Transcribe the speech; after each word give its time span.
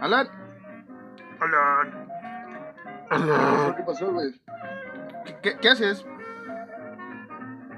Alan. 0.00 0.28
Alan. 1.40 2.08
Alan. 3.10 3.74
¿Qué 3.76 3.82
pasó, 3.82 4.12
güey? 4.12 4.32
¿Qué, 5.24 5.36
qué, 5.42 5.58
qué 5.58 5.68
haces? 5.68 6.04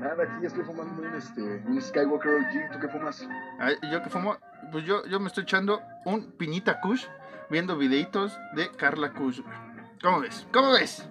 Nada, 0.01 0.25
aquí 0.25 0.32
ya 0.43 0.48
estoy 0.48 0.64
fumando 0.64 1.03
un, 1.03 1.14
este, 1.14 1.43
un 1.43 1.80
Skywalker 1.80 2.35
OG. 2.35 2.73
¿Tú 2.73 2.79
qué 2.80 2.89
fumas? 2.89 3.29
Ay, 3.59 3.77
¿Yo 3.91 4.03
que 4.03 4.11
fumo? 4.11 4.37
Pues 4.71 4.85
yo, 4.85 5.05
yo 5.07 5.21
me 5.21 5.27
estoy 5.29 5.45
echando 5.45 5.80
un 6.05 6.32
piñita 6.32 6.80
Kush 6.80 7.07
viendo 7.50 7.77
videitos 7.77 8.36
de 8.54 8.70
Carla 8.73 9.12
Kush. 9.12 9.41
güey. 9.41 9.54
¿Cómo 10.02 10.20
ves? 10.20 10.46
¿Cómo 10.52 10.73
ves? 10.73 11.09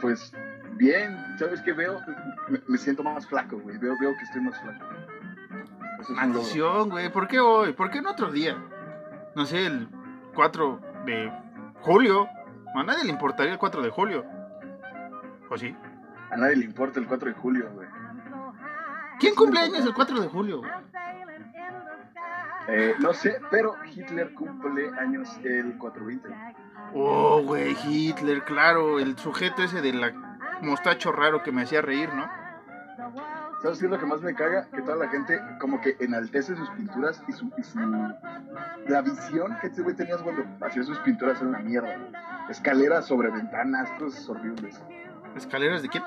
Pues 0.00 0.32
bien, 0.76 1.14
¿sabes 1.38 1.60
qué 1.60 1.72
veo? 1.74 2.00
Me, 2.48 2.58
me 2.66 2.78
siento 2.78 3.02
más 3.02 3.26
flaco, 3.26 3.58
güey. 3.58 3.76
Veo, 3.76 3.94
veo 4.00 4.16
que 4.16 4.24
estoy 4.24 4.40
más 4.40 4.58
flaco. 4.60 4.84
Eso 6.00 6.02
es. 6.12 6.16
Maldición, 6.16 6.88
güey. 6.88 7.10
¿Por 7.12 7.28
qué 7.28 7.38
hoy? 7.40 7.72
¿Por 7.74 7.90
qué 7.90 8.00
no 8.00 8.12
otro 8.12 8.30
día? 8.32 8.56
No 9.34 9.46
sé, 9.46 9.66
el 9.66 9.88
4 10.34 10.80
de 11.06 11.32
julio. 11.80 12.28
A 12.74 12.82
nadie 12.82 13.04
le 13.04 13.10
importaría 13.10 13.52
el 13.52 13.58
4 13.58 13.82
de 13.82 13.90
julio. 13.90 14.24
¿O 15.48 15.56
sí? 15.58 15.74
A 16.30 16.36
nadie 16.36 16.56
le 16.56 16.64
importa 16.64 17.00
el 17.00 17.06
4 17.06 17.28
de 17.30 17.34
julio, 17.34 17.70
güey. 17.74 17.88
¿Quién 19.18 19.34
cumple 19.34 19.60
años 19.60 19.84
el 19.84 19.92
4 19.94 20.20
de 20.20 20.28
julio? 20.28 20.62
Eh, 22.68 22.94
no 23.00 23.12
sé, 23.12 23.40
pero 23.50 23.74
Hitler 23.92 24.32
cumple 24.34 24.90
años 24.98 25.28
el 25.44 25.76
420. 25.78 26.28
Oh, 26.94 27.42
güey, 27.42 27.76
Hitler, 27.84 28.44
claro. 28.44 29.00
El 29.00 29.18
sujeto 29.18 29.62
ese 29.62 29.80
de 29.82 29.92
la 29.92 30.12
mostacho 30.62 31.10
raro 31.10 31.42
que 31.42 31.50
me 31.52 31.62
hacía 31.62 31.82
reír, 31.82 32.12
¿no? 32.14 32.28
¿Sabes 33.62 33.78
qué 33.78 33.86
es 33.86 33.90
lo 33.90 33.98
que 33.98 34.06
más 34.06 34.20
me 34.22 34.34
caga? 34.34 34.68
Que 34.70 34.82
toda 34.82 34.96
la 34.96 35.08
gente 35.08 35.38
como 35.60 35.80
que 35.80 35.96
enaltece 36.00 36.54
sus 36.56 36.68
pinturas 36.70 37.22
y 37.28 37.32
su... 37.32 37.50
y 37.58 37.62
su- 37.62 37.78
la 38.90 39.00
visión 39.02 39.56
que 39.60 39.68
este 39.68 39.82
güey 39.82 39.94
tenía 39.96 40.16
cuando 40.18 40.44
hacía 40.66 40.82
sus 40.82 40.98
pinturas 40.98 41.38
era 41.40 41.48
una 41.48 41.58
mierda. 41.60 41.96
güey. 41.96 42.12
Escaleras 42.50 43.06
sobre 43.06 43.30
ventanas, 43.30 43.90
cosas 43.98 44.28
horribles. 44.28 44.80
¿Escaleras 45.36 45.82
de 45.82 45.88
quién? 45.88 46.02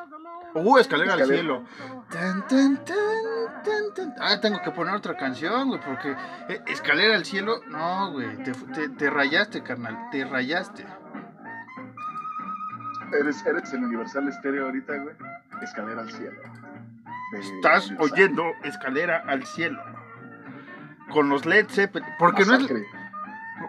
Uh, 0.56 0.78
escalera 0.78 1.14
al 1.14 1.26
cielo. 1.26 1.64
Tan, 2.12 2.46
tan, 2.48 2.78
tan, 2.86 3.64
tan, 3.64 3.94
tan. 3.96 4.16
Ah, 4.20 4.40
tengo 4.40 4.62
que 4.62 4.70
poner 4.72 4.94
otra 4.94 5.18
canción, 5.18 5.70
güey, 5.70 5.80
porque 5.82 6.16
eh, 6.50 6.62
escalera 6.68 7.16
al 7.16 7.26
cielo, 7.26 7.62
no, 7.70 8.12
güey, 8.12 8.38
te, 8.44 8.52
te- 8.52 8.90
te 8.90 9.10
rayaste, 9.10 9.64
carnal, 9.64 9.98
te 10.12 10.24
rayaste. 10.26 10.86
Eres, 13.20 13.46
eres 13.46 13.74
el 13.74 13.84
Universal 13.84 14.28
Estéreo 14.28 14.66
ahorita, 14.66 14.94
güey. 14.98 15.16
Escalera 15.62 16.02
al 16.02 16.12
cielo. 16.12 16.38
De 17.32 17.40
Estás 17.40 17.88
Universal. 17.90 17.98
oyendo 18.20 18.44
escalera 18.64 19.24
al 19.28 19.46
cielo. 19.46 19.82
Con 21.14 21.30
los 21.30 21.46
Led 21.46 21.68
Zeppelin. 21.70 22.08
Porque 22.18 22.44
no 22.44 22.56
es, 22.56 22.68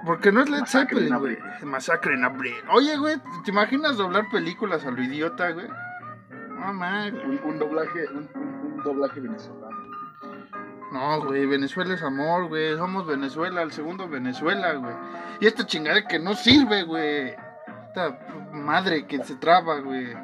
porque 0.06 0.32
no 0.32 0.40
es 0.40 0.48
Led 0.48 0.60
Masacre 0.60 1.00
Zeppelin, 1.00 1.18
güey. 1.18 1.38
Masacre 1.62 2.14
en 2.14 2.24
abril. 2.24 2.54
Oye, 2.72 2.96
güey, 2.96 3.16
¿te 3.44 3.50
imaginas 3.50 3.98
doblar 3.98 4.30
películas 4.30 4.86
a 4.86 4.90
lo 4.90 5.02
idiota, 5.02 5.50
güey? 5.50 5.68
No, 5.68 6.74
güey. 6.78 7.10
Un, 7.10 7.40
un 7.44 7.58
doblaje, 7.58 8.06
un, 8.08 8.82
doblaje 8.82 9.20
venezolano. 9.20 9.76
No, 10.90 11.20
güey, 11.26 11.44
Venezuela 11.44 11.92
es 11.94 12.02
amor, 12.02 12.48
güey. 12.48 12.76
Somos 12.76 13.06
Venezuela, 13.06 13.62
el 13.62 13.72
segundo 13.72 14.08
Venezuela, 14.08 14.72
güey. 14.74 14.94
Y 15.40 15.46
esta 15.46 15.66
chingada 15.66 16.06
que 16.06 16.18
no 16.18 16.34
sirve, 16.34 16.84
güey. 16.84 17.34
Esta 17.88 18.18
madre 18.52 19.06
que 19.06 19.22
se 19.22 19.34
traba, 19.34 19.80
güey. 19.80 20.14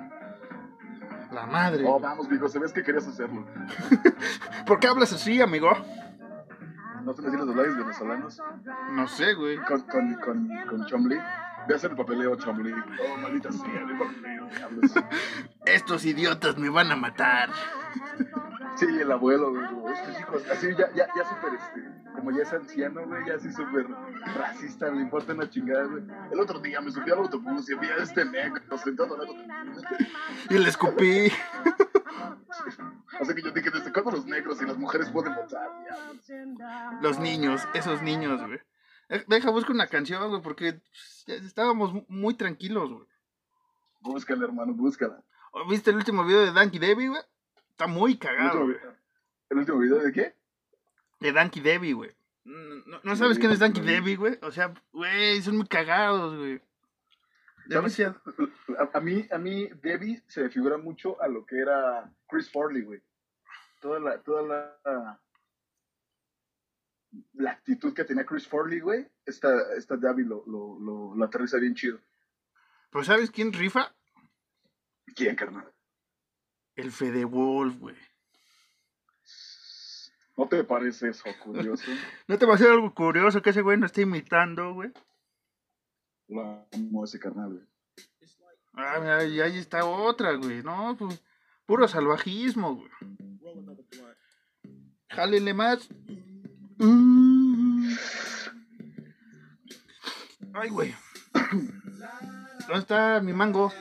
La 1.33 1.47
madre. 1.47 1.85
Oh, 1.87 2.01
vamos, 2.01 2.29
viejo, 2.29 2.49
se 2.49 2.59
ves 2.59 2.73
que 2.73 2.83
querías 2.83 3.07
hacerlo. 3.07 3.45
¿Por 4.67 4.81
qué 4.81 4.89
hablas 4.89 5.13
así, 5.13 5.41
amigo? 5.41 5.71
¿No 7.05 7.15
te 7.15 7.23
los 7.23 7.47
doblajes 7.47 7.77
venezolanos? 7.77 8.43
No 8.93 9.09
sé, 9.09 9.35
güey. 9.35 9.57
Con, 9.59 9.81
con, 9.83 10.15
con, 10.17 10.49
con 10.69 10.87
Chomli. 10.87 11.17
Ve 11.69 11.75
a 11.75 11.77
hacer 11.77 11.91
el 11.91 11.97
papeleo, 11.97 12.37
Chomli. 12.37 12.73
Oh, 12.73 13.17
maldita 13.19 13.53
sea, 13.53 13.81
el 13.81 13.99
papeleo. 13.99 14.47
diablos. 14.49 14.93
Estos 15.67 16.05
idiotas 16.05 16.57
me 16.59 16.71
van 16.71 16.91
a 16.91 16.97
matar. 16.97 17.51
Sí, 18.77 18.87
el 18.87 19.11
abuelo, 19.13 19.51
güey. 19.51 19.95
Estos 19.95 20.21
hijos, 20.21 20.43
así 20.51 20.69
ya, 20.71 20.91
ya, 20.95 21.07
ya 21.15 21.25
súper, 21.29 21.55
este, 21.55 22.13
como 22.15 22.31
ya 22.31 22.43
es 22.43 22.53
anciano, 22.53 23.03
güey, 23.05 23.27
ya 23.27 23.35
así 23.35 23.53
súper 23.53 23.87
racista, 24.37 24.91
le 24.91 25.03
importa 25.03 25.35
una 25.35 25.51
chingada, 25.51 25.85
güey. 25.85 26.03
El 26.33 26.41
otro 26.41 26.61
día 26.61 26.81
me 26.81 26.91
subí 26.91 27.11
al 27.11 27.19
autobús 27.19 27.69
y 27.69 27.75
había 27.75 27.97
este 27.97 28.25
negro 28.25 28.79
sentado 28.79 29.15
al 29.15 29.21
lado 29.21 29.35
de 29.35 29.47
mí. 29.47 30.09
Y 30.51 30.59
le 30.59 30.69
escupí. 30.69 31.31
Sea 33.25 33.35
que 33.35 33.43
yo 33.43 33.51
dije, 33.51 33.71
¿desde 33.71 33.93
cuándo 33.93 34.13
los 34.13 34.27
negros 34.27 34.61
y 34.63 34.67
las 34.67 34.77
mujeres 34.77 35.11
pueden 35.11 35.35
votar? 35.35 35.69
Los 37.03 37.19
niños, 37.19 37.63
esos 37.75 38.03
niños, 38.03 38.41
güey. 38.47 38.61
Eh, 39.09 39.25
Deja, 39.27 39.51
busco 39.51 39.73
una 39.73 39.87
canción, 39.87 40.29
güey, 40.29 40.43
porque 40.43 40.75
pues, 40.75 41.25
estábamos 41.45 41.93
muy 42.09 42.35
tranquilos, 42.35 42.91
güey. 42.91 43.07
Búscala, 44.01 44.45
hermano, 44.45 44.73
búscala. 44.73 45.23
¿Viste 45.69 45.91
el 45.91 45.97
último 45.97 46.25
video 46.25 46.41
de 46.41 46.53
Danky 46.53 46.79
Debbie, 46.79 47.09
güey? 47.09 47.23
Está 47.71 47.87
muy 47.87 48.13
¿El 48.13 48.19
cagado, 48.19 48.65
güey. 48.65 48.77
¿El 49.51 49.59
último 49.59 49.79
video 49.79 49.99
de 49.99 50.13
qué? 50.13 50.35
De 51.19 51.33
Danky 51.33 51.61
Debbie, 51.61 51.93
güey. 51.93 52.11
¿No, 52.45 53.01
no 53.03 53.17
sabes 53.17 53.39
quién 53.39 53.51
es 53.51 53.59
Danky 53.59 53.81
Debbie, 53.81 54.17
güey? 54.17 54.39
O 54.43 54.51
sea, 54.51 54.73
güey, 54.93 55.43
son 55.43 55.57
muy 55.57 55.67
cagados, 55.67 56.37
güey. 56.37 56.63
Demasiado. 57.71 58.21
A, 58.79 58.99
a 58.99 59.01
mí, 59.01 59.27
a 59.31 59.39
mí, 59.39 59.69
Debbie 59.83 60.23
se 60.27 60.43
me 60.43 60.51
figura 60.51 60.79
mucho 60.79 61.21
a 61.21 61.29
lo 61.29 61.45
que 61.45 61.59
era 61.59 62.11
Chris 62.29 62.51
Farley, 62.51 62.83
güey. 62.83 63.01
Toda 63.81 63.99
la, 63.99 64.23
toda 64.23 64.43
la, 64.43 65.21
la 67.35 67.51
actitud 67.51 67.93
que 67.93 68.05
tenía 68.05 68.25
Chris 68.25 68.47
Farley, 68.47 68.81
güey, 68.81 69.07
esta, 69.27 69.75
esta 69.77 69.97
Debbie 69.97 70.25
lo, 70.25 70.45
lo, 70.47 70.79
lo, 70.81 71.15
lo 71.15 71.25
aterriza 71.25 71.59
bien 71.59 71.75
chido. 71.75 71.99
Pero 72.91 73.05
¿sabes 73.05 73.31
quién 73.31 73.53
rifa? 73.53 73.95
¿Quién, 75.15 75.37
carnal? 75.37 75.71
El 76.77 76.93
Fede 76.93 77.25
Wolf, 77.25 77.77
güey. 77.79 77.97
¿No 80.37 80.49
te 80.49 80.65
parece 80.65 81.11
eso 81.11 81.29
curioso? 81.43 81.85
¿No 82.29 82.39
te 82.39 82.47
va 82.47 82.53
a 82.53 82.55
hacer 82.55 82.71
algo 82.71 82.95
curioso 82.95 83.43
que 83.43 83.51
ese 83.51 83.63
güey 83.63 83.79
no 83.79 83.87
esté 83.87 84.03
imitando, 84.03 84.73
güey? 84.73 84.91
Lo 86.31 86.65
amo 86.73 87.05
ese 87.05 87.19
carnal, 87.19 87.51
güey. 87.51 87.65
Ah, 88.75 88.99
mira, 89.01 89.25
y 89.25 89.41
ahí 89.41 89.59
está 89.59 89.85
otra, 89.85 90.33
güey. 90.35 90.63
No, 90.63 90.97
pues, 90.97 91.21
puro 91.67 91.89
salvajismo, 91.89 92.77
güey. 92.77 92.89
Jálele 95.09 95.53
más. 95.53 95.89
Mm. 96.79 97.95
Ay, 100.55 100.71
güey. 100.71 100.95
¿Dónde 102.61 102.79
está 102.79 103.21
mi 103.21 103.33
mango? 103.33 103.73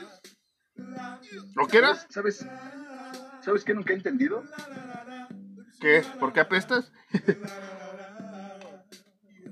¿Lo 1.54 1.68
que 1.68 1.78
era? 1.78 1.94
¿Sabes? 1.94 2.44
¿Sabes 3.42 3.64
qué 3.64 3.74
nunca 3.74 3.92
he 3.92 3.96
entendido? 3.96 4.42
¿Qué? 5.80 6.04
¿Por 6.18 6.32
qué 6.32 6.40
apestas? 6.40 6.92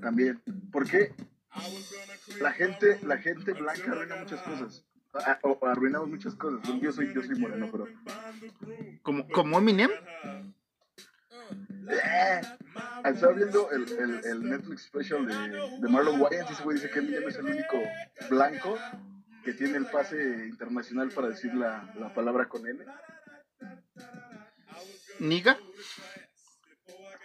También. 0.01 0.41
¿Por 0.71 0.87
qué 0.89 1.13
la 2.39 2.51
gente, 2.53 2.99
la 3.03 3.17
gente 3.17 3.53
blanca 3.53 3.91
arruina 3.91 4.15
muchas 4.17 4.41
cosas? 4.41 4.85
Ah, 5.13 5.39
O 5.43 5.57
arruinamos 5.65 6.09
muchas 6.09 6.35
cosas. 6.35 6.59
Yo 6.81 6.91
soy, 6.91 7.13
yo 7.13 7.23
soy 7.23 7.39
moreno, 7.39 7.69
pero. 7.71 7.87
¿Como, 9.01 9.27
como 9.29 9.57
Eminem? 9.57 9.89
Eh, 11.89 12.41
Estaba 13.05 13.33
viendo 13.33 13.71
el, 13.71 13.91
el, 13.91 14.25
el 14.25 14.43
Netflix 14.43 14.83
special 14.83 15.25
de, 15.25 15.33
de 15.79 15.87
Marlon 15.89 16.21
Wayans 16.21 16.49
y 16.51 16.53
ese 16.53 16.63
güey 16.63 16.75
dice 16.77 16.89
que 16.91 16.99
Eminem 16.99 17.27
es 17.27 17.35
el 17.37 17.45
único 17.45 17.81
blanco 18.29 18.77
que 19.43 19.53
tiene 19.53 19.77
el 19.77 19.87
pase 19.87 20.47
internacional 20.47 21.09
para 21.09 21.29
decir 21.29 21.53
la, 21.55 21.91
la 21.97 22.13
palabra 22.13 22.47
con 22.47 22.67
N. 22.67 22.85
¿Niga? 25.19 25.57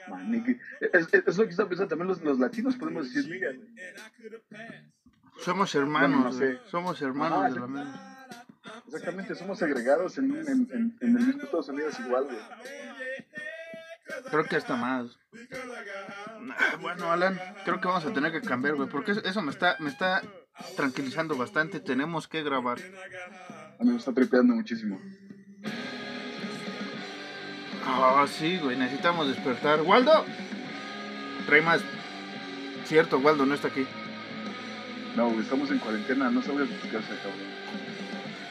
Man, 0.09 0.35
es, 0.81 0.93
es- 1.13 1.27
es 1.27 1.37
lo 1.39 1.45
que 1.45 1.51
está 1.51 1.67
pensando 1.69 1.89
también 1.89 2.09
los, 2.09 2.23
los 2.23 2.39
latinos, 2.39 2.77
podemos 2.77 3.13
decir, 3.13 3.31
miga. 3.31 3.51
Somos 5.41 5.75
hermanos, 5.75 6.11
Bueno, 6.23 6.31
no 6.31 6.37
güey. 6.37 6.57
sé. 6.57 6.61
Somos 6.71 7.03
hermanos 7.03 7.55
de 7.55 7.61
la 7.61 7.67
misma. 7.67 8.27
Exactamente, 8.87 9.35
somos 9.35 9.59
segregados 9.59 10.19
en, 10.19 10.31
en, 10.37 10.49
en, 10.49 10.97
en 11.01 11.17
el 11.17 11.27
mismo 11.27 11.43
Estados 11.43 11.69
Unidos 11.69 11.99
igual, 12.01 12.25
güey. 12.25 12.37
Creo 14.31 14.45
que 14.45 14.57
hasta 14.57 14.77
más. 14.77 15.19
Bueno, 16.81 17.11
Alan, 17.11 17.39
creo 17.65 17.81
que 17.81 17.89
vamos 17.89 18.05
a 18.05 18.13
tener 18.13 18.31
que 18.33 18.41
cambiar, 18.43 18.75
güey, 18.77 18.89
porque 18.89 19.13
eso- 19.13 19.25
eso 19.25 19.43
me 19.43 19.51
está, 19.51 19.77
me 19.81 19.89
está 19.91 20.23
tranquilizando 20.77 21.37
bastante. 21.37 21.81
Tenemos 21.81 22.29
que 22.29 22.43
grabar. 22.43 22.79
A 23.79 23.83
mí 23.85 23.91
me 23.91 23.97
está 23.97 24.13
tripeando 24.13 24.55
muchísimo. 24.55 25.01
Ah, 27.87 28.27
sí, 28.29 28.59
güey, 28.63 28.77
necesitamos 28.77 29.29
despertar. 29.29 29.83
¡Waldo! 29.83 30.25
Trae 31.47 31.61
más. 31.63 31.83
Cierto, 32.85 33.19
Waldo 33.19 33.47
no 33.47 33.55
está 33.55 33.69
aquí. 33.69 33.87
No, 35.17 35.29
güey, 35.29 35.41
estamos 35.41 35.71
en 35.71 35.79
cuarentena, 35.79 36.31
no 36.31 36.43
salgas 36.43 36.69
de 36.69 36.75
tu 36.77 36.89
casa, 36.91 37.09
cabrón. 37.23 37.55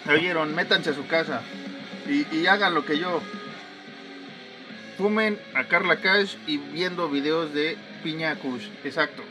¿Me 0.06 0.14
oyeron? 0.14 0.56
Métanse 0.56 0.92
a 0.92 0.94
su 0.94 1.06
casa 1.08 1.42
y, 2.08 2.26
y 2.36 2.48
hagan 2.48 2.74
lo 2.74 2.86
que 2.86 3.00
yo. 3.00 3.22
Fumen 4.98 5.40
a 5.56 5.66
Carla 5.68 5.98
Cash 6.02 6.36
y 6.46 6.58
viendo 6.58 7.10
videos 7.10 7.54
de 7.54 7.78
Piña 8.04 8.36
Kush. 8.36 8.68
Exacto. 8.84 9.24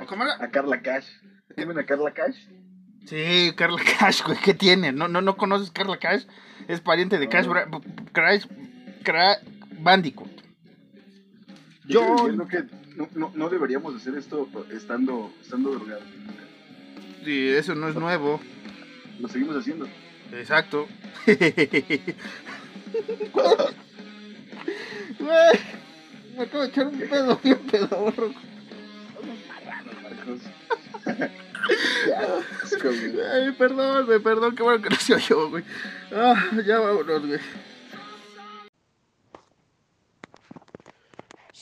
¿O 0.00 0.06
cómo 0.06 0.24
era? 0.24 0.34
A 0.42 0.50
Carla 0.50 0.82
Cash. 0.82 1.06
¿Tienen 1.54 1.78
a 1.78 1.84
Carla 1.86 2.12
Cash? 2.12 2.36
Sí, 3.06 3.52
Carla 3.56 3.80
Cash, 3.98 4.22
güey, 4.24 4.38
¿qué 4.38 4.54
tiene? 4.54 4.92
¿No, 4.92 5.06
no, 5.08 5.20
no 5.20 5.36
conoces 5.36 5.70
Carla 5.70 5.98
Cash? 5.98 6.24
Es 6.66 6.80
pariente 6.80 7.18
de 7.18 7.28
Cash. 7.28 7.46
Bra- 7.46 7.68
Crash, 8.12 8.46
Cra- 9.04 9.38
Bandicoot. 9.80 10.30
Yo 11.86 12.00
Yo, 12.00 12.16
entiendo 12.18 12.48
que 12.48 12.64
no, 12.96 13.08
no, 13.14 13.30
no 13.34 13.48
deberíamos 13.50 13.94
hacer 13.94 14.14
esto 14.16 14.48
estando, 14.72 15.30
estando 15.42 15.70
drogados. 15.72 16.04
sí, 17.24 17.48
eso 17.48 17.74
no 17.74 17.88
es 17.88 17.94
nuevo. 17.94 18.40
Lo 19.20 19.28
seguimos 19.28 19.56
haciendo. 19.56 19.86
Exacto. 20.32 20.88
Me 26.36 26.42
acabo 26.42 26.62
de 26.62 26.68
echar 26.68 26.86
un 26.86 26.98
pedo 26.98 27.38
bien 27.42 27.58
pedorro. 27.70 28.32
Ay, 33.32 33.52
perdón, 33.56 34.06
perdón, 34.22 34.54
qué 34.54 34.62
bueno 34.62 34.82
que 34.82 34.90
no 34.90 34.96
se 34.96 35.14
oyó, 35.14 35.48
güey. 35.50 35.64
Ah, 36.12 36.34
ya 36.66 36.78
vámonos, 36.80 37.26
güey. 37.26 37.40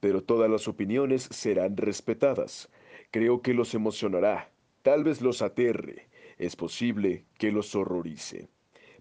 pero 0.00 0.22
todas 0.22 0.50
las 0.50 0.68
opiniones 0.68 1.28
serán 1.30 1.76
respetadas. 1.76 2.68
Creo 3.10 3.42
que 3.42 3.54
los 3.54 3.74
emocionará, 3.74 4.50
tal 4.82 5.04
vez 5.04 5.20
los 5.20 5.42
aterre, 5.42 6.08
es 6.38 6.56
posible 6.56 7.24
que 7.38 7.52
los 7.52 7.74
horrorice. 7.74 8.48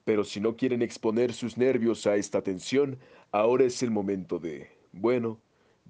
Pero 0.04 0.24
si 0.24 0.40
no 0.40 0.56
quieren 0.56 0.82
exponer 0.82 1.34
sus 1.34 1.58
nervios 1.58 2.06
a 2.06 2.16
esta 2.16 2.42
tensión, 2.42 3.00
ahora 3.32 3.66
es 3.66 3.82
el 3.82 3.92
momento 3.92 4.40
de... 4.40 4.70
Bueno, 4.92 5.40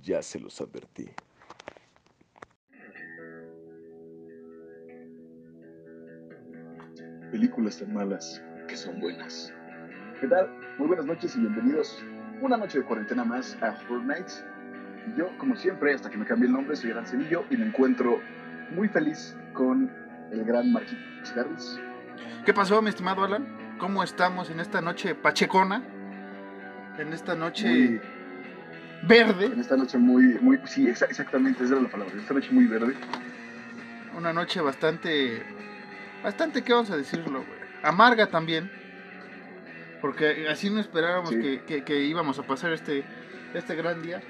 ya 0.01 0.21
se 0.21 0.39
los 0.39 0.59
advertí. 0.61 1.09
Películas 7.31 7.79
tan 7.79 7.93
malas 7.93 8.41
que 8.67 8.77
son 8.77 8.99
buenas. 9.01 9.53
¿Qué 10.21 10.27
tal? 10.27 10.49
Muy 10.77 10.87
buenas 10.87 11.05
noches 11.05 11.35
y 11.35 11.39
bienvenidos 11.39 12.03
una 12.41 12.57
noche 12.57 12.79
de 12.79 12.85
cuarentena 12.85 13.23
más 13.23 13.57
a 13.61 13.73
Fortnite. 13.73 14.31
Yo, 15.17 15.29
como 15.37 15.55
siempre, 15.55 15.93
hasta 15.93 16.09
que 16.09 16.17
me 16.17 16.25
cambie 16.25 16.47
el 16.47 16.53
nombre, 16.53 16.75
soy 16.75 16.91
Aran 16.91 17.05
Cedillo 17.05 17.45
y 17.49 17.57
me 17.57 17.65
encuentro 17.67 18.21
muy 18.71 18.87
feliz 18.87 19.35
con 19.53 19.91
el 20.31 20.43
gran 20.43 20.71
Marquitos 20.71 21.33
Garris. 21.35 21.79
¿Qué 22.45 22.53
pasó, 22.53 22.81
mi 22.81 22.89
estimado 22.89 23.23
Alan? 23.23 23.45
¿Cómo 23.77 24.03
estamos 24.03 24.49
en 24.49 24.59
esta 24.59 24.81
noche 24.81 25.15
pachecona? 25.15 25.83
En 26.97 27.13
esta 27.13 27.35
noche 27.35 27.67
Muy- 27.67 28.01
verde. 29.03 29.45
en 29.47 29.59
esta 29.59 29.75
noche 29.77 29.97
muy, 29.97 30.37
muy, 30.41 30.59
sí, 30.65 30.87
exa- 30.87 31.07
exactamente, 31.09 31.63
esa 31.63 31.73
era 31.73 31.83
la 31.83 31.89
palabra. 31.89 32.13
Esta 32.17 32.33
noche 32.33 32.49
muy 32.51 32.65
verde. 32.65 32.93
Una 34.17 34.31
noche 34.33 34.61
bastante. 34.61 35.43
Bastante, 36.23 36.63
¿qué 36.63 36.73
vamos 36.73 36.89
a 36.91 36.97
decirlo? 36.97 37.43
Amarga 37.83 38.27
también. 38.27 38.71
Porque 40.01 40.47
así 40.49 40.69
no 40.69 40.79
esperábamos 40.79 41.29
Sí. 41.31 41.39
que, 41.39 41.61
que- 41.65 41.83
que 41.83 41.99
íbamos 42.03 42.39
a 42.39 42.43
pasar 42.43 42.71
este, 42.73 43.03
este 43.53 43.75
gran 43.75 44.01
día. 44.01 44.21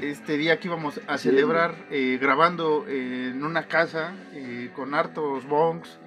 Este 0.00 0.36
día 0.36 0.58
que 0.58 0.68
íbamos 0.68 1.00
a 1.06 1.16
Sí. 1.18 1.28
celebrar 1.28 1.74
eh, 1.90 2.18
grabando 2.20 2.86
eh, 2.88 3.28
en 3.32 3.44
una 3.44 3.64
casa 3.68 4.14
eh, 4.32 4.70
con 4.74 4.94
hartos 4.94 5.44
bongs, 5.46 5.98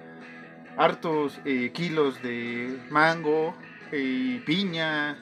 hartos 0.76 1.40
eh, 1.46 1.70
kilos 1.72 2.22
de 2.22 2.78
mango, 2.90 3.56
eh, 3.92 4.42
piña 4.44 5.16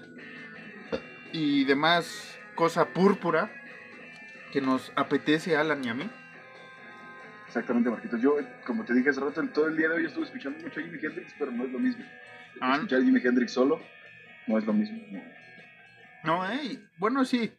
y 1.33 1.65
demás 1.65 2.37
cosa 2.57 2.87
púrpura 2.87 3.51
que 4.53 4.61
nos 4.61 4.93
apetece 4.97 5.57
a 5.57 5.61
Alan 5.61 5.85
y 5.85 5.89
a 5.89 5.95
mí. 5.95 6.11
Exactamente, 7.47 7.91
Marquitos. 7.91 8.21
Yo, 8.21 8.37
como 8.67 8.85
te 8.85 8.95
dije 8.95 9.11
hace 9.11 9.21
rato, 9.21 9.41
en 9.41 9.53
todo 9.53 9.69
el 9.69 9.77
día 9.77 9.89
de 9.89 9.95
hoy 9.97 10.07
estuve 10.07 10.25
escuchando 10.25 10.59
mucho 10.61 10.81
a 10.81 10.83
Jimi 10.83 10.99
Hendrix, 11.01 11.33
pero 11.39 11.53
no 11.53 11.65
es 11.65 11.71
lo 11.71 11.79
mismo. 11.79 12.05
Ah. 12.61 12.75
Escuchar 12.75 13.01
a 13.01 13.05
Jimi 13.05 13.21
Hendrix 13.23 13.53
solo 13.53 13.81
no 14.49 14.59
es 14.59 14.65
lo 14.65 14.73
mismo. 14.73 15.01
no. 15.13 15.23
No, 16.25 16.51
eh, 16.51 16.79
bueno, 16.97 17.25
sí, 17.27 17.53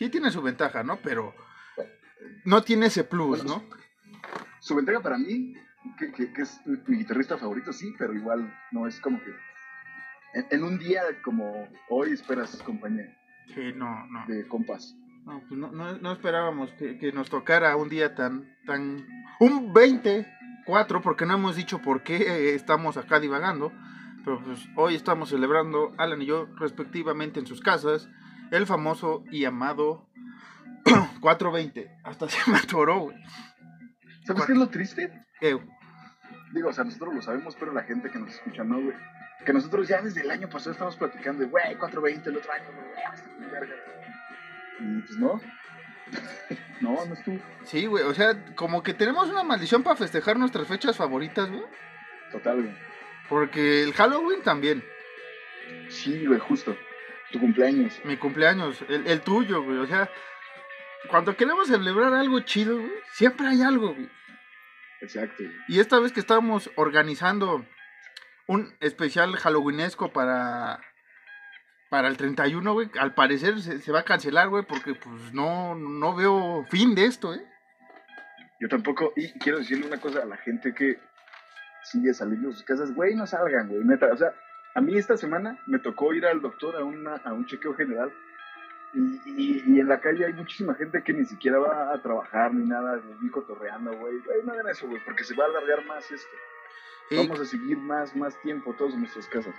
sí 0.00 0.08
tiene 0.08 0.30
su 0.30 0.40
ventaja, 0.42 0.82
¿no? 0.82 0.96
Pero 0.96 1.34
no 2.44 2.62
tiene 2.62 2.86
ese 2.86 3.04
plus, 3.04 3.44
¿no? 3.44 3.62
Su 4.58 4.74
ventaja 4.74 5.00
para 5.00 5.18
mí, 5.18 5.54
que, 5.98 6.10
que- 6.12 6.32
que 6.32 6.42
es 6.42 6.60
mi 6.86 6.96
guitarrista 6.98 7.36
favorito, 7.38 7.72
sí, 7.72 7.94
pero 7.98 8.14
igual 8.14 8.52
no 8.72 8.86
es 8.86 8.98
como 9.00 9.20
que. 9.22 9.30
En, 10.32 10.46
en 10.50 10.64
un 10.64 10.78
día 10.78 11.02
como 11.24 11.68
hoy 11.88 12.12
esperas 12.12 12.56
compañía 12.62 13.14
Sí, 13.54 13.72
no, 13.74 14.06
no. 14.06 14.24
de 14.26 14.46
compas. 14.48 14.94
No, 15.26 15.40
pues 15.48 15.60
no, 15.60 15.70
no, 15.70 15.98
no 15.98 16.12
esperábamos 16.12 16.72
que, 16.72 16.96
que 16.98 17.12
nos 17.12 17.28
tocara 17.28 17.76
un 17.76 17.88
día 17.90 18.14
tan, 18.14 18.56
tan... 18.64 19.06
Un 19.38 19.72
24, 19.74 21.02
porque 21.02 21.26
no 21.26 21.34
hemos 21.34 21.56
dicho 21.56 21.82
por 21.82 22.02
qué 22.02 22.54
estamos 22.54 22.96
acá 22.96 23.20
divagando. 23.20 23.70
Pero 24.24 24.42
pues 24.44 24.66
hoy 24.76 24.94
estamos 24.94 25.28
celebrando, 25.30 25.92
Alan 25.98 26.22
y 26.22 26.26
yo, 26.26 26.46
respectivamente 26.56 27.40
en 27.40 27.46
sus 27.46 27.60
casas, 27.60 28.08
el 28.50 28.66
famoso 28.66 29.24
y 29.30 29.44
amado 29.44 30.06
420. 31.20 31.90
Hasta 32.04 32.28
se 32.28 32.50
me 32.50 32.58
atoró, 32.58 33.00
güey. 33.00 33.16
¿Sabes 34.24 34.44
qué 34.46 34.52
es 34.52 34.58
lo 34.58 34.68
triste? 34.68 35.24
Eh, 35.40 35.58
Digo, 36.52 36.68
o 36.68 36.72
sea, 36.72 36.84
nosotros 36.84 37.14
lo 37.14 37.22
sabemos, 37.22 37.56
pero 37.58 37.72
la 37.72 37.84
gente 37.84 38.10
que 38.10 38.18
nos 38.18 38.34
escucha 38.34 38.64
no, 38.64 38.80
güey. 38.80 38.96
Que 39.46 39.52
nosotros 39.52 39.88
ya 39.88 40.02
desde 40.02 40.20
el 40.22 40.30
año 40.30 40.48
pasado 40.48 40.72
estamos 40.72 40.96
platicando 40.96 41.42
de, 41.42 41.48
güey, 41.48 41.76
420 41.76 42.28
el 42.28 42.36
otro 42.36 42.52
año, 42.52 42.64
güey, 42.74 43.50
verga. 43.50 43.74
Y 44.80 45.00
pues 45.00 45.18
no. 45.18 45.40
no, 46.80 47.06
no 47.06 47.14
estuvo. 47.14 47.38
Sí, 47.64 47.86
güey, 47.86 48.04
o 48.04 48.14
sea, 48.14 48.54
como 48.56 48.82
que 48.82 48.94
tenemos 48.94 49.30
una 49.30 49.44
maldición 49.44 49.82
para 49.82 49.96
festejar 49.96 50.38
nuestras 50.38 50.66
fechas 50.66 50.96
favoritas, 50.96 51.48
güey. 51.48 51.62
Total, 52.32 52.60
güey. 52.62 52.74
Porque 53.28 53.84
el 53.84 53.92
Halloween 53.94 54.42
también, 54.42 54.82
Sí, 55.88 56.26
güey, 56.26 56.40
justo. 56.40 56.76
Tu 57.30 57.38
cumpleaños. 57.38 58.00
mi 58.04 58.16
cumpleaños, 58.16 58.82
el, 58.88 59.06
el 59.06 59.20
tuyo, 59.20 59.62
güey. 59.62 59.78
O 59.78 59.86
sea, 59.86 60.10
cuando 61.08 61.36
queremos 61.36 61.68
celebrar 61.68 62.12
algo 62.12 62.40
chido, 62.40 62.76
güey, 62.76 62.92
siempre 63.12 63.46
hay 63.46 63.62
algo, 63.62 63.94
güey. 63.94 64.10
Exacto. 65.00 65.36
güey. 65.38 65.52
Y 65.68 65.80
esta 65.80 65.98
vez 65.98 66.12
que 66.12 66.20
estábamos 66.20 66.70
organizando 66.76 67.64
un 68.46 68.74
especial 68.80 69.36
halloweenesco 69.36 70.12
para, 70.12 70.80
para 71.88 72.08
el 72.08 72.16
31, 72.16 72.72
güey, 72.72 72.90
al 72.98 73.14
parecer 73.14 73.60
se, 73.60 73.78
se 73.78 73.92
va 73.92 74.00
a 74.00 74.04
cancelar, 74.04 74.48
güey, 74.48 74.64
porque 74.64 74.94
pues 74.94 75.32
no, 75.32 75.74
no 75.76 76.16
veo 76.16 76.66
fin 76.68 76.94
de 76.94 77.04
esto, 77.04 77.32
¿eh? 77.32 77.44
Yo 78.60 78.68
tampoco, 78.68 79.12
y 79.16 79.32
quiero 79.38 79.58
decirle 79.58 79.86
una 79.86 80.00
cosa 80.00 80.22
a 80.22 80.26
la 80.26 80.36
gente 80.36 80.74
que 80.74 80.98
sigue 81.84 82.12
saliendo 82.12 82.48
de 82.48 82.54
sus 82.54 82.64
casas, 82.64 82.92
güey, 82.92 83.14
no 83.14 83.26
salgan, 83.26 83.68
güey, 83.68 83.84
neta, 83.84 84.12
o 84.12 84.16
sea, 84.16 84.34
a 84.74 84.80
mí 84.80 84.96
esta 84.96 85.16
semana 85.16 85.58
me 85.66 85.78
tocó 85.78 86.12
ir 86.14 86.26
al 86.26 86.40
doctor 86.40 86.76
a, 86.76 86.84
una, 86.84 87.16
a 87.16 87.32
un 87.32 87.46
chequeo 87.46 87.74
general 87.74 88.12
y, 88.92 89.20
y- 89.24 89.62
y 89.66 89.80
en 89.80 89.88
la 89.88 90.00
calle 90.00 90.26
hay 90.26 90.32
muchísima 90.32 90.74
gente 90.74 91.02
que 91.02 91.12
ni 91.12 91.24
siquiera 91.24 91.58
va 91.58 91.92
a 91.94 92.02
trabajar 92.02 92.52
ni 92.54 92.66
nada, 92.66 93.00
vi 93.20 93.30
cotorreando, 93.30 93.92
güey, 93.96 94.18
güey, 94.20 94.42
no 94.44 94.52
hagan 94.52 94.68
eso, 94.68 94.88
güey, 94.88 95.02
porque 95.04 95.24
se 95.24 95.34
va 95.34 95.44
a 95.44 95.48
alargar 95.48 95.84
más 95.86 96.10
esto, 96.10 96.36
vamos 97.12 97.40
a 97.40 97.44
seguir 97.44 97.78
más, 97.78 98.14
más 98.16 98.36
tiempo 98.42 98.74
todos 98.74 98.94
en 98.94 99.00
nuestras 99.00 99.26
casas. 99.28 99.54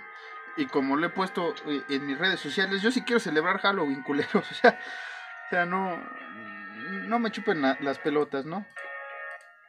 y 0.56 0.66
como 0.66 0.96
lo 0.96 1.06
he 1.06 1.10
puesto 1.10 1.54
eh, 1.66 1.82
en 1.88 2.06
mis 2.06 2.18
redes 2.18 2.40
sociales, 2.40 2.82
yo 2.82 2.90
sí 2.90 3.02
quiero 3.02 3.20
celebrar 3.20 3.58
Halloween, 3.60 4.02
culeros. 4.06 4.34
O 4.50 4.54
sea, 4.54 4.78
o 5.46 5.48
sea 5.50 5.64
no, 5.66 5.98
no 7.08 7.18
me 7.18 7.30
chupen 7.30 7.62
la- 7.62 7.78
las 7.80 7.98
pelotas, 7.98 8.44
¿no? 8.44 8.66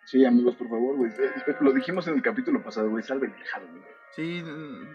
Sí, 0.06 0.26
amigos, 0.26 0.56
por 0.56 0.68
favor, 0.68 0.98
güey, 0.98 1.12
lo 1.62 1.72
dijimos 1.72 2.06
en 2.10 2.16
el 2.16 2.22
capítulo 2.22 2.62
pasado, 2.62 2.90
güey, 2.90 3.04
salven 3.04 3.34
el 3.34 3.44
Halloween. 3.46 3.84
Sí, 4.16 4.44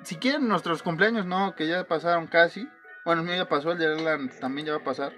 si 0.05 0.17
quieren 0.17 0.47
nuestros 0.47 0.85
cumpleaños, 0.85 1.27
no, 1.27 1.57
que 1.57 1.67
ya 1.67 1.85
pasaron 1.85 2.29
casi. 2.29 2.69
Bueno, 3.05 3.23
el 3.23 3.27
mío 3.27 3.37
ya 3.37 3.49
pasó, 3.49 3.73
el 3.73 3.79
de 3.79 3.87
Alan 3.87 4.31
también 4.41 4.69
ya 4.69 4.75
va 4.75 4.79
a 4.79 4.85
pasar. 4.85 5.13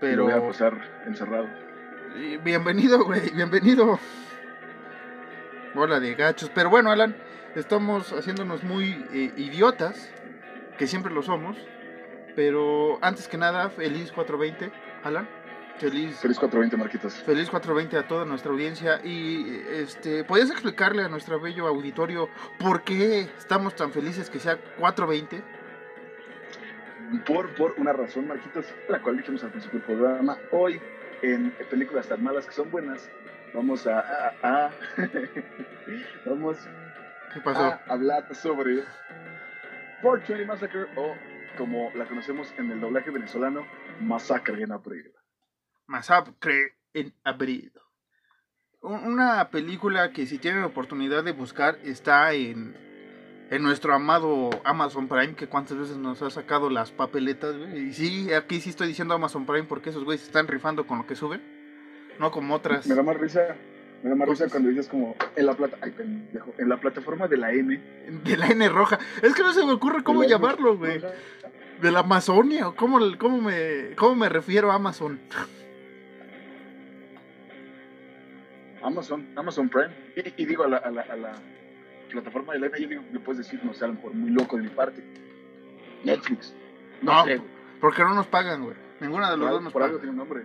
Pero 0.00 0.24
voy 0.24 0.32
a 0.32 0.40
pasar 0.40 1.02
encerrado. 1.04 1.48
bienvenido, 2.44 3.04
güey, 3.04 3.30
bienvenido. 3.30 3.98
Hola 5.74 5.98
de 5.98 6.14
gachos. 6.14 6.50
Pero 6.54 6.70
bueno, 6.70 6.92
Alan, 6.92 7.16
estamos 7.56 8.12
haciéndonos 8.12 8.62
muy 8.62 9.04
eh, 9.12 9.32
idiotas, 9.36 10.12
que 10.78 10.86
siempre 10.86 11.12
lo 11.12 11.22
somos. 11.22 11.56
Pero 12.36 12.98
antes 13.02 13.26
que 13.26 13.36
nada, 13.36 13.68
feliz 13.68 14.12
420, 14.12 14.70
Alan. 15.02 15.28
Feliz, 15.78 16.16
Feliz 16.20 16.38
420, 16.38 16.76
Marquitos. 16.76 17.14
feliz 17.22 17.50
420 17.50 17.96
a 17.98 18.06
toda 18.06 18.24
nuestra 18.24 18.52
audiencia. 18.52 19.00
Y 19.04 19.62
este, 19.68 20.22
¿podrías 20.22 20.50
explicarle 20.50 21.02
a 21.02 21.08
nuestro 21.08 21.40
bello 21.40 21.66
auditorio 21.66 22.28
por 22.58 22.82
qué 22.82 23.22
estamos 23.38 23.74
tan 23.74 23.90
felices 23.92 24.30
que 24.30 24.38
sea 24.38 24.56
420? 24.78 25.42
Por, 27.26 27.54
por 27.56 27.74
una 27.78 27.92
razón, 27.92 28.28
Marquitos, 28.28 28.64
la 28.88 29.02
cual 29.02 29.16
dijimos 29.16 29.42
al 29.42 29.50
principio 29.50 29.80
del 29.80 29.86
programa. 29.86 30.38
Hoy, 30.52 30.80
en 31.22 31.50
películas 31.68 32.06
tan 32.08 32.22
malas 32.22 32.46
que 32.46 32.52
son 32.52 32.70
buenas, 32.70 33.10
vamos 33.52 33.86
a, 33.86 33.98
a- 34.00 34.34
a- 34.66 34.70
vamos 36.26 36.58
¿Qué 37.34 37.40
pasó? 37.40 37.60
a 37.60 37.80
hablar 37.88 38.32
sobre 38.34 38.84
420 40.00 40.46
Massacre 40.46 40.86
o 40.96 41.14
como 41.58 41.90
la 41.96 42.06
conocemos 42.06 42.54
en 42.56 42.70
el 42.70 42.80
doblaje 42.80 43.10
venezolano, 43.10 43.66
Masacre 44.00 44.62
en 44.62 44.72
Abril. 44.72 45.12
Masacre 45.92 46.74
en 46.94 47.12
abril. 47.22 47.70
Un- 48.80 49.04
Una 49.04 49.50
película 49.50 50.10
que 50.12 50.26
si 50.26 50.38
tienen 50.38 50.64
oportunidad 50.64 51.22
de 51.22 51.32
buscar 51.32 51.78
está 51.84 52.32
en, 52.32 52.74
en 53.50 53.62
nuestro 53.62 53.94
amado 53.94 54.48
Amazon 54.64 55.06
Prime, 55.06 55.34
que 55.34 55.48
cuántas 55.48 55.76
veces 55.76 55.98
nos 55.98 56.22
ha 56.22 56.30
sacado 56.30 56.70
las 56.70 56.90
papeletas. 56.90 57.54
Y 57.76 57.92
sí, 57.92 58.32
aquí 58.32 58.60
sí 58.60 58.70
estoy 58.70 58.88
diciendo 58.88 59.14
Amazon 59.14 59.44
Prime 59.44 59.64
porque 59.64 59.90
esos 59.90 60.02
güeyes 60.04 60.24
están 60.26 60.48
rifando 60.48 60.86
con 60.86 60.96
lo 60.98 61.06
que 61.06 61.14
suben. 61.14 61.42
No 62.18 62.30
como 62.30 62.54
otras. 62.54 62.86
Me 62.86 62.94
da 62.94 63.02
más 63.02 63.16
risa, 63.18 63.54
me 64.02 64.08
da 64.10 64.16
más 64.16 64.28
risa 64.28 64.48
cuando 64.48 64.70
dices 64.70 64.88
como 64.88 65.14
en 65.36 65.44
la 65.46 65.54
plata, 65.54 65.76
ay, 65.82 65.90
pendejo, 65.90 66.54
en 66.58 66.68
la 66.70 66.80
plataforma 66.80 67.28
de 67.28 67.36
la 67.36 67.52
M. 67.52 67.80
De 68.24 68.36
la 68.38 68.48
N 68.48 68.66
roja. 68.70 68.98
Es 69.22 69.34
que 69.34 69.42
no 69.42 69.52
se 69.52 69.64
me 69.66 69.72
ocurre 69.72 70.02
cómo 70.02 70.22
la 70.22 70.28
llamarlo, 70.28 70.76
güey. 70.78 71.02
De 71.82 71.90
la 71.90 72.00
Amazonia. 72.00 72.72
¿Cómo, 72.76 72.98
cómo, 73.18 73.40
me, 73.42 73.94
¿Cómo 73.96 74.14
me 74.14 74.28
refiero 74.30 74.72
a 74.72 74.76
Amazon? 74.76 75.20
Amazon, 78.82 79.28
Amazon 79.36 79.68
Prime. 79.68 79.90
Y, 80.16 80.42
y 80.42 80.46
digo 80.46 80.64
a 80.64 80.68
la, 80.68 80.76
a, 80.78 80.90
la, 80.90 81.02
a 81.02 81.16
la 81.16 81.32
plataforma 82.10 82.52
de 82.54 82.58
la 82.60 82.66
M, 82.66 82.80
yo 82.80 82.88
digo, 82.88 83.02
le 83.12 83.20
puedes 83.20 83.38
decir, 83.38 83.60
no 83.64 83.72
sé, 83.74 83.84
a 83.84 83.88
lo 83.88 83.94
mejor 83.94 84.14
muy 84.14 84.30
loco 84.30 84.56
de 84.56 84.62
mi 84.62 84.68
parte. 84.70 85.02
Netflix. 86.04 86.54
No, 87.02 87.12
No, 87.20 87.24
sé. 87.24 87.40
Porque 87.80 88.02
no 88.02 88.14
nos 88.14 88.26
pagan, 88.26 88.62
güey. 88.64 88.76
Ninguna 89.00 89.30
de 89.30 89.36
Por, 89.36 89.38
los 89.40 89.48
dos 89.48 89.56
algo- 89.58 89.64
nos 89.64 89.72
por 89.72 89.82
algo 89.82 89.94
paga. 89.96 90.00
tiene 90.02 90.10
un 90.12 90.18
nombre. 90.18 90.44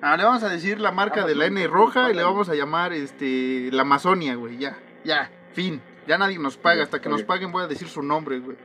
Ah, 0.00 0.16
le 0.16 0.22
vamos 0.24 0.42
a 0.44 0.48
decir 0.48 0.78
la 0.80 0.92
marca 0.92 1.26
de 1.26 1.34
la 1.34 1.46
Amazon, 1.46 1.58
N 1.58 1.66
no 1.68 1.74
roja 1.74 2.00
y 2.04 2.08
le 2.14 2.14
pagan. 2.20 2.30
vamos 2.32 2.48
a 2.48 2.54
llamar 2.54 2.92
este 2.92 3.70
la 3.72 3.82
Amazonia, 3.82 4.36
güey. 4.36 4.56
Ya, 4.58 4.78
ya, 5.04 5.30
fin. 5.52 5.80
Ya 6.06 6.16
nadie 6.18 6.38
nos 6.38 6.56
paga. 6.56 6.84
Hasta 6.84 7.00
que 7.00 7.08
nos 7.08 7.22
paguen 7.24 7.50
voy 7.50 7.64
a 7.64 7.66
decir 7.66 7.88
su 7.88 8.02
nombre, 8.02 8.38
güey. 8.38 8.56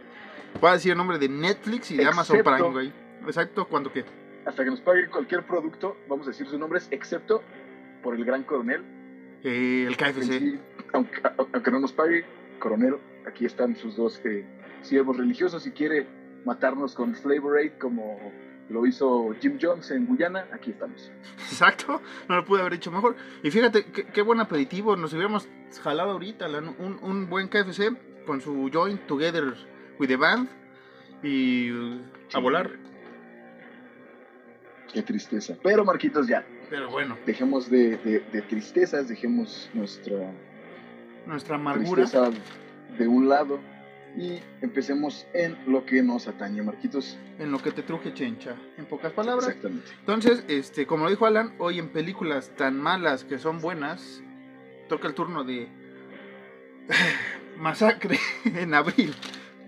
Voy 0.61 0.69
a 0.69 0.73
decir 0.73 0.91
el 0.91 0.97
nombre 0.97 1.17
de 1.17 1.27
Netflix 1.29 1.89
y 1.91 1.97
de 1.97 2.05
Amazon 2.05 2.37
Excepto- 2.37 2.55
Prime, 2.55 2.71
güey. 2.71 2.93
Exacto, 3.25 3.67
cuando 3.67 3.91
que. 3.91 4.05
Hasta 4.45 4.63
que 4.63 4.69
nos 4.69 4.81
paguen 4.81 5.09
cualquier 5.09 5.43
producto, 5.43 5.97
vamos 6.07 6.27
a 6.27 6.29
decir 6.31 6.45
sus 6.45 6.59
nombres, 6.59 6.87
excepto 6.91 7.41
por 8.03 8.13
el 8.15 8.23
gran 8.25 8.43
coronel. 8.43 8.83
Eh, 9.43 9.85
el 9.87 9.97
KFC. 9.97 10.23
sí, 10.39 10.59
aunque, 10.93 11.21
aunque 11.53 11.71
no 11.71 11.79
nos 11.79 11.91
pague, 11.93 12.25
coronel, 12.59 12.95
aquí 13.27 13.45
están 13.45 13.75
sus 13.75 13.95
dos 13.95 14.21
eh, 14.25 14.45
siervos 14.81 15.17
religiosos. 15.17 15.63
Si 15.63 15.71
quiere 15.71 16.07
matarnos 16.45 16.95
con 16.95 17.15
Flavor 17.15 17.57
Aid 17.57 17.73
como 17.79 18.31
lo 18.69 18.85
hizo 18.85 19.33
Jim 19.41 19.57
Jones 19.61 19.91
en 19.91 20.05
Guyana, 20.05 20.47
aquí 20.53 20.71
estamos. 20.71 21.11
Exacto, 21.37 22.01
no 22.29 22.35
lo 22.37 22.45
pude 22.45 22.61
haber 22.61 22.73
hecho 22.73 22.91
mejor. 22.91 23.15
Y 23.43 23.51
fíjate, 23.51 23.85
qué, 23.85 24.05
qué 24.05 24.21
buen 24.21 24.39
aperitivo. 24.39 24.95
Nos 24.95 25.11
hubiéramos 25.13 25.47
jalado 25.83 26.11
ahorita 26.11 26.47
la- 26.47 26.59
un, 26.59 26.99
un 27.01 27.29
buen 27.29 27.49
KFC 27.49 27.91
con 28.25 28.39
su 28.39 28.69
joint 28.73 29.05
together 29.07 29.53
with 29.99 30.07
the 30.07 30.15
band 30.15 30.47
y 31.21 31.69
uh, 31.71 32.01
a 32.33 32.39
volar. 32.39 32.71
Qué 34.93 35.01
tristeza. 35.01 35.55
Pero 35.63 35.83
Marquitos, 35.83 36.27
ya, 36.27 36.45
Pero 36.73 36.89
bueno, 36.89 37.15
dejemos 37.23 37.69
de, 37.69 37.97
de- 37.97 38.21
de 38.31 38.41
tristezas, 38.41 39.07
dejemos 39.07 39.69
nuestra 39.75 40.31
nuestra 41.27 41.53
amargura. 41.57 42.01
tristeza 42.01 42.31
de 42.97 43.07
un 43.07 43.29
lado 43.29 43.59
y 44.17 44.39
empecemos 44.59 45.27
en 45.35 45.55
lo 45.67 45.85
que 45.85 46.01
nos 46.01 46.27
atañe, 46.27 46.63
Marquitos. 46.63 47.15
En 47.37 47.51
lo 47.51 47.59
que 47.61 47.69
te 47.71 47.83
truje 47.83 48.11
chencha. 48.15 48.55
En 48.79 48.85
pocas 48.85 49.13
palabras. 49.13 49.49
Exactamente. 49.49 49.87
Entonces, 49.99 50.43
este, 50.47 50.87
como 50.87 51.03
lo 51.03 51.11
dijo 51.11 51.27
Alan, 51.27 51.53
hoy 51.59 51.77
en 51.77 51.89
películas 51.89 52.49
tan 52.57 52.79
malas 52.81 53.23
que 53.23 53.37
son 53.37 53.61
buenas, 53.61 54.23
toca 54.89 55.07
el 55.07 55.13
turno 55.13 55.43
de 55.43 55.67
Masacre 57.59 58.17
en 58.45 58.73
abril. 58.73 59.13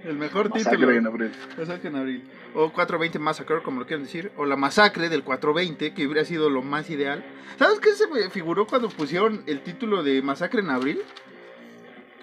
El 0.06 0.18
mejor 0.18 0.50
título. 0.52 0.72
Masacre 0.78 0.98
en 0.98 1.08
abril. 1.08 1.32
Masacre 1.58 1.90
en 1.90 1.96
abril. 1.96 2.24
O 2.54 2.70
420 2.72 3.20
Massacre, 3.20 3.62
como 3.64 3.80
lo 3.80 3.88
quieran 3.88 4.04
decir. 4.04 4.32
O 4.38 4.46
la 4.46 4.56
masacre 4.56 5.10
del 5.10 5.24
420, 5.24 5.94
que 5.94 6.06
hubiera 6.06 6.24
sido 6.26 6.50
lo 6.50 6.62
más 6.62 6.90
ideal. 6.90 7.24
¿Sabes 7.58 7.80
qué 7.80 7.92
se 7.94 8.08
me 8.08 8.30
figuró 8.30 8.68
cuando 8.68 8.90
pusieron 8.90 9.44
el 9.48 9.62
título 9.62 10.04
de 10.04 10.22
Masacre 10.22 10.62
en 10.62 10.70
abril? 10.70 11.02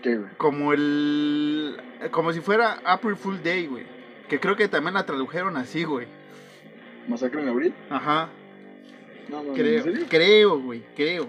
¿Qué, 0.02 0.16
güey? 0.16 0.30
Como 0.36 0.72
el. 0.72 1.76
Como 2.12 2.32
si 2.32 2.40
fuera 2.40 2.80
April 2.84 3.16
Fool 3.16 3.42
Day, 3.42 3.66
güey. 3.66 3.84
Que 4.28 4.38
creo 4.38 4.56
que 4.56 4.68
también 4.68 4.94
la 4.94 5.04
tradujeron 5.04 5.56
así, 5.56 5.84
güey. 5.84 6.06
¿Masacre 7.08 7.42
en 7.42 7.48
abril? 7.48 7.74
Ajá. 7.90 8.28
No, 9.28 9.42
no, 9.42 9.50
¿en 9.50 9.54
Creo, 9.54 9.82
serio? 9.82 10.06
creo, 10.08 10.58
güey, 10.60 10.82
creo. 10.94 11.28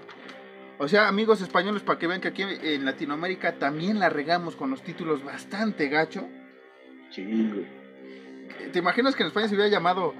O 0.78 0.88
sea, 0.88 1.08
amigos 1.08 1.42
españoles, 1.42 1.82
para 1.84 1.98
que 2.00 2.08
vean 2.08 2.22
que 2.22 2.28
aquí 2.30 2.44
en 2.44 2.86
Latinoamérica 2.86 3.54
también 3.54 4.00
la 4.00 4.10
regamos 4.10 4.56
con 4.56 4.70
los 4.70 4.82
títulos 4.84 5.24
bastante 5.24 5.88
gacho. 5.90 6.28
Güey. 7.22 7.66
¿Te 8.72 8.80
imaginas 8.80 9.16
que 9.16 9.24
en 9.24 9.28
España 9.28 9.48
se 9.48 9.56
hubiera 9.56 9.70
llamado 9.70 10.14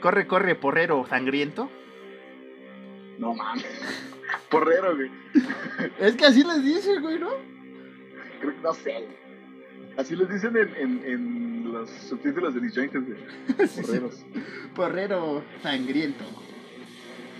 Corre, 0.00 0.26
corre, 0.26 0.54
porrero 0.54 1.06
sangriento? 1.06 1.70
No 3.18 3.34
mames. 3.34 3.64
Porrero, 4.50 4.94
güey. 4.96 5.10
Es 5.98 6.16
que 6.16 6.26
así 6.26 6.44
les 6.44 6.62
dicen, 6.64 7.00
güey, 7.02 7.18
¿no? 7.18 7.30
Creo 8.40 8.54
que 8.54 8.60
no 8.62 8.74
sé. 8.74 9.06
Así 9.96 10.16
les 10.16 10.28
dicen 10.28 10.56
en, 10.56 10.74
en, 10.76 11.04
en 11.04 11.72
los 11.72 11.90
subtítulos 11.90 12.54
de 12.54 12.60
Disjointed, 12.60 13.00
güey. 13.00 13.68
Porreros. 13.82 14.26
Porrero 14.74 15.44
sangriento. 15.62 16.24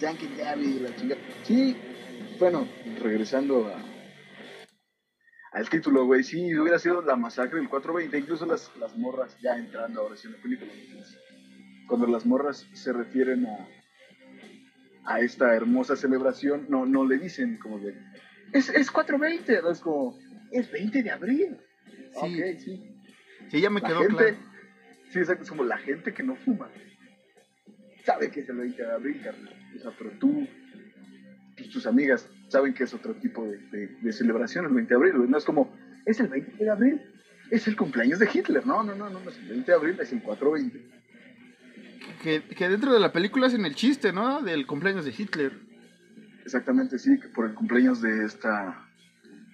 Yankee 0.01 0.31
Daddy, 0.39 0.81
la 0.81 0.97
chingada. 0.97 1.21
Sí, 1.43 1.77
bueno, 2.39 2.67
regresando 3.03 3.67
a, 3.67 3.94
al 5.55 5.71
título, 5.71 6.05
güey, 6.05 6.25
sí, 6.25 6.57
hubiera 6.59 6.81
sido 6.81 7.01
la 7.01 7.15
masacre 7.15 7.61
del 7.61 7.69
420, 7.69 8.19
incluso 8.19 8.45
las, 8.45 8.71
las 8.77 8.97
morras 8.97 9.37
ya 9.41 9.57
entrando 9.57 10.01
ahora 10.01 10.17
sí 10.17 10.27
en 10.27 10.33
la 10.35 10.43
película. 10.43 10.73
Cuando 11.87 12.09
las 12.09 12.27
morras 12.27 12.67
se 12.73 12.93
refieren 12.93 13.47
a, 13.47 13.69
a 15.05 15.21
esta 15.21 15.55
hermosa 15.55 15.95
celebración, 15.95 16.67
no, 16.69 16.87
no 16.87 17.07
le 17.07 17.19
dicen 17.19 17.57
como 17.59 17.79
de, 17.79 17.95
es, 18.53 18.69
es 18.69 18.91
420, 18.91 19.63
¿no? 19.63 19.71
es 19.71 19.81
como, 19.81 20.19
es 20.51 20.71
20 20.73 21.03
de 21.05 21.11
abril. 21.11 21.57
Sí. 22.21 22.59
Sí. 22.59 22.91
Sí, 23.51 23.61
ya 23.61 23.71
me 23.71 23.81
La 23.81 23.89
quedó 23.89 24.01
gente, 24.01 24.17
claro. 24.17 24.37
sí, 25.11 25.19
exacto, 25.21 25.45
es 25.45 25.51
como 25.51 25.63
la 25.63 25.79
gente 25.79 26.13
que 26.13 26.25
no 26.25 26.35
fuma. 26.35 26.69
Sabe 28.05 28.31
que 28.31 28.41
es 28.41 28.49
el 28.49 28.57
20 28.57 28.83
de 28.83 28.93
abril, 28.93 29.21
carnal. 29.23 29.55
O 29.77 29.79
sea, 29.79 29.93
pero 29.97 30.11
tú, 30.19 30.49
pues, 31.57 31.71
tus 31.71 31.87
amigas 31.87 32.29
saben 32.49 32.75
que 32.75 32.85
es 32.85 32.95
otro 32.95 33.15
tipo 33.15 33.45
de, 33.47 33.59
de- 33.71 33.87
de 34.01 34.13
celebración 34.13 34.65
el 34.67 34.73
20 34.73 34.89
de 34.89 34.97
abril. 34.97 35.31
No 35.31 35.39
es 35.39 35.45
como, 35.45 35.75
es 36.07 36.21
el 36.21 36.29
20 36.29 36.65
de 36.65 36.71
abril, 36.71 37.01
es 37.51 37.67
el 37.69 37.77
cumpleaños 37.77 38.19
de 38.19 38.29
Hitler. 38.33 38.67
No, 38.67 38.83
no, 38.83 38.95
no, 38.95 39.11
no, 39.11 39.21
no 39.21 39.31
es 39.31 39.39
el 39.39 39.49
20 39.49 39.71
de 39.71 39.77
abril, 39.77 39.97
es 40.01 40.13
el 40.13 40.23
420. 40.23 40.95
Que, 42.23 42.43
que 42.43 42.69
dentro 42.69 42.93
de 42.93 43.01
la 43.01 43.13
película 43.13 43.47
hacen 43.47 43.65
el 43.67 43.75
chiste, 43.75 44.13
¿no? 44.13 44.43
Del 44.43 44.67
cumpleaños 44.67 45.05
de 45.05 45.15
Hitler. 45.17 45.53
Exactamente, 46.45 46.99
sí, 46.99 47.19
que 47.19 47.29
por 47.29 47.47
el 47.47 47.55
cumpleaños 47.55 48.03
de 48.03 48.25
esta, 48.27 48.87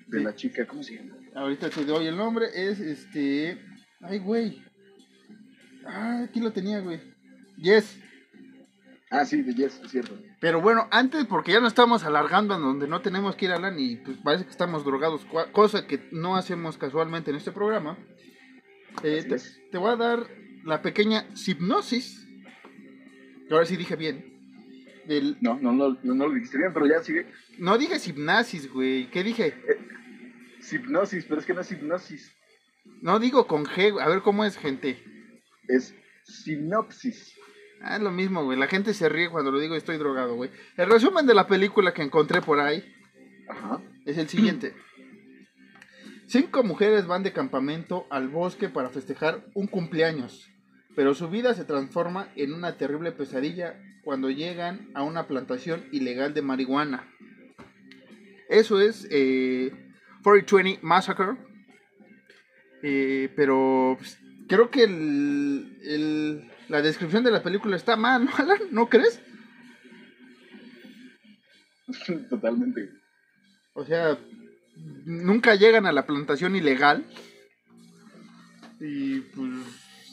de 0.08 0.18
Sí. 0.18 0.24
la 0.24 0.34
chica, 0.34 0.66
¿cómo 0.66 0.82
se 0.82 0.96
llama? 0.96 1.14
Ahorita 1.34 1.70
te 1.70 1.84
doy 1.84 2.06
el 2.06 2.16
nombre, 2.16 2.46
es 2.52 2.80
este... 2.80 3.60
Ay, 4.00 4.18
güey. 4.18 4.64
Ah, 5.86 6.22
aquí 6.24 6.40
lo 6.40 6.52
tenía, 6.52 6.80
güey. 6.80 7.00
Yes. 7.56 7.96
Ah, 9.12 9.24
sí, 9.24 9.42
de 9.42 9.52
Yes, 9.54 9.80
es 9.84 9.90
cierto. 9.90 10.16
Pero 10.40 10.60
bueno, 10.60 10.86
antes, 10.92 11.26
porque 11.26 11.50
ya 11.52 11.58
nos 11.60 11.72
estamos 11.72 12.04
alargando 12.04 12.54
en 12.54 12.62
donde 12.62 12.86
no 12.86 13.00
tenemos 13.02 13.34
que 13.34 13.46
ir 13.46 13.50
a 13.50 13.56
Alan 13.56 13.78
y 13.78 13.96
pues 13.96 14.16
parece 14.22 14.44
que 14.44 14.50
estamos 14.50 14.84
drogados, 14.84 15.26
cosa 15.50 15.86
que 15.88 16.08
no 16.12 16.36
hacemos 16.36 16.78
casualmente 16.78 17.30
en 17.30 17.36
este 17.36 17.50
programa. 17.50 17.98
Eh, 19.02 19.24
te, 19.28 19.34
es. 19.34 19.60
te 19.72 19.78
voy 19.78 19.90
a 19.92 19.96
dar 19.96 20.26
la 20.64 20.80
pequeña 20.80 21.26
hipnosis. 21.34 22.24
que 23.48 23.54
Ahora 23.54 23.66
sí 23.66 23.76
dije 23.76 23.96
bien. 23.96 24.30
Del, 25.06 25.38
No, 25.40 25.58
no, 25.60 25.72
no, 25.72 25.98
no, 26.04 26.14
no 26.14 26.28
lo 26.28 26.34
dijiste 26.34 26.58
bien, 26.58 26.72
pero 26.72 26.86
ya 26.86 27.02
sigue. 27.02 27.26
no 27.58 27.78
dije 27.78 27.96
hipnosis, 27.96 28.70
güey. 28.72 29.10
¿Qué 29.10 29.24
dije? 29.24 29.54
Hipnosis, 30.70 31.24
pero 31.24 31.40
es 31.40 31.46
que 31.46 31.54
no 31.54 31.62
es 31.62 31.72
hipnosis, 31.72 32.32
No 33.02 33.18
digo 33.18 33.48
con 33.48 33.64
G. 33.64 34.00
A 34.00 34.08
ver 34.08 34.22
cómo 34.22 34.44
es, 34.44 34.56
gente. 34.56 35.02
es 35.66 35.96
sinopsis. 36.22 37.34
Ah, 37.82 37.96
es 37.96 38.02
lo 38.02 38.10
mismo, 38.10 38.44
güey. 38.44 38.58
La 38.58 38.66
gente 38.66 38.92
se 38.94 39.08
ríe 39.08 39.30
cuando 39.30 39.50
lo 39.50 39.58
digo 39.58 39.74
estoy 39.74 39.96
drogado, 39.96 40.34
güey. 40.34 40.50
El 40.76 40.90
resumen 40.90 41.26
de 41.26 41.34
la 41.34 41.46
película 41.46 41.94
que 41.94 42.02
encontré 42.02 42.42
por 42.42 42.60
ahí 42.60 42.84
Ajá. 43.48 43.80
es 44.04 44.18
el 44.18 44.28
siguiente. 44.28 44.74
Cinco 46.26 46.62
mujeres 46.62 47.06
van 47.06 47.22
de 47.22 47.32
campamento 47.32 48.06
al 48.10 48.28
bosque 48.28 48.68
para 48.68 48.90
festejar 48.90 49.44
un 49.54 49.66
cumpleaños. 49.66 50.46
pero 50.96 51.14
su 51.14 51.28
vida 51.30 51.54
se 51.54 51.64
transforma 51.64 52.28
en 52.36 52.52
una 52.52 52.76
terrible 52.76 53.12
pesadilla 53.12 53.80
cuando 54.04 54.28
llegan 54.28 54.90
a 54.94 55.02
una 55.02 55.26
plantación 55.28 55.84
ilegal 55.92 56.34
de 56.34 56.42
marihuana. 56.42 57.08
Eso 58.48 58.80
es 58.80 59.06
eh, 59.10 59.70
420 60.22 60.80
Massacre. 60.82 61.36
Eh, 62.82 63.30
pero 63.36 63.94
pues, 63.98 64.18
creo 64.48 64.70
que 64.70 64.84
el, 64.84 65.78
el- 65.84 66.50
la 66.70 66.82
descripción 66.82 67.24
de 67.24 67.32
la 67.32 67.42
película 67.42 67.76
está 67.76 67.96
mal, 67.96 68.24
¿no, 68.24 68.30
Alan? 68.38 68.58
¿No 68.70 68.88
crees? 68.88 69.20
Totalmente. 72.30 72.88
O 73.74 73.84
sea, 73.84 74.16
nunca 75.04 75.56
llegan 75.56 75.86
a 75.86 75.92
la 75.92 76.06
plantación 76.06 76.54
ilegal. 76.54 77.04
Y 78.78 79.20
pues, 79.20 79.50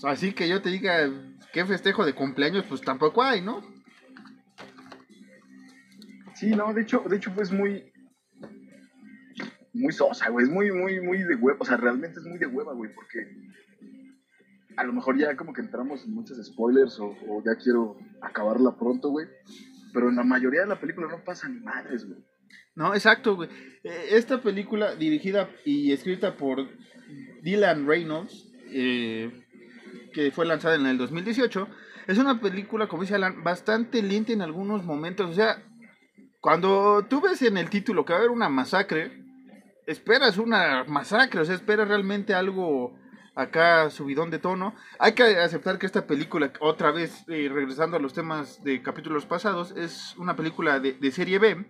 así 0.03 0.33
que 0.33 0.49
yo 0.49 0.61
te 0.61 0.69
diga 0.69 1.09
qué 1.53 1.63
festejo 1.65 2.05
de 2.05 2.13
cumpleaños, 2.13 2.65
pues 2.67 2.81
tampoco 2.81 3.23
hay, 3.23 3.41
¿no? 3.41 3.61
Sí, 6.35 6.47
no, 6.49 6.73
de 6.73 6.81
hecho, 6.81 7.03
de 7.07 7.17
hecho 7.17 7.31
pues 7.33 7.51
muy 7.51 7.91
muy 9.73 9.93
sosa, 9.93 10.29
güey, 10.29 10.45
es 10.45 10.51
muy, 10.51 10.71
muy, 10.71 10.99
muy 11.01 11.19
de 11.19 11.35
hueva, 11.35 11.59
o 11.61 11.65
sea, 11.65 11.77
realmente 11.77 12.19
es 12.19 12.25
muy 12.25 12.39
de 12.39 12.47
hueva, 12.47 12.73
güey, 12.73 12.91
porque 12.95 13.19
a 14.77 14.83
lo 14.83 14.93
mejor 14.93 15.17
ya 15.17 15.35
como 15.35 15.53
que 15.53 15.61
entramos 15.61 16.05
en 16.05 16.13
muchos 16.13 16.37
spoilers 16.45 16.99
o, 16.99 17.15
ya 17.43 17.55
quiero 17.55 17.97
acabarla 18.21 18.77
pronto, 18.77 19.09
güey, 19.09 19.27
pero 19.91 20.09
en 20.09 20.15
la 20.15 20.23
mayoría 20.23 20.61
de 20.61 20.67
la 20.67 20.79
película 20.79 21.07
no 21.09 21.23
pasa 21.23 21.49
ni 21.49 21.59
madres, 21.59 22.05
güey. 22.05 22.19
No, 22.75 22.93
exacto, 22.93 23.35
güey. 23.35 23.49
Eh, 23.83 24.09
Esta 24.11 24.41
película 24.41 24.95
dirigida 24.95 25.49
y 25.65 25.91
escrita 25.91 26.37
por 26.37 26.67
Dylan 27.41 27.87
Reynolds, 27.87 28.53
eh, 28.71 29.31
que 30.13 30.31
fue 30.31 30.45
lanzada 30.45 30.75
en 30.75 30.85
el 30.85 30.97
2018, 30.99 31.67
es 32.05 32.19
una 32.19 32.39
película, 32.39 32.87
como 32.87 33.01
dice 33.01 33.15
Alan, 33.15 33.43
bastante 33.43 34.03
lenta 34.03 34.31
en 34.31 34.43
algunos 34.43 34.85
momentos. 34.85 35.29
O 35.29 35.33
sea, 35.33 35.63
cuando 36.39 37.05
tú 37.09 37.19
ves 37.19 37.41
en 37.41 37.57
el 37.57 37.71
título 37.71 38.05
que 38.05 38.13
va 38.13 38.17
a 38.17 38.21
haber 38.21 38.31
una 38.31 38.47
masacre, 38.47 39.23
esperas 39.87 40.37
una 40.37 40.83
masacre, 40.83 41.41
o 41.41 41.45
sea, 41.45 41.55
esperas 41.55 41.87
realmente 41.87 42.35
algo 42.35 42.95
acá 43.37 43.89
subidón 43.91 44.31
de 44.31 44.39
tono. 44.39 44.73
Hay 44.99 45.13
que 45.13 45.23
aceptar 45.23 45.77
que 45.77 45.85
esta 45.85 46.07
película, 46.07 46.51
otra 46.59 46.91
vez 46.91 47.23
eh, 47.29 47.49
regresando 47.53 47.95
a 47.95 47.99
los 47.99 48.13
temas 48.13 48.63
de 48.63 48.81
capítulos 48.81 49.25
pasados, 49.25 49.71
es 49.77 50.15
una 50.17 50.35
película 50.35 50.79
de, 50.79 51.11
serie 51.11 51.37
B, 51.37 51.65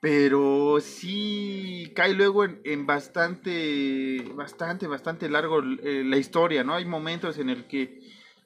pero 0.00 0.78
sí 0.80 1.92
cae 1.94 2.14
luego 2.14 2.44
en, 2.44 2.86
bastante, 2.86 4.24
bastante, 4.34 4.86
bastante 4.86 5.28
largo 5.28 5.60
eh, 5.82 6.02
la 6.04 6.16
historia, 6.16 6.64
¿no? 6.64 6.74
Hay 6.74 6.86
momentos 6.86 7.38
en 7.38 7.50
el 7.50 7.66
que 7.66 8.00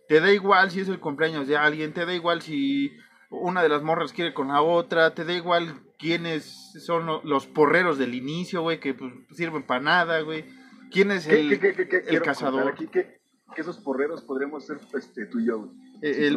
te 0.09 0.21
da 0.21 0.33
igual 0.33 0.73
si 0.73 0.81
es 0.81 0.89
el 0.89 0.99
cumpleaños 0.99 1.47
de 1.47 1.57
alguien, 1.57 1.93
te 1.93 2.05
da 2.05 2.15
igual 2.15 2.43
si 2.43 2.93
una 3.31 3.63
de 3.63 3.69
las 3.69 3.83
morras 3.83 4.13
quiere 4.13 4.35
con 4.35 4.49
la 4.49 4.61
otra, 4.61 5.15
te 5.15 5.25
da 5.25 5.33
igual 5.33 5.75
quiénes 5.99 6.73
son 6.85 7.07
lo- 7.07 7.23
los 7.25 7.47
porreros 7.47 7.97
del 7.97 8.15
inicio, 8.15 8.63
güey, 8.63 8.81
que 8.81 8.93
pues, 8.93 9.13
sirven 9.31 9.63
para 9.63 9.81
nada, 9.81 10.21
güey. 10.21 10.45
¿Quién 10.95 11.11
es 11.11 11.27
¿Qué, 11.27 11.41
el, 11.41 11.61
qué, 11.61 11.89
qué, 11.89 12.05
el 12.07 12.23
cazador? 12.23 12.69
Aquí 12.69 12.87
que, 12.87 13.21
que 13.55 13.61
esos 13.61 13.79
porreros 13.79 14.23
podríamos 14.23 14.65
ser 14.65 14.79
este, 14.95 15.27
tú 15.27 15.41
y 15.41 15.47
yo, 15.47 15.59
güey. 15.59 15.71
El- 16.03 16.37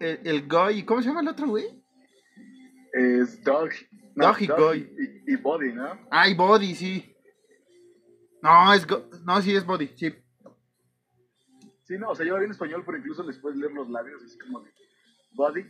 el- 0.00 0.20
el, 0.24 0.48
Guy, 0.48 0.84
¿cómo 0.84 1.02
se 1.02 1.08
llama 1.08 1.20
el 1.20 1.28
otro, 1.28 1.48
güey? 1.48 1.66
Es 2.92 3.42
Dog. 3.42 3.70
Dog 4.14 4.36
y 4.40 4.46
Goy. 4.46 4.92
Y, 5.26 5.32
y 5.32 5.36
Body, 5.36 5.72
¿no? 5.72 5.98
Ay, 6.10 6.34
Body, 6.34 6.74
sí. 6.74 7.14
No, 8.42 8.72
es 8.72 8.86
Go- 8.86 9.08
no, 9.24 9.42
sí 9.42 9.54
es 9.54 9.64
Body, 9.66 9.90
sí. 9.96 10.14
Sí, 11.84 11.96
no, 11.98 12.10
o 12.10 12.14
sea, 12.14 12.24
lleva 12.24 12.38
bien 12.38 12.50
español, 12.52 12.82
pero 12.86 12.98
incluso 12.98 13.22
les 13.24 13.38
puedes 13.38 13.58
leer 13.58 13.72
los 13.72 13.88
labios, 13.90 14.22
así 14.22 14.38
como 14.38 14.60
de 14.60 14.70
Body. 15.32 15.64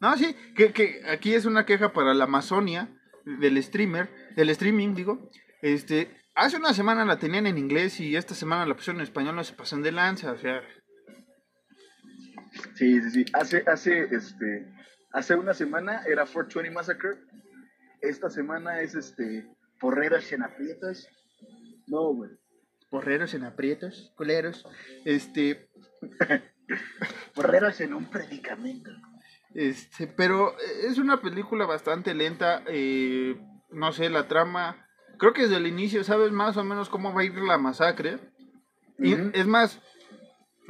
No, 0.00 0.16
sí, 0.16 0.34
que, 0.56 0.72
que 0.72 1.02
aquí 1.08 1.34
es 1.34 1.44
una 1.44 1.66
queja 1.66 1.92
para 1.92 2.14
la 2.14 2.24
Amazonia 2.24 2.88
del 3.24 3.62
streamer, 3.62 4.08
del 4.36 4.50
streaming, 4.50 4.94
digo. 4.94 5.28
Este, 5.60 6.08
hace 6.38 6.56
una 6.56 6.72
semana 6.72 7.04
la 7.04 7.18
tenían 7.18 7.46
en 7.46 7.58
inglés 7.58 8.00
y 8.00 8.16
esta 8.16 8.34
semana 8.34 8.64
la 8.64 8.74
pusieron 8.74 9.00
en 9.00 9.04
español, 9.04 9.36
no 9.36 9.44
se 9.44 9.54
pasan 9.54 9.82
de 9.82 9.92
lanza, 9.92 10.32
o 10.32 10.38
sea, 10.38 10.62
Sí, 12.74 13.00
sí, 13.00 13.10
sí. 13.10 13.24
Hace, 13.32 13.64
hace, 13.66 14.04
este, 14.14 14.66
hace 15.12 15.34
una 15.34 15.54
semana 15.54 16.02
era 16.06 16.24
420 16.24 16.70
Massacre. 16.70 17.18
Esta 18.00 18.30
semana 18.30 18.80
es, 18.80 18.94
este, 18.94 19.48
Porreras 19.80 20.32
en 20.32 20.42
aprietas. 20.42 21.08
No, 21.86 22.14
güey. 22.14 22.30
porreros 22.90 23.34
en 23.34 23.44
aprietos, 23.44 24.12
culeros. 24.16 24.66
Este, 25.04 25.68
Porreras 27.34 27.80
en 27.80 27.94
un 27.94 28.10
predicamento. 28.10 28.90
este, 29.54 30.06
pero 30.06 30.54
es 30.84 30.98
una 30.98 31.20
película 31.20 31.66
bastante 31.66 32.14
lenta, 32.14 32.62
eh, 32.66 33.36
no 33.70 33.92
sé, 33.92 34.10
la 34.10 34.28
trama, 34.28 34.87
creo 35.18 35.32
que 35.32 35.42
desde 35.42 35.56
el 35.56 35.66
inicio 35.66 36.04
sabes 36.04 36.32
más 36.32 36.56
o 36.56 36.64
menos 36.64 36.88
cómo 36.88 37.12
va 37.12 37.20
a 37.20 37.24
ir 37.24 37.34
la 37.38 37.58
masacre. 37.58 38.18
Y 38.98 39.12
es 39.34 39.46
más, 39.46 39.80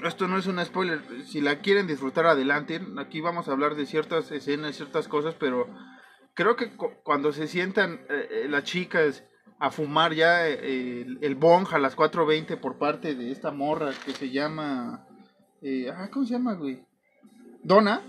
esto 0.05 0.29
no 0.29 0.37
es 0.39 0.47
un 0.47 0.63
spoiler, 0.65 1.01
si 1.27 1.41
la 1.41 1.61
quieren 1.61 1.87
disfrutar 1.87 2.27
adelante, 2.27 2.81
aquí 2.99 3.21
vamos 3.21 3.49
a 3.49 3.53
hablar 3.53 3.75
de 3.75 3.87
ciertas 3.87 4.31
escenas, 4.33 4.77
ciertas 4.77 5.09
cosas, 5.09 5.35
pero 5.39 5.67
creo 6.35 6.57
que 6.57 6.77
cu- 6.77 6.93
cuando 7.03 7.33
se 7.33 7.49
sientan 7.49 8.01
eh, 8.11 8.29
eh, 8.45 8.47
las 8.49 8.65
chicas 8.65 9.25
a 9.61 9.71
fumar 9.71 10.13
ya 10.15 10.47
eh, 10.49 11.01
el, 11.03 11.19
el 11.23 11.35
bong 11.35 11.67
a 11.73 11.79
las 11.79 11.97
4.20 11.97 12.61
por 12.61 12.79
parte 12.79 13.15
de 13.15 13.33
esta 13.33 13.51
morra 13.51 13.93
que 14.05 14.13
se 14.13 14.31
llama... 14.31 15.07
eh, 15.63 15.91
ah, 15.91 16.09
¿Cómo 16.13 16.27
se 16.27 16.33
llama, 16.35 16.55
güey? 16.55 16.81
Donna. 17.65 18.03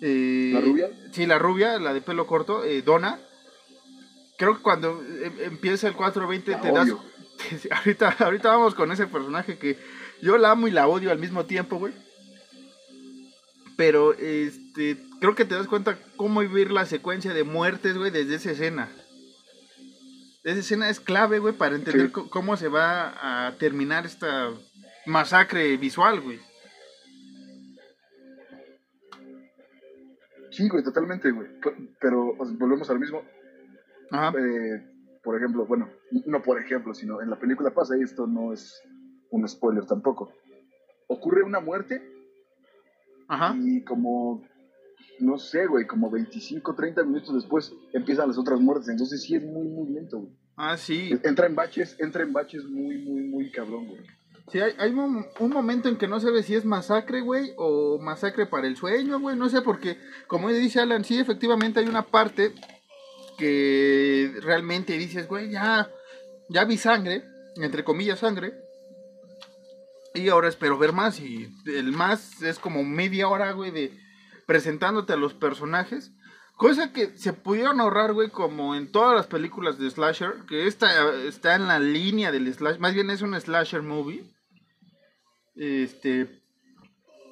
Eh, 0.00 0.50
¿La 0.54 0.60
rubia? 0.60 0.88
Sí, 1.12 1.26
la 1.26 1.38
rubia, 1.38 1.78
la 1.78 1.94
de 1.94 2.00
pelo 2.00 2.26
corto, 2.26 2.64
eh, 2.64 2.82
Donna. 2.82 3.18
Creo 4.42 4.56
que 4.56 4.62
cuando 4.64 5.00
eh, 5.08 5.30
empieza 5.44 5.86
el 5.86 5.94
4.20 5.94 6.46
La 6.48 6.60
te 6.60 6.72
das... 6.72 6.88
ahorita, 7.70 8.16
ahorita 8.18 8.48
vamos 8.48 8.74
con 8.74 8.90
ese 8.90 9.06
personaje 9.06 9.56
que 9.56 9.78
yo 10.20 10.36
la 10.36 10.50
amo 10.50 10.66
y 10.66 10.72
la 10.72 10.88
odio 10.88 11.12
al 11.12 11.20
mismo 11.20 11.44
tiempo, 11.46 11.78
güey. 11.78 11.94
Pero, 13.76 14.14
este, 14.14 14.96
creo 15.20 15.36
que 15.36 15.44
te 15.44 15.54
das 15.54 15.68
cuenta 15.68 15.96
cómo 16.16 16.40
vivir 16.40 16.72
la 16.72 16.86
secuencia 16.86 17.32
de 17.32 17.44
muertes, 17.44 17.96
güey, 17.96 18.10
desde 18.10 18.34
esa 18.34 18.50
escena. 18.50 18.88
Esa 20.42 20.58
escena 20.58 20.90
es 20.90 20.98
clave, 20.98 21.38
güey, 21.38 21.54
para 21.54 21.76
entender 21.76 22.08
Sí. 22.12 22.28
cómo 22.28 22.56
se 22.56 22.66
va 22.66 23.46
a 23.46 23.52
terminar 23.58 24.06
esta 24.06 24.50
masacre 25.06 25.76
visual, 25.76 26.20
güey. 26.20 26.40
Sí, 30.50 30.68
güey, 30.68 30.82
totalmente, 30.82 31.30
güey. 31.30 31.46
Pero 32.00 32.34
o 32.36 32.44
sea, 32.44 32.56
volvemos 32.58 32.90
al 32.90 32.98
mismo. 32.98 33.22
Eh, 34.12 34.86
por 35.22 35.36
ejemplo, 35.36 35.66
bueno, 35.66 35.88
no 36.26 36.42
por 36.42 36.60
ejemplo, 36.60 36.94
sino 36.94 37.22
en 37.22 37.30
la 37.30 37.38
película 37.38 37.70
pasa 37.70 37.96
y 37.96 38.02
esto 38.02 38.26
no 38.26 38.52
es 38.52 38.82
un 39.30 39.46
spoiler 39.48 39.86
tampoco. 39.86 40.32
Ocurre 41.08 41.42
una 41.42 41.60
muerte 41.60 42.02
Ajá. 43.28 43.54
y 43.58 43.82
como, 43.84 44.44
no 45.20 45.38
sé, 45.38 45.66
güey, 45.66 45.86
como 45.86 46.10
25, 46.10 46.74
30 46.74 47.04
minutos 47.04 47.34
después 47.34 47.72
empiezan 47.92 48.28
las 48.28 48.38
otras 48.38 48.60
muertes. 48.60 48.88
Entonces 48.88 49.22
sí 49.22 49.36
es 49.36 49.44
muy, 49.44 49.68
muy 49.68 49.92
lento, 49.94 50.18
güey. 50.18 50.32
Ah, 50.56 50.76
sí. 50.76 51.18
Entra 51.22 51.46
en 51.46 51.54
baches, 51.54 51.96
entra 51.98 52.22
en 52.22 52.32
baches 52.32 52.64
muy, 52.64 52.98
muy, 52.98 53.22
muy 53.22 53.50
cabrón, 53.50 53.86
güey. 53.86 54.02
Sí, 54.50 54.60
hay, 54.60 54.72
hay 54.78 54.90
un, 54.90 55.24
un 55.38 55.50
momento 55.50 55.88
en 55.88 55.96
que 55.96 56.08
no 56.08 56.20
sabes 56.20 56.46
si 56.46 56.54
es 56.54 56.64
masacre, 56.64 57.20
güey, 57.20 57.52
o 57.56 57.98
masacre 57.98 58.44
para 58.44 58.66
el 58.66 58.76
sueño, 58.76 59.18
güey, 59.20 59.36
no 59.36 59.48
sé, 59.48 59.62
porque, 59.62 59.96
como 60.26 60.50
dice 60.50 60.80
Alan, 60.80 61.04
sí, 61.04 61.18
efectivamente 61.18 61.80
hay 61.80 61.86
una 61.86 62.02
parte 62.02 62.52
que 63.36 64.32
realmente 64.40 64.98
dices, 64.98 65.28
güey, 65.28 65.50
ya, 65.50 65.90
ya 66.48 66.64
vi 66.64 66.76
sangre, 66.76 67.24
entre 67.56 67.84
comillas 67.84 68.20
sangre, 68.20 68.54
y 70.14 70.28
ahora 70.28 70.48
espero 70.48 70.78
ver 70.78 70.92
más, 70.92 71.20
y 71.20 71.48
el 71.66 71.92
más 71.92 72.42
es 72.42 72.58
como 72.58 72.84
media 72.84 73.28
hora, 73.28 73.52
güey, 73.52 73.70
de 73.70 73.98
presentándote 74.46 75.12
a 75.12 75.16
los 75.16 75.34
personajes, 75.34 76.12
cosa 76.56 76.92
que 76.92 77.16
se 77.16 77.32
pudieron 77.32 77.80
ahorrar, 77.80 78.12
güey, 78.12 78.28
como 78.28 78.74
en 78.74 78.92
todas 78.92 79.16
las 79.16 79.26
películas 79.26 79.78
de 79.78 79.90
slasher, 79.90 80.44
que 80.48 80.66
esta 80.66 81.14
está 81.24 81.54
en 81.54 81.68
la 81.68 81.78
línea 81.78 82.30
del 82.30 82.52
slasher, 82.52 82.80
más 82.80 82.94
bien 82.94 83.10
es 83.10 83.22
un 83.22 83.38
slasher 83.40 83.82
movie, 83.82 84.24
este, 85.54 86.42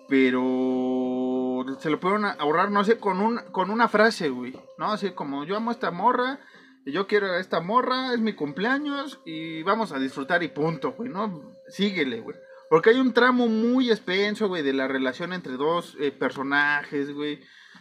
pero 0.08 1.29
se 1.78 1.90
lo 1.90 2.00
pudieron 2.00 2.24
ahorrar, 2.24 2.70
no 2.70 2.84
sé, 2.84 2.98
con, 2.98 3.20
un, 3.20 3.38
con 3.52 3.70
una 3.70 3.88
frase, 3.88 4.28
güey, 4.28 4.54
¿no? 4.78 4.92
Así 4.92 5.10
como 5.10 5.44
yo 5.44 5.56
amo 5.56 5.70
a 5.70 5.74
esta 5.74 5.90
morra, 5.90 6.40
yo 6.86 7.06
quiero 7.06 7.26
a 7.26 7.38
esta 7.38 7.60
morra, 7.60 8.12
es 8.14 8.20
mi 8.20 8.32
cumpleaños, 8.32 9.20
y 9.24 9.62
vamos 9.62 9.92
a 9.92 9.98
disfrutar 9.98 10.42
y 10.42 10.48
punto, 10.48 10.92
güey, 10.92 11.08
¿no? 11.08 11.52
Síguele, 11.68 12.20
güey. 12.20 12.36
Porque 12.70 12.90
hay 12.90 13.00
un 13.00 13.12
tramo 13.12 13.48
muy 13.48 13.90
expenso, 13.90 14.48
güey, 14.48 14.62
de 14.62 14.72
la 14.72 14.86
relación 14.86 15.32
entre 15.32 15.54
dos 15.54 15.96
eh, 15.98 16.12
personajes, 16.12 17.12
güey, 17.12 17.40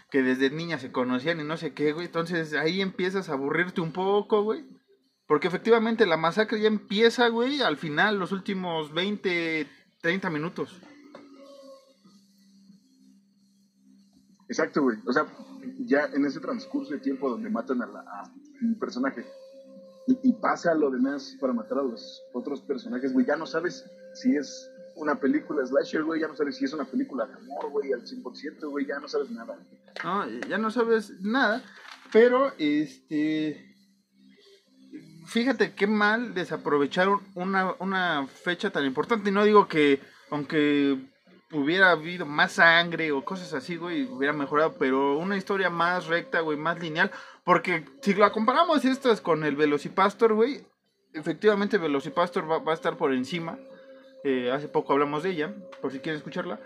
que 0.10 0.24
desde 0.24 0.50
niña 0.50 0.80
se 0.80 0.92
conocían 0.92 1.40
y 1.40 1.44
no 1.44 1.58
sé 1.58 1.74
qué, 1.74 1.94
güey. 1.94 2.08
Entonces 2.08 2.54
ahí 2.54 2.82
empiezas 2.82 3.30
a 3.30 3.34
aburrirte 3.34 3.82
un 3.82 3.94
poco, 3.94 4.42
güey. 4.42 4.66
Porque 5.28 5.48
efectivamente 5.48 6.08
la 6.08 6.18
masacre 6.18 6.60
ya 6.60 6.68
empieza, 6.68 7.28
güey, 7.28 7.62
al 7.62 7.78
final, 7.78 8.18
los 8.18 8.32
últimos 8.32 8.92
20, 8.92 9.68
30 10.02 10.30
minutos. 10.32 10.82
Exacto, 14.50 14.82
güey. 14.82 14.98
O 15.06 15.14
sea, 15.14 15.26
ya 15.86 16.06
en 16.14 16.26
ese 16.26 16.40
transcurso 16.40 16.92
de 16.92 17.00
tiempo 17.00 17.30
donde 17.30 17.50
matan 17.50 17.82
a, 17.82 17.86
la, 17.86 18.34
un 18.62 18.78
personaje 18.78 19.26
y, 20.08 20.20
y 20.24 20.34
pasa 20.34 20.74
lo 20.74 20.90
demás 20.90 21.38
para 21.40 21.54
matar 21.54 21.78
a 21.78 21.84
los 21.84 22.24
otros 22.34 22.62
personajes, 22.62 23.14
güey, 23.14 23.26
ya 23.26 23.38
no 23.38 23.46
sabes 23.46 23.86
si 24.16 24.36
es 24.36 24.70
una 24.96 25.16
película 25.16 25.66
slasher, 25.66 26.04
güey, 26.04 26.22
ya 26.22 26.28
no 26.28 26.36
sabes 26.36 26.58
si 26.58 26.66
es 26.66 26.74
una 26.74 26.86
película 26.86 27.26
de 27.26 27.34
amor, 27.34 27.70
güey, 27.70 27.94
al 27.94 28.02
100%, 28.02 28.70
güey, 28.70 28.86
ya 28.86 29.00
no 29.00 29.08
sabes 29.08 29.30
nada. 29.32 29.58
No, 30.04 30.28
ya 30.28 30.58
no 30.58 30.72
sabes 30.72 31.14
nada, 31.22 31.64
pero 32.12 32.52
este 32.58 33.70
fíjate 35.30 35.74
qué 35.76 35.88
mal 35.88 36.34
desaprovecharon 36.34 37.22
una, 37.36 37.76
una 37.80 38.28
fecha 38.28 38.72
tan 38.72 38.86
importante. 38.86 39.30
Y 39.30 39.34
no 39.34 39.44
digo 39.44 39.68
que, 39.68 40.02
aunque 40.32 41.00
hubiera 41.52 41.92
habido 41.92 42.26
más 42.26 42.54
sangre 42.54 43.12
o 43.12 43.24
cosas 43.24 43.54
así, 43.54 43.76
güey, 43.76 44.06
hubiera 44.06 44.34
mejorado, 44.34 44.74
pero 44.78 45.18
una 45.18 45.38
historia 45.38 45.70
más 45.70 46.08
recta, 46.08 46.42
güey, 46.42 46.58
más 46.58 46.80
lineal. 46.80 47.12
Porque 47.44 47.86
si 48.02 48.14
la 48.14 48.32
comparamos 48.32 48.86
estas 48.86 49.22
con 49.22 49.44
el 49.44 49.56
Velocipastor, 49.56 50.34
güey, 50.34 50.66
efectivamente 51.14 51.78
Velocipastor 51.78 52.50
va, 52.50 52.60
va 52.60 52.72
a 52.74 52.76
estar 52.76 52.98
por 52.98 53.14
encima. 53.14 53.58
Eh, 54.24 54.52
hace 54.52 54.68
poco 54.68 54.94
hablamos 54.94 55.24
de 55.24 55.32
ella, 55.32 55.54
por 55.82 55.92
si 55.92 56.00
quieren 56.00 56.18
escucharla. 56.18 56.60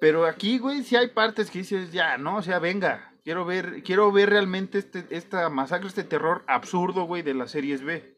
Pero 0.00 0.26
aquí, 0.26 0.58
güey, 0.58 0.82
sí 0.82 0.96
hay 0.96 1.08
partes 1.08 1.50
que 1.50 1.58
dices, 1.58 1.92
ya, 1.92 2.18
¿no? 2.18 2.38
O 2.38 2.42
sea, 2.42 2.58
venga, 2.58 3.12
quiero 3.24 3.44
ver, 3.44 3.82
quiero 3.82 4.10
ver 4.10 4.30
realmente 4.30 4.78
este, 4.78 5.06
esta 5.10 5.48
masacre, 5.48 5.88
este 5.88 6.04
terror 6.04 6.42
absurdo, 6.46 7.04
güey, 7.04 7.22
de 7.22 7.34
las 7.34 7.52
series 7.52 7.82
B. 7.82 8.14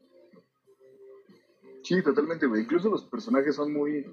Sí, 1.83 2.03
totalmente, 2.03 2.47
güey. 2.47 2.63
Incluso 2.63 2.89
los 2.91 3.05
personajes 3.05 3.55
son 3.55 3.73
muy, 3.73 4.05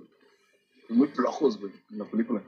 muy 0.90 1.08
flojos, 1.08 1.60
güey, 1.60 1.74
en 1.92 2.00
la 2.00 2.06
película. 2.06 2.42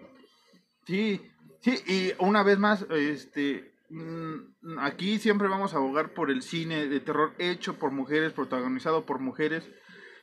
Sí, 0.85 1.21
sí, 1.61 1.79
y 1.87 2.13
una 2.23 2.43
vez 2.43 2.59
más, 2.59 2.85
este, 2.89 3.73
mm, 3.89 4.79
aquí 4.79 5.19
siempre 5.19 5.47
vamos 5.47 5.73
a 5.73 5.77
abogar 5.77 6.13
por 6.13 6.29
el 6.29 6.41
cine 6.41 6.87
de 6.87 6.99
terror 6.99 7.33
hecho 7.39 7.77
por 7.79 7.91
mujeres, 7.91 8.33
protagonizado 8.33 9.05
por 9.05 9.19
mujeres 9.19 9.69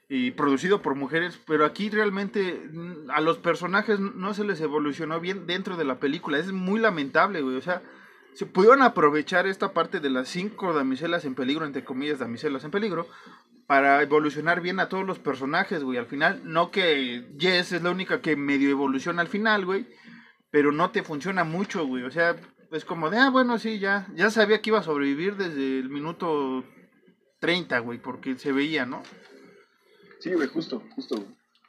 y 0.09 0.33
producido 0.33 0.83
por 0.83 0.95
mujeres, 0.95 1.41
pero 1.47 1.65
aquí 1.65 1.89
realmente 1.91 2.69
mm, 2.71 3.11
a 3.11 3.21
los 3.21 3.39
personajes 3.39 3.99
no 3.99 4.35
se 4.35 4.45
les 4.45 4.61
evolucionó 4.61 5.21
bien 5.21 5.47
dentro 5.47 5.77
de 5.77 5.85
la 5.85 5.99
película. 5.99 6.39
Es 6.39 6.53
muy 6.53 6.81
lamentable, 6.81 7.41
güey. 7.43 7.57
O 7.57 7.63
sea, 7.63 7.83
se 8.35 8.47
pudieron 8.47 8.83
aprovechar 8.83 9.47
esta 9.47 9.73
parte 9.73 10.01
de 10.01 10.11
las 10.11 10.29
cinco 10.29 10.73
damiselas 10.73 11.25
en 11.25 11.35
peligro, 11.35 11.67
entre 11.67 11.85
comillas, 11.85 12.19
damiselas 12.19 12.65
en 12.65 12.71
peligro, 12.71 13.07
para 13.67 14.03
evolucionar 14.03 14.61
bien 14.61 14.81
a 14.81 14.89
todos 14.89 15.07
los 15.07 15.19
personajes, 15.19 15.83
güey. 15.83 15.99
Al 15.99 16.07
final, 16.07 16.43
no 16.45 16.71
que 16.71 17.35
Jess 17.39 17.73
es 17.73 17.83
la 17.83 17.91
única 17.91 18.21
que 18.21 18.37
medio 18.37 18.71
evoluciona 18.71 19.23
al 19.23 19.29
final, 19.29 19.65
güey, 19.65 19.87
pero 20.51 20.73
no 20.73 20.91
te 20.91 21.03
funciona 21.03 21.45
mucho, 21.45 21.87
güey. 21.87 22.03
O 22.05 22.11
sea, 22.11 22.37
es 22.71 22.85
como 22.85 23.11
de, 23.11 23.19
ah, 23.19 23.31
bueno, 23.31 23.59
sí, 23.59 23.79
ya, 23.79 24.07
ya 24.15 24.31
sabía 24.31 24.61
que 24.61 24.71
iba 24.71 24.81
a 24.81 24.83
sobrevivir 24.83 25.37
desde 25.37 25.79
el 25.79 25.89
minuto 25.89 26.65
30, 27.41 27.79
güey, 27.81 27.99
porque 27.99 28.39
se 28.39 28.53
veía, 28.53 28.87
¿no? 28.87 29.03
Sí, 30.21 30.33
güey, 30.33 30.49
justo, 30.49 30.83
justo, 30.95 31.17
güey. 31.17 31.29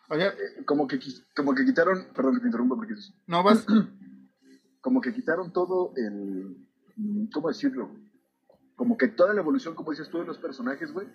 O 0.10 0.16
sea, 0.16 0.28
Eh, 0.28 0.64
como, 0.66 0.88
que, 0.88 1.00
como 1.36 1.56
que 1.56 1.66
quitaron, 1.66 2.08
perdón 2.14 2.36
que 2.36 2.42
te 2.42 2.48
interrumpa 2.48 2.76
porque 2.76 2.94
no 3.28 3.42
vas, 3.42 3.66
como 4.82 5.02
que 5.02 5.14
quitaron 5.14 5.52
todo 5.54 5.94
el, 5.96 6.58
¿cómo 7.34 7.48
decirlo? 7.48 7.90
Como 8.76 8.98
que 8.98 9.08
toda 9.08 9.34
la 9.34 9.42
evolución, 9.42 9.76
como 9.76 9.92
dices 9.92 10.10
tú, 10.10 10.20
de 10.20 10.26
los 10.26 10.38
personajes, 10.38 10.92
güey. 10.92 11.08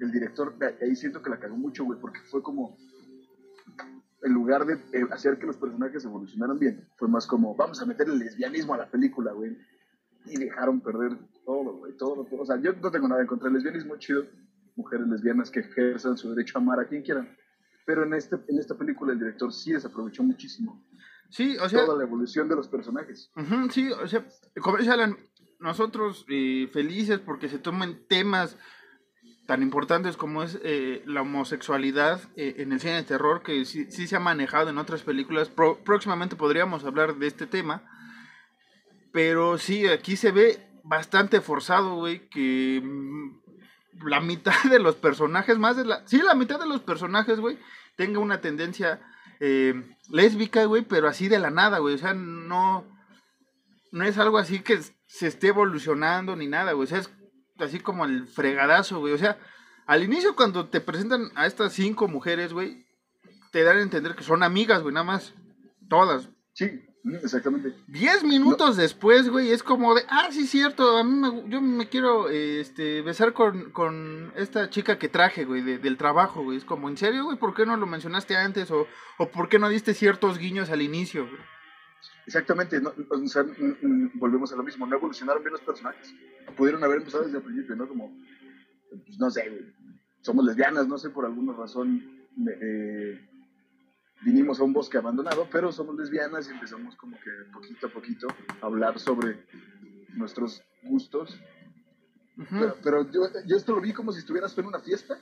El 0.00 0.10
director, 0.10 0.54
ahí 0.80 0.96
siento 0.96 1.22
que 1.22 1.30
la 1.30 1.38
cagó 1.38 1.56
mucho, 1.56 1.84
güey, 1.84 1.98
porque 2.00 2.20
fue 2.30 2.42
como, 2.42 2.76
en 4.22 4.32
lugar 4.32 4.66
de 4.66 4.74
eh, 4.74 5.06
hacer 5.10 5.38
que 5.38 5.46
los 5.46 5.56
personajes 5.56 6.04
evolucionaran 6.04 6.58
bien, 6.58 6.88
fue 6.96 7.08
más 7.08 7.26
como, 7.26 7.54
vamos 7.54 7.80
a 7.80 7.86
meter 7.86 8.08
el 8.08 8.18
lesbianismo 8.18 8.74
a 8.74 8.78
la 8.78 8.90
película, 8.90 9.32
güey. 9.32 9.56
Y 10.24 10.36
dejaron 10.36 10.80
perder 10.80 11.18
todo, 11.44 11.78
güey, 11.78 11.96
todo, 11.96 12.24
todo. 12.24 12.42
O 12.42 12.46
sea, 12.46 12.56
yo 12.60 12.72
no 12.74 12.90
tengo 12.90 13.08
nada 13.08 13.22
en 13.22 13.26
contra 13.26 13.46
del 13.46 13.54
lesbianismo, 13.54 13.96
chido. 13.96 14.24
Mujeres 14.76 15.06
lesbianas 15.08 15.50
que 15.50 15.60
ejerzan 15.60 16.16
su 16.16 16.30
derecho 16.30 16.58
a 16.58 16.60
amar 16.60 16.78
a 16.78 16.86
quien 16.86 17.02
quieran. 17.02 17.28
Pero 17.84 18.04
en, 18.04 18.14
este, 18.14 18.36
en 18.48 18.58
esta 18.58 18.76
película 18.76 19.12
el 19.12 19.18
director 19.18 19.52
sí 19.52 19.72
desaprovechó 19.72 20.22
muchísimo 20.22 20.80
sí, 21.32 21.56
o 21.56 21.68
sea, 21.68 21.84
toda 21.84 21.98
la 21.98 22.04
evolución 22.04 22.48
de 22.48 22.54
los 22.54 22.68
personajes. 22.68 23.30
Ujú, 23.36 23.70
sí, 23.70 23.90
o 23.90 24.06
sea, 24.06 24.24
como 24.60 24.76
dice 24.76 24.90
Alan, 24.90 25.16
nosotros 25.58 26.24
eh, 26.28 26.68
felices 26.72 27.18
porque 27.18 27.48
se 27.48 27.58
tomen 27.58 28.06
temas 28.06 28.56
tan 29.46 29.62
importantes 29.62 30.16
como 30.16 30.42
es 30.42 30.58
eh, 30.62 31.02
la 31.06 31.22
homosexualidad 31.22 32.20
eh, 32.36 32.54
en 32.58 32.72
el 32.72 32.80
cine 32.80 32.94
de 32.94 33.02
terror, 33.02 33.42
que 33.42 33.64
sí, 33.64 33.90
sí 33.90 34.06
se 34.06 34.16
ha 34.16 34.20
manejado 34.20 34.70
en 34.70 34.78
otras 34.78 35.02
películas. 35.02 35.48
Pro- 35.48 35.78
próximamente 35.84 36.36
podríamos 36.36 36.84
hablar 36.84 37.16
de 37.16 37.26
este 37.26 37.46
tema. 37.46 37.82
Pero 39.12 39.58
sí, 39.58 39.86
aquí 39.88 40.16
se 40.16 40.30
ve 40.32 40.58
bastante 40.84 41.40
forzado, 41.40 41.96
güey, 41.96 42.28
que 42.28 42.80
mm, 42.82 44.06
la 44.08 44.20
mitad 44.20 44.54
de 44.70 44.78
los 44.78 44.94
personajes, 44.96 45.58
más 45.58 45.76
de 45.76 45.84
la... 45.84 46.06
Sí, 46.06 46.22
la 46.22 46.34
mitad 46.34 46.58
de 46.58 46.66
los 46.66 46.80
personajes, 46.80 47.38
güey, 47.40 47.58
tenga 47.96 48.20
una 48.20 48.40
tendencia 48.40 49.00
eh, 49.40 49.74
lésbica, 50.10 50.64
güey, 50.64 50.82
pero 50.82 51.08
así 51.08 51.28
de 51.28 51.38
la 51.38 51.50
nada, 51.50 51.78
güey. 51.78 51.94
O 51.94 51.98
sea, 51.98 52.14
no, 52.14 52.86
no 53.90 54.04
es 54.04 54.16
algo 54.18 54.38
así 54.38 54.60
que 54.60 54.80
se 55.06 55.26
esté 55.26 55.48
evolucionando 55.48 56.34
ni 56.36 56.46
nada, 56.46 56.72
güey. 56.72 56.84
O 56.84 56.88
sea, 56.88 56.98
es 57.00 57.10
así 57.58 57.80
como 57.80 58.04
el 58.04 58.26
fregadazo, 58.26 59.00
güey. 59.00 59.12
O 59.14 59.18
sea, 59.18 59.38
al 59.86 60.02
inicio 60.02 60.34
cuando 60.36 60.68
te 60.68 60.80
presentan 60.80 61.30
a 61.34 61.46
estas 61.46 61.72
cinco 61.72 62.08
mujeres, 62.08 62.52
güey, 62.52 62.86
te 63.50 63.62
dan 63.64 63.78
a 63.78 63.82
entender 63.82 64.14
que 64.14 64.24
son 64.24 64.42
amigas, 64.42 64.82
güey, 64.82 64.94
nada 64.94 65.04
más. 65.04 65.34
Todas. 65.88 66.28
Sí, 66.54 66.70
exactamente. 67.22 67.74
Diez 67.86 68.22
minutos 68.24 68.76
después, 68.76 69.28
güey, 69.28 69.50
es 69.50 69.62
como 69.62 69.94
de, 69.94 70.02
ah, 70.08 70.28
sí, 70.30 70.46
cierto, 70.46 70.96
a 70.96 71.04
mí 71.04 71.10
me, 71.14 71.48
yo 71.50 71.60
me 71.60 71.88
quiero 71.88 72.28
este, 72.30 73.02
besar 73.02 73.32
con, 73.32 73.70
con 73.72 74.32
esta 74.36 74.70
chica 74.70 74.98
que 74.98 75.08
traje, 75.08 75.44
güey, 75.44 75.62
de- 75.62 75.78
del 75.78 75.96
trabajo, 75.98 76.42
güey. 76.42 76.56
Es 76.58 76.64
como, 76.64 76.88
¿en 76.88 76.96
serio, 76.96 77.24
güey? 77.24 77.36
¿Por 77.38 77.54
qué 77.54 77.66
no 77.66 77.76
lo 77.76 77.86
mencionaste 77.86 78.36
antes? 78.36 78.70
O, 78.70 78.86
o 79.18 79.28
¿por 79.30 79.48
qué 79.48 79.58
no 79.58 79.68
diste 79.68 79.92
ciertos 79.94 80.38
guiños 80.38 80.70
al 80.70 80.80
inicio, 80.82 81.26
güey? 81.26 81.40
Exactamente, 82.26 82.80
no, 82.80 82.92
o 83.10 83.26
sea, 83.26 83.44
volvemos 84.14 84.52
a 84.52 84.56
lo 84.56 84.62
mismo, 84.62 84.86
no 84.86 84.96
evolucionaron 84.96 85.42
bien 85.42 85.52
los 85.52 85.62
personajes. 85.62 86.14
Pudieron 86.56 86.82
haber 86.84 86.98
empezado 86.98 87.24
desde 87.24 87.38
el 87.38 87.44
principio, 87.44 87.76
¿no? 87.76 87.88
Como, 87.88 88.16
pues, 88.90 89.18
no 89.18 89.30
sé, 89.30 89.74
somos 90.20 90.44
lesbianas, 90.44 90.86
no 90.86 90.98
sé, 90.98 91.10
por 91.10 91.24
alguna 91.24 91.52
razón 91.52 92.02
eh, 92.60 93.20
vinimos 94.22 94.60
a 94.60 94.64
un 94.64 94.72
bosque 94.72 94.98
abandonado, 94.98 95.48
pero 95.50 95.72
somos 95.72 95.96
lesbianas 95.96 96.48
y 96.48 96.52
empezamos 96.52 96.96
como 96.96 97.18
que 97.18 97.30
poquito 97.52 97.86
a 97.86 97.90
poquito 97.90 98.28
a 98.60 98.66
hablar 98.66 98.98
sobre 98.98 99.44
nuestros 100.14 100.62
gustos. 100.82 101.40
Ujú. 102.36 102.56
Pero, 102.58 102.76
pero 102.82 103.10
yo, 103.10 103.22
yo 103.46 103.56
esto 103.56 103.74
lo 103.74 103.80
vi 103.80 103.92
como 103.92 104.12
si 104.12 104.20
estuvieras 104.20 104.56
en 104.56 104.66
una 104.66 104.78
fiesta. 104.80 105.18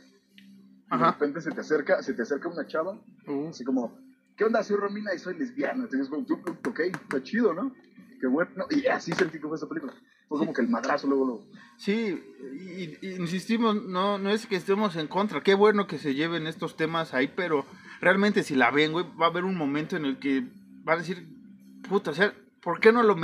Y 0.92 0.96
de 0.96 1.04
Ajá. 1.04 1.12
repente 1.12 1.40
se 1.40 1.50
te 1.52 1.60
acerca, 1.60 2.02
se 2.02 2.14
te 2.14 2.22
acerca 2.22 2.48
una 2.48 2.66
chava 2.66 3.00
Uh, 3.26 3.48
así 3.48 3.64
como, 3.64 3.96
¿qué 4.40 4.46
onda? 4.46 4.64
Soy 4.64 4.76
Romina 4.78 5.12
y 5.12 5.18
soy 5.18 5.36
lesbiana. 5.36 5.84
Entonces, 5.84 6.08
como, 6.08 6.24
tú, 6.24 6.40
ok, 6.66 6.80
está 6.80 7.22
chido, 7.22 7.52
¿no? 7.52 7.74
Qué 8.18 8.26
bueno. 8.26 8.64
Y 8.70 8.86
así 8.86 9.12
sentí 9.12 9.38
que 9.38 9.46
fue 9.46 9.54
esa 9.54 9.68
película. 9.68 9.92
Fue 10.30 10.38
como 10.38 10.54
que 10.54 10.62
el 10.62 10.68
madrazo 10.68 11.06
luego 11.08 11.26
lo... 11.26 11.46
Sí, 11.76 12.18
insistimos, 13.02 13.84
no, 13.84 14.16
no 14.16 14.30
es 14.30 14.46
que 14.46 14.56
estemos 14.56 14.96
en 14.96 15.08
contra, 15.08 15.42
qué 15.42 15.52
bueno 15.52 15.86
que 15.86 15.98
se 15.98 16.14
lleven 16.14 16.46
estos 16.46 16.74
temas 16.76 17.12
ahí, 17.12 17.30
pero 17.34 17.66
realmente 18.00 18.42
si 18.42 18.54
la 18.54 18.70
ven, 18.70 18.92
güey, 18.92 19.04
va 19.20 19.26
a 19.26 19.28
haber 19.28 19.44
un 19.44 19.56
momento 19.56 19.96
en 19.96 20.06
el 20.06 20.18
que 20.18 20.46
van 20.84 20.96
a 20.96 21.00
decir, 21.00 21.26
puta, 21.86 22.12
o 22.12 22.14
sea, 22.14 22.32
¿por 22.62 22.80
qué 22.80 22.92
no 22.92 23.02
lo 23.02 23.16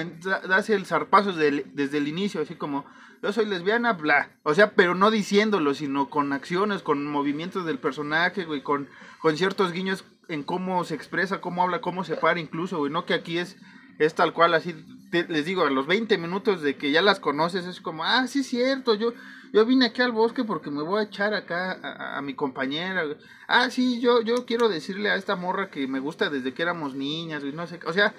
das 0.48 0.68
el 0.68 0.84
zarpazo 0.84 1.32
desde 1.32 1.48
el, 1.48 1.66
desde 1.74 1.98
el 1.98 2.08
inicio? 2.08 2.42
Así 2.42 2.56
como, 2.56 2.84
yo 3.22 3.32
soy 3.32 3.46
lesbiana, 3.46 3.94
bla. 3.94 4.30
O 4.42 4.54
sea, 4.54 4.74
pero 4.74 4.94
no 4.94 5.10
diciéndolo, 5.10 5.74
sino 5.74 6.10
con 6.10 6.32
acciones, 6.32 6.82
con 6.82 7.04
movimientos 7.06 7.64
del 7.64 7.78
personaje, 7.78 8.44
güey, 8.44 8.62
con, 8.62 8.88
con 9.20 9.36
ciertos 9.36 9.72
guiños 9.72 10.04
en 10.28 10.42
cómo 10.42 10.84
se 10.84 10.94
expresa, 10.94 11.40
cómo 11.40 11.62
habla, 11.62 11.80
cómo 11.80 12.04
se 12.04 12.16
para 12.16 12.40
incluso, 12.40 12.78
güey, 12.78 12.90
no 12.92 13.06
que 13.06 13.14
aquí 13.14 13.38
es, 13.38 13.56
es 13.98 14.14
tal 14.14 14.32
cual, 14.32 14.54
así, 14.54 14.74
te- 15.10 15.26
les 15.28 15.44
digo, 15.44 15.62
a 15.64 15.70
los 15.70 15.86
20 15.86 16.18
minutos 16.18 16.62
de 16.62 16.76
que 16.76 16.90
ya 16.90 17.02
las 17.02 17.20
conoces, 17.20 17.64
es 17.66 17.80
como, 17.80 18.04
ah, 18.04 18.26
sí, 18.26 18.42
cierto, 18.42 18.94
yo, 18.94 19.12
yo 19.52 19.64
vine 19.64 19.86
aquí 19.86 20.02
al 20.02 20.12
bosque 20.12 20.42
porque 20.44 20.70
me 20.70 20.82
voy 20.82 21.00
a 21.00 21.04
echar 21.04 21.32
acá 21.34 21.72
a, 21.72 21.88
a- 22.14 22.18
a 22.18 22.22
mi 22.22 22.34
compañera, 22.34 23.04
güey. 23.04 23.16
ah, 23.48 23.70
sí, 23.70 24.00
yo, 24.00 24.20
yo 24.20 24.44
quiero 24.46 24.68
decirle 24.68 25.10
a 25.10 25.16
esta 25.16 25.36
morra 25.36 25.70
que 25.70 25.86
me 25.86 26.00
gusta 26.00 26.28
desde 26.28 26.52
que 26.52 26.62
éramos 26.62 26.94
niñas, 26.94 27.42
güey, 27.42 27.54
no 27.54 27.66
sé, 27.66 27.78
qué. 27.78 27.86
o 27.86 27.92
sea, 27.92 28.14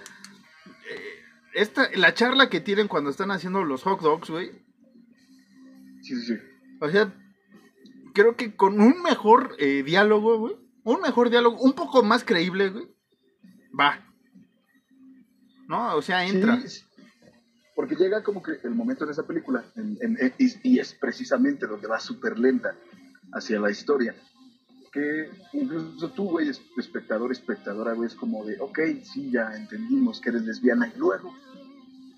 eh, 0.89 1.20
esta, 1.54 1.89
la 1.96 2.13
charla 2.13 2.50
que 2.50 2.60
tienen 2.62 2.88
cuando 2.88 3.10
están 3.10 3.32
haciendo 3.32 3.63
los 3.63 3.84
hot 3.84 4.02
dogs, 4.02 4.30
güey, 4.30 4.52
Sí, 6.02 6.15
sí, 6.15 6.22
sí. 6.28 6.34
o 6.80 6.89
sea, 6.89 7.13
creo 8.13 8.36
que 8.38 8.56
con 8.56 8.80
un 8.80 9.02
mejor 9.02 9.56
eh, 9.60 9.84
diálogo, 9.84 10.38
güey. 10.38 10.56
Un 10.88 11.02
mejor 11.02 11.30
diálogo, 11.30 11.60
un 11.62 11.73
poco 11.73 12.02
más 12.02 12.23
creíble, 12.23 12.69
güey. 12.69 12.88
Va. 13.78 14.00
¿No? 15.67 15.95
O 15.95 16.02
sea, 16.02 16.26
entra. 16.26 16.62
Sí, 16.62 16.82
porque 17.76 17.95
llega 17.95 18.23
como 18.23 18.41
que 18.41 18.54
el 18.63 18.71
momento 18.73 19.04
en 19.04 19.12
esa 19.12 19.28
película, 19.28 19.65
en- 19.76 19.97
en- 20.02 20.17
en- 20.19 20.34
y, 20.39 20.47
y 20.76 20.80
es 20.80 20.93
precisamente 20.93 21.67
donde 21.67 21.88
va 21.88 22.00
súper 22.00 22.39
lenta 22.39 22.76
hacia 23.34 23.60
la 23.60 23.69
historia, 23.69 24.15
que 24.93 25.30
incluso 25.54 26.10
tú, 26.12 26.30
güey, 26.30 26.47
es- 26.50 26.62
espectador, 26.78 27.32
espectadora, 27.34 27.93
güey, 27.93 28.08
es 28.08 28.15
como 28.15 28.45
de, 28.45 28.58
ok, 28.60 28.80
sí, 29.04 29.30
ya 29.30 29.56
entendimos 29.56 30.21
que 30.21 30.30
eres 30.30 30.43
lesbiana, 30.43 30.88
y 30.88 30.97
luego, 30.97 31.36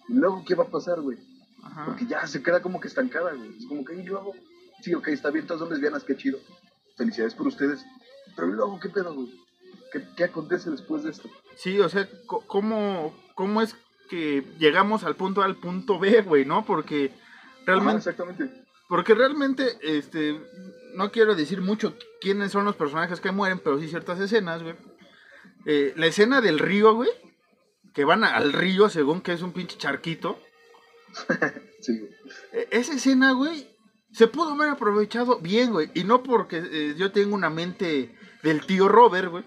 ¿Y 0.08 0.14
luego 0.14 0.44
qué 0.44 0.56
va 0.56 0.64
a 0.64 0.72
pasar, 0.72 1.02
güey? 1.02 1.20
Ajá. 1.62 1.86
Porque 1.86 2.08
ya 2.08 2.26
se 2.26 2.42
queda 2.42 2.64
como 2.64 2.80
que 2.80 2.88
estancada, 2.88 3.32
güey. 3.34 3.56
Es 3.60 3.66
como 3.68 3.86
que, 3.86 3.94
¿y 3.94 4.04
luego? 4.04 4.34
Sí, 4.82 4.92
ok, 4.96 5.08
está 5.10 5.30
bien, 5.30 5.46
todas 5.46 5.60
son 5.60 5.70
lesbianas, 5.70 6.04
qué 6.04 6.16
chido. 6.18 6.40
Felicidades 6.98 7.36
por 7.36 7.46
ustedes. 7.48 7.86
Pero 8.36 8.50
¿y 8.50 8.54
luego 8.54 8.80
qué 8.80 8.90
pedo, 8.90 9.14
güey? 9.14 9.30
¿Qué, 9.92 10.04
qué 10.16 10.24
acontece 10.26 10.70
después 10.70 11.04
de 11.04 11.12
esto? 11.12 11.30
Sí, 11.56 11.80
o 11.80 11.90
sea, 11.90 12.08
¿cómo, 12.26 13.14
¿cómo 13.36 13.62
es 13.62 13.76
que 14.10 14.44
llegamos 14.60 15.04
al 15.04 15.16
punto 15.16 15.42
A 15.42 15.46
al 15.46 15.56
punto 15.56 16.00
B, 16.00 16.22
güey, 16.22 16.46
no? 16.46 16.66
Porque 16.66 17.12
Ajá, 17.14 17.64
realmente, 17.66 17.98
exactamente. 17.98 18.50
porque 18.88 19.14
realmente, 19.16 19.78
este, 19.82 20.40
no 20.96 21.12
quiero 21.12 21.36
decir 21.36 21.62
mucho 21.62 21.96
quiénes 22.22 22.52
son 22.52 22.66
los 22.66 22.76
personajes 22.76 23.20
que 23.20 23.32
mueren, 23.32 23.60
pero 23.64 23.80
sí 23.80 23.88
ciertas 23.88 24.20
escenas, 24.20 24.64
güey. 24.64 24.76
Eh, 25.66 25.94
la 25.98 26.08
escena 26.08 26.42
del 26.42 26.60
río, 26.60 26.94
güey, 26.94 27.10
que 27.94 28.06
van 28.06 28.24
al 28.24 28.54
río 28.54 28.90
según 28.90 29.22
que 29.22 29.34
es 29.34 29.42
un 29.42 29.54
pinche 29.54 29.78
charquito. 29.78 30.40
Sí, 31.82 31.98
güey. 31.98 32.12
E- 32.52 32.68
Esa 32.72 32.94
escena, 32.94 33.32
güey, 33.32 33.70
se 34.12 34.28
pudo 34.28 34.50
haber 34.52 34.70
aprovechado 34.70 35.40
bien, 35.40 35.72
güey. 35.72 35.90
Y 35.94 36.04
no 36.04 36.24
porque 36.24 36.58
eh, 36.62 36.96
yo 36.98 37.12
tengo 37.14 37.36
una 37.36 37.50
mente 37.50 38.14
del 38.44 38.66
tío 38.66 38.88
Robert, 38.88 39.30
güey. 39.30 39.44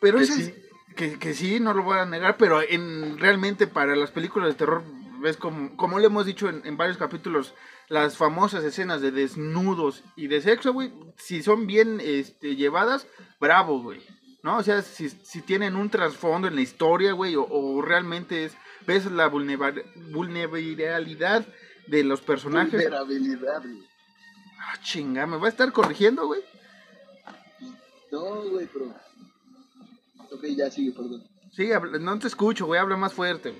Pero 0.00 0.18
Que 0.18 0.24
esa 0.24 0.40
es- 0.40 0.54
que, 0.94 1.18
que 1.18 1.34
sí, 1.34 1.60
no 1.60 1.74
lo 1.74 1.82
voy 1.82 1.98
a 1.98 2.06
negar, 2.06 2.36
pero 2.38 2.62
en 2.62 3.18
realmente 3.18 3.66
para 3.66 3.94
las 3.96 4.10
películas 4.10 4.48
de 4.48 4.54
terror, 4.54 4.82
ves 5.20 5.36
como, 5.36 5.76
como 5.76 5.98
le 5.98 6.06
hemos 6.06 6.24
dicho 6.24 6.48
en, 6.48 6.62
en 6.64 6.76
varios 6.78 6.96
capítulos, 6.96 7.54
las 7.88 8.16
famosas 8.16 8.64
escenas 8.64 9.00
de 9.02 9.10
desnudos 9.10 10.02
y 10.16 10.28
de 10.28 10.40
sexo, 10.40 10.72
güey, 10.72 10.92
si 11.18 11.42
son 11.42 11.66
bien 11.66 12.00
este, 12.02 12.56
llevadas, 12.56 13.06
bravo, 13.40 13.82
güey. 13.82 14.00
¿No? 14.42 14.58
O 14.58 14.62
sea, 14.62 14.80
si, 14.82 15.08
si 15.10 15.42
tienen 15.42 15.74
un 15.76 15.90
trasfondo 15.90 16.46
en 16.46 16.54
la 16.54 16.60
historia, 16.60 17.12
güey, 17.12 17.34
o, 17.36 17.44
o 17.48 17.82
realmente 17.82 18.44
es, 18.44 18.56
ves 18.86 19.04
la 19.06 19.28
vulnera- 19.28 19.74
vulnerabilidad 20.12 21.44
de 21.88 22.04
los 22.04 22.20
personajes. 22.20 22.72
Vulnerabilidad, 22.72 23.60
güey. 23.62 23.82
Ah, 24.60 24.78
chinga, 24.82 25.26
¿me 25.26 25.36
va 25.36 25.46
a 25.46 25.50
estar 25.50 25.72
corrigiendo, 25.72 26.26
güey? 26.26 26.40
No, 28.12 28.42
güey, 28.50 28.68
pero. 28.72 28.94
Ok, 30.30 30.44
ya 30.56 30.70
sigue, 30.70 30.92
perdón. 30.92 31.22
Sí, 31.52 31.68
no 32.00 32.18
te 32.18 32.26
escucho, 32.26 32.66
güey, 32.66 32.80
habla 32.80 32.96
más 32.96 33.14
fuerte. 33.14 33.54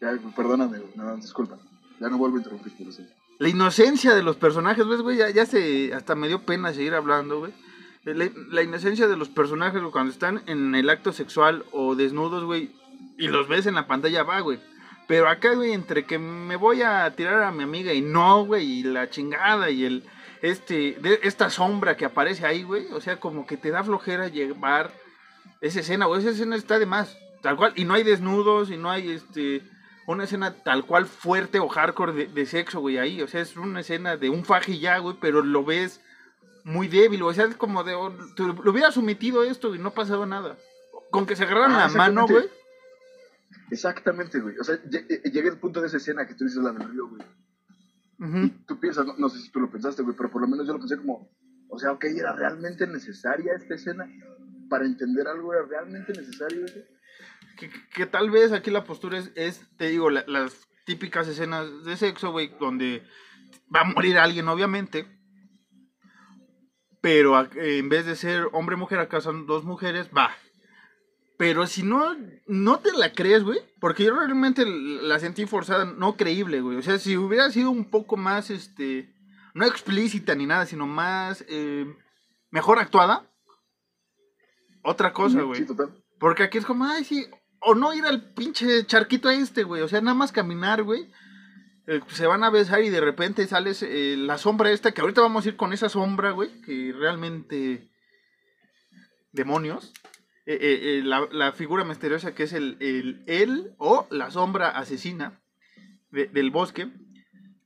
Ya, 0.00 0.16
perdóname, 0.36 0.78
güey. 0.78 0.92
No, 0.94 1.16
disculpa. 1.16 1.58
Ya 2.00 2.08
no 2.08 2.18
vuelvo 2.18 2.36
a 2.36 2.38
interrumpir, 2.38 2.72
pero 2.78 2.92
sí. 2.92 3.06
La 3.38 3.48
inocencia 3.48 4.14
de 4.14 4.22
los 4.22 4.36
personajes, 4.36 4.86
¿ves, 4.86 5.00
güey? 5.00 5.16
Ya, 5.16 5.30
ya 5.30 5.46
se, 5.46 5.92
hasta 5.94 6.14
me 6.14 6.28
dio 6.28 6.42
pena 6.42 6.72
seguir 6.72 6.94
hablando, 6.94 7.40
güey. 7.40 7.52
La, 8.04 8.30
la 8.50 8.62
inocencia 8.62 9.06
de 9.06 9.16
los 9.16 9.28
personajes, 9.28 9.80
güey, 9.80 9.92
cuando 9.92 10.12
están 10.12 10.42
en 10.46 10.74
el 10.74 10.88
acto 10.90 11.12
sexual 11.12 11.64
o 11.72 11.94
desnudos, 11.94 12.44
güey, 12.44 12.70
y 13.18 13.28
los 13.28 13.48
ves 13.48 13.66
en 13.66 13.74
la 13.74 13.86
pantalla, 13.86 14.22
va, 14.22 14.40
güey. 14.40 14.60
Pero 15.08 15.28
acá, 15.28 15.54
güey, 15.54 15.72
entre 15.72 16.04
que 16.04 16.18
me 16.18 16.56
voy 16.56 16.82
a 16.82 17.10
tirar 17.16 17.42
a 17.42 17.50
mi 17.50 17.64
amiga 17.64 17.92
y 17.92 18.02
no, 18.02 18.44
güey, 18.44 18.80
y 18.80 18.82
la 18.82 19.08
chingada 19.10 19.70
y 19.70 19.84
el, 19.84 20.04
este, 20.42 20.96
de, 21.00 21.20
esta 21.22 21.50
sombra 21.50 21.96
que 21.96 22.04
aparece 22.04 22.46
ahí, 22.46 22.62
güey, 22.62 22.86
o 22.92 23.00
sea, 23.00 23.18
como 23.18 23.46
que 23.46 23.56
te 23.56 23.70
da 23.70 23.82
flojera 23.84 24.28
llevar 24.28 24.92
esa 25.60 25.80
escena, 25.80 26.06
güey, 26.06 26.20
esa 26.20 26.30
escena 26.30 26.56
está 26.56 26.78
de 26.78 26.86
más, 26.86 27.16
tal 27.42 27.56
cual, 27.56 27.72
y 27.76 27.84
no 27.84 27.94
hay 27.94 28.04
desnudos, 28.04 28.70
y 28.70 28.76
no 28.76 28.90
hay, 28.90 29.10
este, 29.10 29.62
una 30.06 30.24
escena 30.24 30.54
tal 30.62 30.86
cual 30.86 31.04
fuerte 31.06 31.58
o 31.58 31.68
hardcore 31.68 32.12
de, 32.12 32.26
de 32.28 32.46
sexo, 32.46 32.80
güey, 32.80 32.96
ahí. 32.96 33.20
O 33.20 33.28
sea, 33.28 33.42
es 33.42 33.56
una 33.58 33.80
escena 33.80 34.16
de 34.16 34.30
un 34.30 34.42
faje 34.44 34.78
ya, 34.78 34.96
güey, 34.98 35.16
pero 35.20 35.42
lo 35.42 35.64
ves 35.64 36.00
muy 36.64 36.88
débil. 36.88 37.22
O 37.24 37.32
sea, 37.34 37.44
es 37.44 37.56
como 37.56 37.84
de, 37.84 37.94
oh, 37.94 38.10
te 38.34 38.42
lo 38.42 38.54
hubieras 38.70 38.96
omitido 38.96 39.44
esto 39.44 39.74
y 39.74 39.78
no 39.78 39.92
pasaba 39.92 40.24
nada. 40.24 40.56
Con 41.10 41.26
que 41.26 41.36
se 41.36 41.44
agarraran 41.44 41.72
Ah, 41.72 41.88
la 41.88 41.94
mano, 41.94 42.26
güey. 42.26 42.48
exactamente. 43.70 44.40
Güey. 44.40 44.56
O 44.58 44.64
sea, 44.64 44.76
eh, 44.76 45.22
llegué 45.30 45.50
al 45.50 45.58
punto 45.58 45.82
de 45.82 45.88
esa 45.88 45.98
escena 45.98 46.26
que 46.26 46.34
tú 46.34 46.44
dices 46.44 46.62
la 46.62 46.72
del 46.72 46.88
río, 46.90 47.06
güey. 47.08 47.22
Tú 48.66 48.80
piensas, 48.80 49.06
no, 49.06 49.14
no 49.16 49.28
sé 49.28 49.38
si 49.40 49.50
tú 49.50 49.60
lo 49.60 49.70
pensaste, 49.70 50.02
güey, 50.02 50.16
pero 50.16 50.30
por 50.30 50.42
lo 50.42 50.48
menos 50.48 50.66
yo 50.66 50.72
lo 50.72 50.78
pensé 50.80 50.96
como, 50.96 51.30
o 51.68 51.78
sea, 51.78 51.92
ok, 51.92 52.04
¿era 52.04 52.32
realmente 52.34 52.86
necesaria 52.86 53.52
esta 53.54 53.74
escena? 53.74 54.06
Para 54.68 54.84
entender 54.86 55.26
algo, 55.28 55.54
¿era 55.54 55.64
realmente 55.66 56.12
necesario 56.12 56.64
eso? 56.64 56.80
Que, 57.56 57.68
que- 57.70 57.88
que 57.94 58.06
tal 58.06 58.30
vez 58.30 58.52
aquí 58.52 58.70
la 58.70 58.84
postura 58.84 59.18
es, 59.18 59.30
es 59.36 59.62
te 59.76 59.88
digo, 59.88 60.10
la- 60.10 60.24
las 60.26 60.66
típicas 60.84 61.28
escenas 61.28 61.84
de 61.84 61.96
sexo, 61.96 62.32
güey, 62.32 62.52
donde 62.60 63.02
va 63.74 63.80
a 63.82 63.84
morir 63.84 64.18
alguien, 64.18 64.48
obviamente. 64.48 65.06
Pero 67.00 67.40
en 67.54 67.88
vez 67.88 68.06
de 68.06 68.16
ser 68.16 68.48
hombre-mujer, 68.52 68.98
acá 68.98 69.20
son 69.20 69.46
dos 69.46 69.64
mujeres, 69.64 70.08
va. 70.16 70.30
Pero 71.38 71.68
si 71.68 71.84
no, 71.84 72.16
no 72.48 72.80
te 72.80 72.92
la 72.92 73.12
crees, 73.12 73.44
güey. 73.44 73.60
Porque 73.80 74.04
yo 74.04 74.14
realmente 74.14 74.66
la 74.66 75.20
sentí 75.20 75.46
forzada, 75.46 75.84
no 75.84 76.16
creíble, 76.16 76.60
güey. 76.60 76.76
O 76.76 76.82
sea, 76.82 76.98
si 76.98 77.16
hubiera 77.16 77.48
sido 77.50 77.70
un 77.70 77.88
poco 77.88 78.16
más, 78.16 78.50
este, 78.50 79.14
no 79.54 79.64
explícita 79.64 80.34
ni 80.34 80.46
nada, 80.46 80.66
sino 80.66 80.86
más, 80.86 81.44
eh, 81.48 81.86
mejor 82.50 82.80
actuada. 82.80 83.30
Otra 84.82 85.12
cosa, 85.12 85.42
güey. 85.42 85.60
Sí, 85.60 85.66
total. 85.66 85.94
Porque 86.18 86.42
aquí 86.42 86.58
es 86.58 86.66
como, 86.66 86.84
ay, 86.84 87.04
sí, 87.04 87.24
o 87.60 87.76
no 87.76 87.94
ir 87.94 88.04
al 88.04 88.32
pinche 88.32 88.84
charquito 88.86 89.30
este, 89.30 89.62
güey. 89.62 89.82
O 89.82 89.88
sea, 89.88 90.00
nada 90.00 90.14
más 90.14 90.32
caminar, 90.32 90.82
güey. 90.82 91.08
Eh, 91.86 92.00
se 92.08 92.26
van 92.26 92.42
a 92.42 92.50
besar 92.50 92.82
y 92.82 92.90
de 92.90 93.00
repente 93.00 93.46
sales 93.46 93.84
eh, 93.84 94.16
la 94.18 94.38
sombra 94.38 94.72
esta, 94.72 94.90
que 94.90 95.02
ahorita 95.02 95.20
vamos 95.20 95.46
a 95.46 95.50
ir 95.50 95.56
con 95.56 95.72
esa 95.72 95.88
sombra, 95.88 96.32
güey, 96.32 96.60
que 96.62 96.92
realmente... 96.92 97.92
Demonios. 99.30 99.92
Eh, 100.50 100.56
eh, 100.62 100.78
eh, 100.98 101.02
la, 101.04 101.28
la 101.30 101.52
figura 101.52 101.84
misteriosa 101.84 102.34
que 102.34 102.44
es 102.44 102.54
el, 102.54 102.78
el, 102.80 103.22
él 103.26 103.74
o 103.76 104.06
la 104.10 104.30
sombra 104.30 104.70
asesina 104.70 105.42
de- 106.10 106.28
del 106.28 106.50
bosque. 106.50 106.88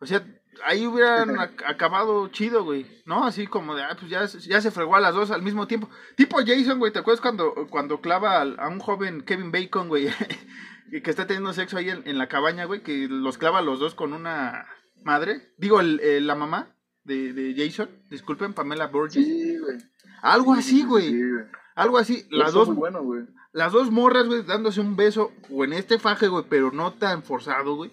O 0.01 0.07
sea, 0.07 0.27
ahí 0.65 0.85
hubieran 0.89 1.29
ac- 1.37 1.63
acabado 1.65 2.27
chido, 2.29 2.65
güey. 2.65 2.85
¿No? 3.07 3.25
Así 3.25 3.47
como 3.47 3.77
de, 3.77 3.85
ah, 3.85 3.97
pues 3.97 4.11
ya, 4.11 4.27
se- 4.27 4.41
ya 4.41 4.61
se 4.61 4.73
fregó 4.73 4.97
a 4.97 5.01
las 5.01 5.15
dos 5.15 5.31
al 5.31 5.43
mismo 5.43 5.69
tiempo. 5.69 5.89
Tipo 6.17 6.39
Jason, 6.45 6.81
güey, 6.81 6.93
¿te 6.93 6.99
acuerdas 6.99 7.21
cuando, 7.21 7.55
cuando 7.71 8.01
clava 8.01 8.41
al- 8.41 8.59
a 8.59 8.67
un 8.69 8.81
joven 8.81 9.23
Kevin 9.23 9.53
Bacon, 9.53 9.87
güey? 9.87 10.09
que 11.05 11.09
está 11.11 11.29
teniendo 11.29 11.53
sexo 11.53 11.77
ahí 11.79 11.89
en, 11.89 12.03
en 12.05 12.19
la 12.19 12.29
cabaña, 12.29 12.65
güey, 12.65 12.83
que 12.83 13.07
los 13.09 13.39
clava 13.39 13.61
a 13.61 13.63
los 13.63 13.79
dos 13.79 13.95
con 13.95 14.13
una 14.13 14.67
madre. 15.05 15.53
Digo, 15.57 15.79
el, 15.79 16.01
el- 16.01 16.27
la 16.27 16.35
mamá 16.35 16.75
de, 17.05 17.33
de 17.33 17.55
Jason. 17.57 17.89
Disculpen, 18.11 18.55
Pamela 18.55 18.89
Burgess. 18.89 19.25
Sí, 19.25 19.57
güey. 19.59 19.79
Algo 20.21 20.55
Sí, 20.55 20.59
así, 20.61 20.71
sí, 20.81 20.85
güey. 20.85 21.09
sí, 21.11 21.23
güey. 21.31 21.45
Algo 21.75 21.99
así. 21.99 22.27
Las 22.31 22.51
Eso 22.51 22.61
dos, 22.61 22.69
muy 22.69 22.77
bueno, 22.77 23.03
güey. 23.03 23.25
las 23.53 23.73
dos 23.73 23.91
morras, 23.91 24.27
güey, 24.27 24.43
dándose 24.43 24.81
un 24.81 24.97
beso, 24.97 25.33
o 25.51 25.65
en 25.65 25.73
este 25.73 25.99
faje, 25.99 26.29
güey, 26.29 26.45
pero 26.49 26.71
no 26.71 26.93
tan 26.95 27.23
forzado, 27.23 27.77
güey. 27.77 27.91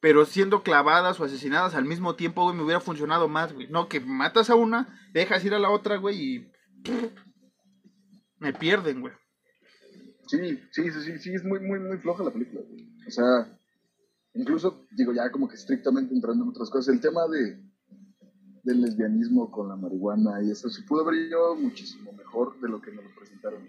Pero 0.00 0.24
siendo 0.24 0.62
clavadas 0.62 1.20
o 1.20 1.24
asesinadas 1.24 1.74
al 1.74 1.84
mismo 1.84 2.16
tiempo, 2.16 2.42
güey, 2.42 2.56
me 2.56 2.64
hubiera 2.64 2.80
funcionado 2.80 3.28
más, 3.28 3.52
güey. 3.52 3.68
No, 3.68 3.88
que 3.88 4.00
matas 4.00 4.50
a 4.50 4.56
una, 4.56 4.98
dejas 5.12 5.44
ir 5.44 5.54
a 5.54 5.58
la 5.58 5.70
otra, 5.70 5.96
güey, 5.96 6.20
y... 6.20 6.52
Me 8.38 8.52
pierden, 8.52 9.00
güey. 9.00 9.12
Sí, 10.26 10.58
sí, 10.72 10.90
sí, 10.90 11.00
sí, 11.02 11.18
sí, 11.18 11.34
es 11.34 11.44
muy, 11.44 11.60
muy, 11.60 11.78
muy 11.78 11.98
floja 11.98 12.24
la 12.24 12.32
película, 12.32 12.62
güey. 12.68 12.88
O 13.06 13.10
sea, 13.10 13.58
incluso, 14.34 14.86
digo, 14.90 15.12
ya 15.12 15.30
como 15.30 15.48
que 15.48 15.54
estrictamente 15.54 16.14
entrando 16.14 16.42
en 16.44 16.50
otras 16.50 16.70
cosas, 16.70 16.92
el 16.94 17.00
tema 17.00 17.20
de 17.28 17.62
del 18.62 18.80
lesbianismo 18.80 19.50
con 19.50 19.68
la 19.68 19.76
marihuana 19.76 20.42
y 20.42 20.50
eso 20.50 20.68
se 20.70 20.82
pudo 20.82 21.02
haber 21.02 21.28
llevado 21.28 21.56
muchísimo 21.56 22.12
mejor 22.12 22.60
de 22.60 22.68
lo 22.68 22.80
que 22.80 22.92
nos 22.92 23.04
lo 23.04 23.10
presentaron. 23.14 23.68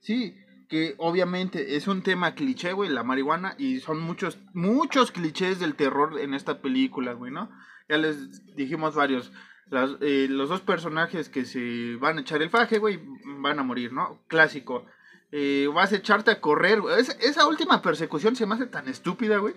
Sí, 0.00 0.34
que 0.68 0.94
obviamente 0.98 1.76
es 1.76 1.86
un 1.86 2.02
tema 2.02 2.34
cliché, 2.34 2.72
güey, 2.72 2.90
la 2.90 3.02
marihuana, 3.04 3.54
y 3.58 3.80
son 3.80 4.00
muchos, 4.00 4.38
muchos 4.54 5.12
clichés 5.12 5.58
del 5.60 5.74
terror 5.74 6.18
en 6.18 6.34
esta 6.34 6.60
película, 6.60 7.12
güey, 7.12 7.32
¿no? 7.32 7.50
Ya 7.88 7.98
les 7.98 8.44
dijimos 8.56 8.94
varios. 8.94 9.32
Las- 9.68 9.96
eh, 10.00 10.26
los 10.30 10.48
dos 10.48 10.60
personajes 10.60 11.28
que 11.28 11.44
se 11.44 11.96
van 11.96 12.18
a 12.18 12.20
echar 12.22 12.40
el 12.42 12.50
faje, 12.50 12.78
güey, 12.78 13.00
van 13.40 13.58
a 13.58 13.62
morir, 13.64 13.92
¿no? 13.92 14.22
Clásico. 14.28 14.86
Eh, 15.32 15.68
vas 15.74 15.92
a 15.92 15.96
echarte 15.96 16.30
a 16.30 16.40
correr. 16.40 16.80
Es- 16.98 17.16
esa 17.20 17.46
última 17.48 17.82
persecución 17.82 18.36
se 18.36 18.46
me 18.46 18.54
hace 18.54 18.66
tan 18.66 18.88
estúpida, 18.88 19.38
güey. 19.38 19.54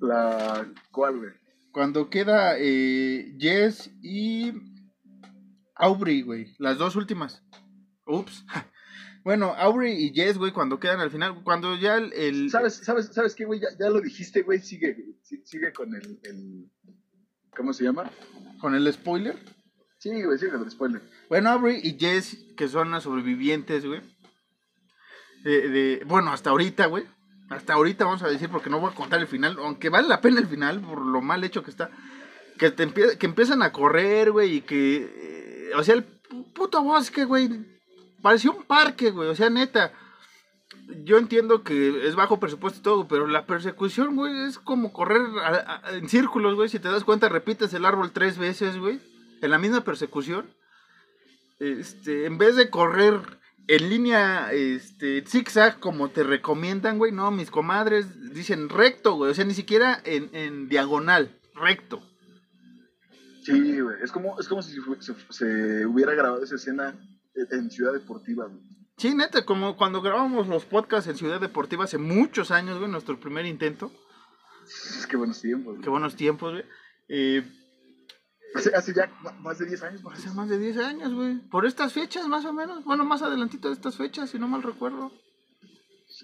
La, 0.00 0.66
¿cuál, 0.90 1.18
güey? 1.18 1.30
Cuando 1.76 2.08
queda 2.08 2.54
eh, 2.58 3.36
Jess 3.38 3.90
y 4.00 4.50
Aubrey, 5.74 6.22
güey. 6.22 6.54
Las 6.58 6.78
dos 6.78 6.96
últimas. 6.96 7.42
Ups. 8.06 8.46
Bueno, 9.24 9.52
Aubrey 9.58 9.92
y 10.04 10.14
Jess, 10.14 10.38
güey, 10.38 10.52
cuando 10.52 10.78
quedan 10.78 11.00
al 11.00 11.10
final, 11.10 11.42
cuando 11.42 11.74
ya 11.76 11.96
el... 11.96 12.12
el- 12.12 12.48
¿Sabes, 12.48 12.76
sabes, 12.76 13.06
sabes 13.12 13.34
qué, 13.34 13.44
güey? 13.44 13.58
Ya, 13.58 13.66
ya 13.76 13.90
lo 13.90 14.00
dijiste, 14.00 14.42
güey, 14.42 14.60
sigue, 14.60 14.96
sigue 15.44 15.72
con 15.72 15.92
el, 15.96 16.20
el, 16.22 16.70
¿cómo 17.56 17.72
se 17.72 17.82
llama? 17.82 18.08
Con 18.60 18.76
el 18.76 18.90
spoiler. 18.92 19.36
Sí, 19.98 20.22
güey, 20.22 20.38
sigue 20.38 20.52
con 20.52 20.62
el 20.62 20.70
spoiler. 20.70 21.02
Bueno, 21.28 21.50
Aubrey 21.50 21.80
y 21.82 21.98
Jess, 21.98 22.38
que 22.56 22.68
son 22.68 22.92
las 22.92 23.02
sobrevivientes, 23.02 23.84
güey. 23.84 24.00
De, 25.42 25.68
de- 25.70 26.04
bueno, 26.06 26.30
hasta 26.30 26.50
ahorita, 26.50 26.86
güey. 26.86 27.02
Hasta 27.48 27.74
ahorita 27.74 28.04
vamos 28.04 28.22
a 28.22 28.28
decir, 28.28 28.48
porque 28.48 28.70
no 28.70 28.80
voy 28.80 28.90
a 28.90 28.94
contar 28.94 29.20
el 29.20 29.26
final, 29.28 29.56
aunque 29.60 29.88
vale 29.88 30.08
la 30.08 30.20
pena 30.20 30.40
el 30.40 30.48
final 30.48 30.80
por 30.80 31.00
lo 31.00 31.20
mal 31.22 31.44
hecho 31.44 31.62
que 31.62 31.70
está. 31.70 31.90
Que, 32.58 32.70
te 32.70 32.88
empie- 32.88 33.18
que 33.18 33.26
empiezan 33.26 33.62
a 33.62 33.70
correr, 33.72 34.32
güey, 34.32 34.56
y 34.56 34.60
que... 34.62 35.68
eh, 35.70 35.70
o 35.76 35.82
sea, 35.84 35.94
el 35.94 36.04
pu- 36.22 36.52
puto 36.52 36.82
bosque, 36.82 37.24
güey. 37.24 37.50
Parecía 38.22 38.50
un 38.50 38.64
parque, 38.64 39.10
güey. 39.10 39.28
O 39.28 39.34
sea, 39.36 39.50
neta. 39.50 39.92
yo 41.04 41.18
entiendo 41.18 41.62
que 41.62 42.06
es 42.08 42.14
bajo 42.16 42.40
presupuesto 42.40 42.80
y 42.80 42.82
todo, 42.82 43.06
pero 43.08 43.26
la 43.28 43.46
persecución, 43.46 44.16
güey, 44.16 44.46
es 44.46 44.58
como 44.58 44.92
correr 44.92 45.22
a- 45.42 45.82
a- 45.84 45.92
en 45.96 46.08
círculos, 46.08 46.54
güey. 46.56 46.68
Si 46.68 46.78
te 46.80 46.88
das 46.88 47.04
cuenta, 47.04 47.28
repites 47.28 47.72
el 47.74 47.84
árbol 47.84 48.10
tres 48.12 48.38
veces, 48.38 48.76
güey, 48.78 48.98
en 49.42 49.50
la 49.50 49.58
misma 49.58 49.82
persecución. 49.82 50.46
Este, 51.58 52.26
en 52.26 52.38
vez 52.38 52.56
de 52.56 52.68
correr 52.70 53.20
en 53.68 53.88
línea, 53.90 54.52
este, 54.52 55.24
zigzag, 55.26 55.80
como 55.80 56.10
te 56.10 56.22
recomiendan, 56.22 56.98
güey, 56.98 57.12
no, 57.12 57.30
mis 57.30 57.50
comadres 57.50 58.32
dicen 58.32 58.68
recto, 58.68 59.14
güey, 59.14 59.30
o 59.30 59.34
sea, 59.34 59.44
ni 59.44 59.54
siquiera 59.54 60.00
en, 60.04 60.30
en 60.34 60.68
diagonal, 60.68 61.36
recto. 61.54 62.00
Sí, 63.42 63.80
güey. 63.80 63.96
Es 64.02 64.10
como, 64.12 64.38
es 64.40 64.48
como 64.48 64.62
si 64.62 64.76
se, 65.00 65.14
se 65.30 65.86
hubiera 65.86 66.14
grabado 66.14 66.42
esa 66.42 66.56
escena 66.56 66.94
en- 67.34 67.70
Ciudad 67.70 67.92
Deportiva, 67.92 68.46
güey. 68.46 68.60
Sí, 68.98 69.14
neta, 69.14 69.44
como 69.44 69.76
cuando 69.76 70.00
grabamos 70.00 70.48
los 70.48 70.64
podcasts 70.64 71.08
en 71.10 71.16
Ciudad 71.16 71.40
Deportiva 71.40 71.84
hace 71.84 71.98
muchos 71.98 72.50
años, 72.50 72.78
güey, 72.78 72.90
nuestro 72.90 73.20
primer 73.20 73.46
intento. 73.46 73.92
Es 74.66 75.06
que 75.06 75.16
buenos 75.16 75.40
tiempos. 75.40 75.74
güey. 75.74 75.82
Qué 75.84 75.90
buenos 75.90 76.16
tiempos, 76.16 76.52
güey. 76.54 76.64
Eh, 77.08 77.44
Hace, 78.56 78.74
hace 78.74 78.94
ya 78.94 79.10
más 79.40 79.58
de 79.58 79.66
10 79.66 79.82
años, 79.82 80.02
hace 80.12 80.30
más 80.30 80.48
de 80.48 80.58
10 80.58 80.78
años, 80.78 81.14
güey. 81.14 81.36
Por 81.48 81.66
estas 81.66 81.92
fechas, 81.92 82.26
más 82.28 82.44
o 82.44 82.52
menos. 82.52 82.84
Bueno, 82.84 83.04
más 83.04 83.22
adelantito 83.22 83.68
de 83.68 83.74
estas 83.74 83.96
fechas, 83.96 84.30
si 84.30 84.38
no 84.38 84.48
mal 84.48 84.62
recuerdo. 84.62 85.12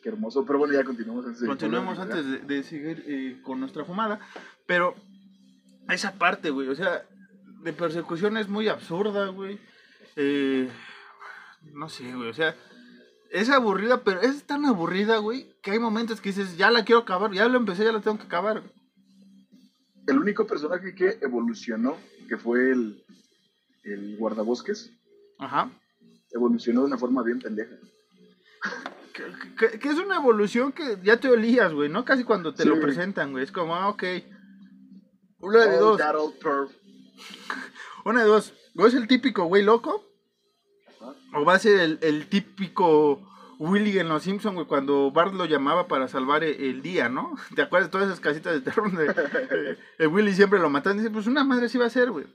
Qué 0.03 0.09
hermoso. 0.09 0.45
Pero 0.47 0.59
bueno, 0.59 0.75
ya 0.75 0.85
continuamos 0.85 1.27
antes 1.27 1.41
de 1.41 1.47
Continuemos 1.47 1.99
¿verdad? 1.99 2.19
antes 2.19 2.47
de, 2.47 2.55
de 2.55 2.63
seguir 2.63 3.05
eh, 3.07 3.41
con 3.43 3.61
nuestra 3.61 3.85
fumada. 3.85 4.21
Pero 4.67 4.95
esa 5.89 6.13
parte, 6.13 6.51
güey, 6.51 6.69
o 6.69 6.75
sea, 6.75 7.05
de 7.63 7.73
persecución 7.73 8.37
es 8.37 8.49
muy 8.49 8.69
absurda, 8.69 9.27
güey. 9.29 9.59
Eh, 10.17 10.69
no 11.73 11.89
sé, 11.89 12.13
güey, 12.15 12.29
o 12.29 12.35
sea, 12.35 12.55
es 13.31 13.49
aburrida, 13.51 14.03
pero 14.03 14.21
es 14.21 14.45
tan 14.45 14.65
aburrida, 14.67 15.19
güey, 15.19 15.55
que 15.63 15.73
hay 15.73 15.79
momentos 15.79 16.21
que 16.21 16.31
dices, 16.31 16.57
ya 16.57 16.71
la 16.71 16.85
quiero 16.85 17.03
acabar, 17.03 17.33
ya 17.33 17.49
lo 17.49 17.59
empecé, 17.59 17.85
ya 17.85 17.93
la 17.93 18.01
tengo 18.01 18.19
que 18.19 18.25
acabar. 18.25 18.63
El 20.07 20.19
único 20.19 20.47
personaje 20.47 20.95
que 20.95 21.19
evolucionó, 21.23 21.97
que 22.29 22.37
fue 22.37 22.71
el, 22.71 23.05
el 23.85 24.17
guardabosques, 24.17 24.91
Ajá. 25.39 25.71
evolucionó 26.31 26.81
de 26.83 26.87
una 26.87 26.99
forma 26.99 27.23
bien 27.23 27.41
pendeja. 27.41 27.75
Que, 29.13 29.25
que- 29.71 29.79
que 29.79 29.89
es 29.89 29.99
una 29.99 30.17
evolución 30.17 30.73
que 30.73 30.99
ya 31.03 31.19
te 31.19 31.29
olías, 31.29 31.73
güey, 31.73 31.89
¿no? 31.89 32.05
Casi 32.05 32.25
cuando 32.25 32.55
te 32.55 32.63
Sí. 32.63 32.69
lo 32.69 32.81
presentan, 32.81 33.33
güey. 33.33 33.45
Es 33.45 33.53
como, 33.53 33.75
ah, 33.77 33.89
ok. 33.89 34.03
Una 35.41 35.67
de 35.67 35.77
Oh, 35.79 35.97
dos. 35.97 36.01
Una 38.05 38.23
de 38.23 38.27
dos. 38.29 38.55
¿O 38.77 38.87
es 38.87 38.95
el 38.95 39.07
típico 39.07 39.45
güey 39.45 39.63
loco? 39.63 40.05
¿O 41.35 41.45
va 41.45 41.55
a 41.55 41.59
ser 41.59 41.81
el, 41.81 41.99
el 42.03 42.29
típico 42.29 43.23
Willy 43.71 43.99
en 43.99 44.09
Los 44.09 44.25
Simpsons, 44.25 44.55
güey, 44.55 44.67
cuando 44.67 45.11
Bart 45.13 45.35
lo 45.35 45.45
llamaba 45.45 45.87
para 45.89 46.09
salvar 46.09 46.43
e- 46.45 46.69
el, 46.71 46.83
día, 46.83 47.09
¿no? 47.09 47.35
¿Te 47.55 47.63
acuerdas 47.63 47.89
de 47.89 47.93
todas 47.93 48.07
esas 48.09 48.21
casitas 48.21 48.53
de 48.55 48.61
terror 48.61 48.91
donde 48.93 49.11
eh, 49.13 49.79
el 49.99 50.09
Willy 50.09 50.33
siempre 50.35 50.59
lo 50.59 50.69
matan? 50.71 50.97
Dice, 50.99 51.11
pues 51.11 51.27
una 51.27 51.45
madre 51.45 51.69
sí 51.69 51.79
va 51.79 51.87
a 51.87 51.91
ser, 51.91 52.11
güey. 52.11 52.27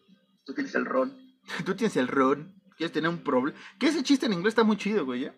Tú 0.46 0.54
tienes 0.54 0.74
el 0.76 0.86
ron. 0.86 1.18
Tú 1.66 1.76
tienes 1.76 1.98
el 1.98 2.08
ron, 2.08 2.56
quieres 2.78 2.94
tener 2.94 3.10
un 3.10 3.24
problema. 3.24 3.58
Que 3.80 3.88
ese 3.88 4.04
chiste 4.04 4.26
en 4.26 4.34
inglés 4.34 4.52
está 4.52 4.64
muy 4.64 4.78
chido, 4.78 5.06
güey, 5.06 5.22
¿ya? 5.22 5.36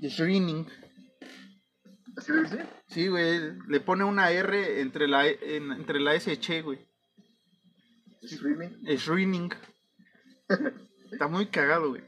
The 0.00 0.08
Shrinking. 0.08 0.66
¿Así 2.16 2.32
le 2.32 2.42
dice? 2.42 2.66
Sí, 2.88 3.08
güey, 3.08 3.40
le 3.68 3.80
pone 3.80 4.04
una 4.04 4.30
R 4.30 4.80
entre 4.80 5.06
la, 5.08 5.26
E- 5.26 5.56
en- 5.56 5.72
entre 5.72 6.00
la 6.00 6.14
S 6.14 6.32
y 6.32 6.36
Che, 6.38 6.62
güey. 6.62 6.78
Streaming. 8.22 8.84
Shrinking. 8.96 9.50
Está 11.12 11.28
muy 11.28 11.46
cagado, 11.46 11.90
güey. 11.90 12.02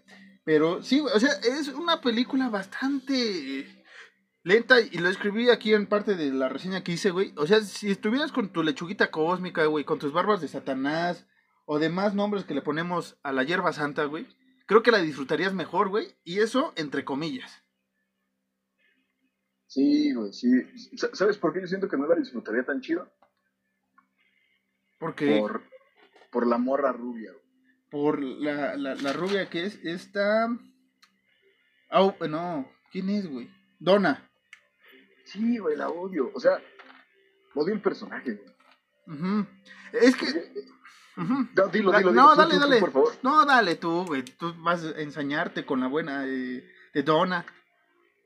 Pero 0.50 0.82
sí, 0.82 0.98
o 0.98 1.20
sea, 1.20 1.30
es 1.44 1.68
una 1.68 2.00
película 2.00 2.48
bastante 2.48 3.84
lenta 4.42 4.80
y 4.80 4.98
lo 4.98 5.08
escribí 5.08 5.48
aquí 5.48 5.74
en 5.74 5.86
parte 5.86 6.16
de 6.16 6.32
la 6.32 6.48
reseña 6.48 6.82
que 6.82 6.90
hice, 6.90 7.12
güey. 7.12 7.32
O 7.36 7.46
sea, 7.46 7.60
si 7.60 7.88
estuvieras 7.88 8.32
con 8.32 8.52
tu 8.52 8.64
lechuguita 8.64 9.12
cósmica, 9.12 9.64
güey, 9.66 9.84
con 9.84 10.00
tus 10.00 10.12
barbas 10.12 10.40
de 10.40 10.48
Satanás 10.48 11.24
o 11.66 11.78
demás 11.78 12.16
nombres 12.16 12.42
que 12.42 12.54
le 12.54 12.62
ponemos 12.62 13.16
a 13.22 13.30
la 13.30 13.44
hierba 13.44 13.72
santa, 13.72 14.06
güey, 14.06 14.26
creo 14.66 14.82
que 14.82 14.90
la 14.90 14.98
disfrutarías 14.98 15.54
mejor, 15.54 15.88
güey. 15.88 16.16
Y 16.24 16.40
eso 16.40 16.72
entre 16.74 17.04
comillas. 17.04 17.62
Sí, 19.68 20.12
güey, 20.14 20.32
sí. 20.32 20.48
Sa- 20.96 21.14
¿Sabes 21.14 21.38
por 21.38 21.52
qué 21.52 21.60
yo 21.60 21.68
siento 21.68 21.86
que 21.88 21.96
no 21.96 22.08
la 22.08 22.16
disfrutaría 22.16 22.64
tan 22.64 22.80
chido? 22.80 23.08
Porque 24.98 25.38
Por, 25.38 25.62
por 26.32 26.44
la 26.48 26.58
morra 26.58 26.90
rubia, 26.90 27.30
güey. 27.30 27.39
Por 27.90 28.22
la, 28.22 28.76
la, 28.76 28.94
la 28.94 29.12
rubia 29.12 29.48
que 29.48 29.66
es 29.66 29.78
esta... 29.84 30.48
Au, 31.90 32.14
no, 32.28 32.70
¿quién 32.92 33.08
es, 33.10 33.28
güey? 33.28 33.50
Donna. 33.78 34.30
Sí, 35.24 35.58
güey, 35.58 35.76
la 35.76 35.88
odio. 35.88 36.30
O 36.34 36.40
sea, 36.40 36.60
odio 37.54 37.74
el 37.74 37.80
personaje. 37.80 38.42
güey. 39.06 39.46
Es 39.92 40.16
que... 40.16 40.26
No, 41.16 41.68
dilo, 41.68 41.92
dilo, 41.92 42.12
no. 42.12 42.30
Tú, 42.30 42.36
dale, 42.36 42.54
tú, 42.54 42.60
tú, 42.60 42.60
dale. 42.60 42.80
por 42.80 42.92
favor. 42.92 43.12
No, 43.22 43.44
dale 43.44 43.74
tú, 43.76 44.04
güey. 44.06 44.22
Tú 44.24 44.54
vas 44.62 44.84
a 44.84 45.00
ensañarte 45.00 45.66
con 45.66 45.80
la 45.80 45.88
buena 45.88 46.26
eh, 46.26 46.64
de 46.94 47.02
Donna. 47.02 47.44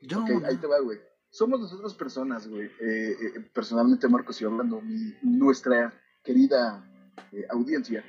Yo, 0.01 0.23
ahí 0.47 0.57
te 0.57 0.67
va, 0.67 0.79
güey. 0.79 0.99
Somos 1.29 1.59
nosotros 1.59 1.93
personas, 1.95 2.47
güey. 2.47 2.67
Eh, 2.79 3.11
eh, 3.11 3.49
personalmente, 3.53 4.07
Marcos, 4.07 4.41
y 4.41 4.45
hablando, 4.45 4.79
mi, 4.81 5.13
nuestra 5.23 5.93
querida 6.23 6.89
eh, 7.33 7.45
audiencia, 7.49 8.03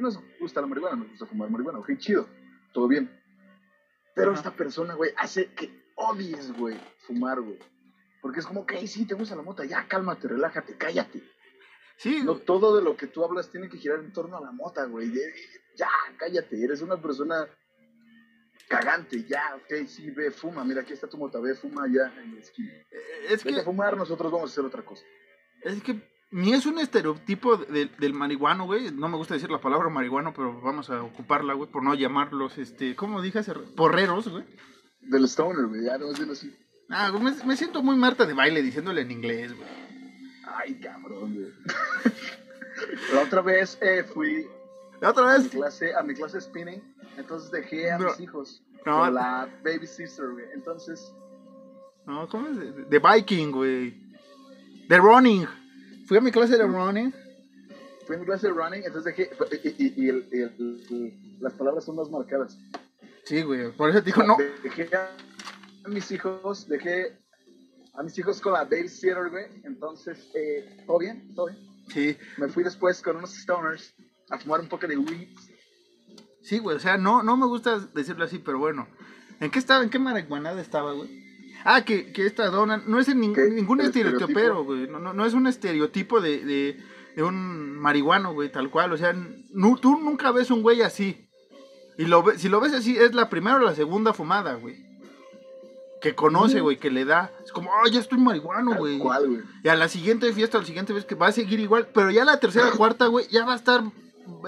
nos 0.00 0.18
gusta 0.38 0.60
la 0.60 0.66
marihuana, 0.66 0.96
nos 0.96 1.08
gusta 1.10 1.26
fumar 1.26 1.50
marihuana, 1.50 1.78
ok, 1.78 1.90
chido, 1.98 2.28
todo 2.72 2.88
bien. 2.88 3.10
Pero 4.14 4.30
Ajá. 4.32 4.38
esta 4.40 4.50
persona, 4.56 4.94
güey, 4.94 5.12
hace 5.16 5.52
que 5.54 5.70
odies, 5.96 6.52
güey, 6.52 6.78
fumar, 7.06 7.40
güey. 7.40 7.58
Porque 8.20 8.40
es 8.40 8.46
como, 8.46 8.62
ok, 8.62 8.72
sí, 8.86 9.06
te 9.06 9.14
gusta 9.14 9.36
la 9.36 9.42
mota, 9.42 9.64
ya, 9.64 9.86
cálmate, 9.86 10.26
relájate, 10.28 10.76
cállate. 10.76 11.22
sí, 11.96 12.22
No 12.24 12.36
todo 12.36 12.76
de 12.76 12.82
lo 12.82 12.96
que 12.96 13.06
tú 13.06 13.24
hablas 13.24 13.50
tiene 13.50 13.68
que 13.68 13.78
girar 13.78 14.00
en 14.00 14.12
torno 14.12 14.36
a 14.36 14.40
la 14.40 14.50
mota, 14.50 14.84
güey. 14.86 15.12
Ya, 15.76 15.88
cállate, 16.16 16.62
eres 16.62 16.82
una 16.82 17.00
persona 17.00 17.46
cagante, 18.68 19.24
ya, 19.24 19.56
ok, 19.56 19.86
sí, 19.86 20.10
ve, 20.10 20.30
fuma, 20.30 20.64
mira, 20.64 20.82
aquí 20.82 20.92
está 20.92 21.06
tu 21.08 21.16
mota, 21.16 21.38
ve, 21.40 21.54
fuma 21.54 21.86
ya 21.86 22.12
en 22.20 22.34
la 22.34 22.40
esquina. 22.40 22.72
eh, 22.90 23.26
es 23.30 23.42
Vete 23.44 23.54
que, 23.56 23.60
a 23.60 23.64
fumar, 23.64 23.96
nosotros 23.96 24.30
vamos 24.30 24.50
a 24.50 24.52
hacer 24.52 24.64
otra 24.64 24.84
cosa. 24.84 25.04
es 25.62 25.82
que 25.82 25.98
ni 26.30 26.52
es 26.52 26.66
un 26.66 26.78
estereotipo 26.78 27.56
de- 27.56 27.86
del 27.98 28.14
marihuano, 28.14 28.66
güey. 28.66 28.90
No 28.92 29.08
me 29.08 29.16
gusta 29.16 29.34
decir 29.34 29.50
la 29.50 29.60
palabra 29.60 29.88
marihuano, 29.88 30.32
pero 30.34 30.60
vamos 30.60 30.90
a 30.90 31.02
ocuparla, 31.02 31.54
güey, 31.54 31.70
por 31.70 31.82
no 31.82 31.94
llamarlos, 31.94 32.58
este, 32.58 32.94
¿cómo 32.96 33.22
dije 33.22 33.38
hace? 33.40 33.54
Porreros, 33.54 34.28
güey. 34.28 34.44
Del 35.00 35.24
stoner, 35.24 35.66
güey, 35.66 35.84
ya 35.84 35.96
no 35.98 36.10
es 36.10 36.18
bien 36.18 36.30
así. 36.30 36.54
Ah, 36.90 37.10
me, 37.12 37.32
me 37.44 37.56
siento 37.56 37.82
muy 37.82 37.96
Marta 37.96 38.24
de 38.26 38.34
baile 38.34 38.62
diciéndole 38.62 39.02
en 39.02 39.10
inglés, 39.10 39.54
güey. 39.56 39.68
Ay, 40.46 40.80
cabrón, 40.80 41.34
güey. 41.34 41.52
La 43.14 43.22
otra 43.22 43.42
vez 43.42 43.76
eh, 43.82 44.04
fui 44.04 44.46
La 45.00 45.10
otra 45.10 45.24
a 45.34 45.36
mi 45.38 45.42
vez, 45.44 45.52
clase, 45.52 45.94
a 45.94 46.02
mi 46.02 46.14
clase 46.14 46.40
spinning, 46.40 46.82
entonces 47.16 47.50
dejé 47.50 47.90
a 47.90 47.98
No. 47.98 48.06
mis 48.06 48.20
hijos 48.20 48.62
No. 48.86 48.98
con 49.00 49.14
la 49.14 49.48
baby 49.64 49.86
sister, 49.86 50.26
güey. 50.32 50.46
Entonces, 50.54 51.12
no, 52.06 52.28
¿cómo 52.28 52.48
es? 52.48 52.56
De, 52.56 52.72
de 52.84 52.98
biking, 52.98 53.50
güey. 53.52 54.00
De 54.88 54.96
running. 54.98 55.46
Fui 56.08 56.16
a 56.16 56.20
mi 56.20 56.30
clase 56.32 56.56
de 56.56 56.64
running. 56.66 57.12
fui 58.06 58.16
a 58.16 58.18
mi 58.18 58.24
clase 58.24 58.46
de 58.48 58.52
running, 58.54 58.82
entonces 58.84 59.14
dejé, 59.16 59.30
y, 59.62 59.84
y- 59.84 59.94
y 60.06 60.08
el- 60.08 61.36
las 61.40 61.52
palabras 61.52 61.84
son 61.84 61.96
más 61.96 62.08
marcadas. 62.10 62.56
Sí, 63.24 63.42
güey, 63.42 63.70
por 63.76 63.90
eso 63.90 63.98
te 64.02 64.06
digo, 64.06 64.22
no. 64.22 64.36
Dejé 64.62 64.88
a 64.96 65.88
mis 65.88 66.10
hijos, 66.10 66.66
dejé 66.66 67.18
a 67.92 68.02
mis 68.02 68.18
hijos 68.18 68.40
con 68.40 68.54
la 68.54 68.64
babysitter, 68.64 69.28
güey. 69.30 69.44
Entonces, 69.64 70.30
eh, 70.34 70.84
¿todo 70.86 70.98
bien? 70.98 71.34
¿Todo 71.34 71.46
bien? 71.48 71.58
Sí, 71.88 72.16
Me 72.38 72.48
fui 72.48 72.64
después 72.64 73.02
con 73.02 73.16
unos 73.16 73.34
stoners 73.34 73.94
a 74.30 74.38
fumar 74.38 74.60
un 74.60 74.68
poco 74.68 74.86
de 74.86 74.96
weed. 74.96 75.28
sí, 76.42 76.58
güey, 76.58 76.76
o 76.76 76.80
sea, 76.80 76.96
no, 76.96 77.22
no 77.22 77.36
me 77.36 77.44
gusta 77.46 77.78
decirlo 77.94 78.24
así, 78.24 78.38
pero 78.38 78.58
bueno. 78.58 78.88
¿En 79.40 79.50
qué 79.50 79.58
estaba, 79.58 79.84
en 79.84 79.90
qué 79.90 79.98
marihuanada 79.98 80.60
estaba, 80.62 80.92
güey? 80.94 81.27
Ah, 81.70 81.84
que, 81.84 82.12
que 82.12 82.24
esta 82.24 82.46
dona 82.48 82.82
no 82.86 82.98
es 82.98 83.08
en 83.08 83.20
nin- 83.20 83.34
¿Qué? 83.34 83.50
ningún 83.50 83.80
¿El 83.80 83.88
estereotipero, 83.88 84.64
güey. 84.64 84.88
No, 84.88 84.98
no, 85.00 85.12
no 85.12 85.26
es 85.26 85.34
un 85.34 85.46
estereotipo 85.46 86.20
de, 86.22 86.42
de, 86.44 86.80
de 87.14 87.22
un 87.22 87.76
marihuano, 87.78 88.32
güey, 88.32 88.50
tal 88.50 88.70
cual. 88.70 88.90
O 88.92 88.96
sea, 88.96 89.12
nu- 89.52 89.76
tú 89.76 89.98
nunca 89.98 90.32
ves 90.32 90.50
un 90.50 90.62
güey 90.62 90.80
así. 90.80 91.28
Y 91.98 92.06
lo 92.06 92.22
ve- 92.22 92.38
si 92.38 92.48
lo 92.48 92.58
ves 92.60 92.72
así, 92.72 92.96
es 92.96 93.12
la 93.14 93.28
primera 93.28 93.56
o 93.56 93.60
la 93.60 93.74
segunda 93.74 94.14
fumada, 94.14 94.54
güey. 94.54 94.76
Que 96.00 96.14
conoce, 96.14 96.60
güey, 96.62 96.78
que 96.78 96.90
le 96.90 97.04
da. 97.04 97.32
Es 97.44 97.52
como, 97.52 97.70
oh, 97.70 97.86
ya 97.90 98.00
estoy 98.00 98.18
marihuano, 98.18 98.74
güey. 98.76 98.98
Y 99.64 99.68
a 99.68 99.74
la 99.74 99.88
siguiente 99.88 100.32
fiesta, 100.32 100.56
a 100.56 100.60
la 100.62 100.66
siguiente 100.66 100.92
vez 100.94 101.04
que 101.04 101.16
va 101.16 101.26
a 101.26 101.32
seguir 101.32 101.60
igual, 101.60 101.88
pero 101.92 102.10
ya 102.10 102.24
la 102.24 102.40
tercera, 102.40 102.70
cuarta, 102.76 103.08
güey, 103.08 103.26
ya 103.28 103.44
va 103.44 103.52
a 103.52 103.56
estar 103.56 103.82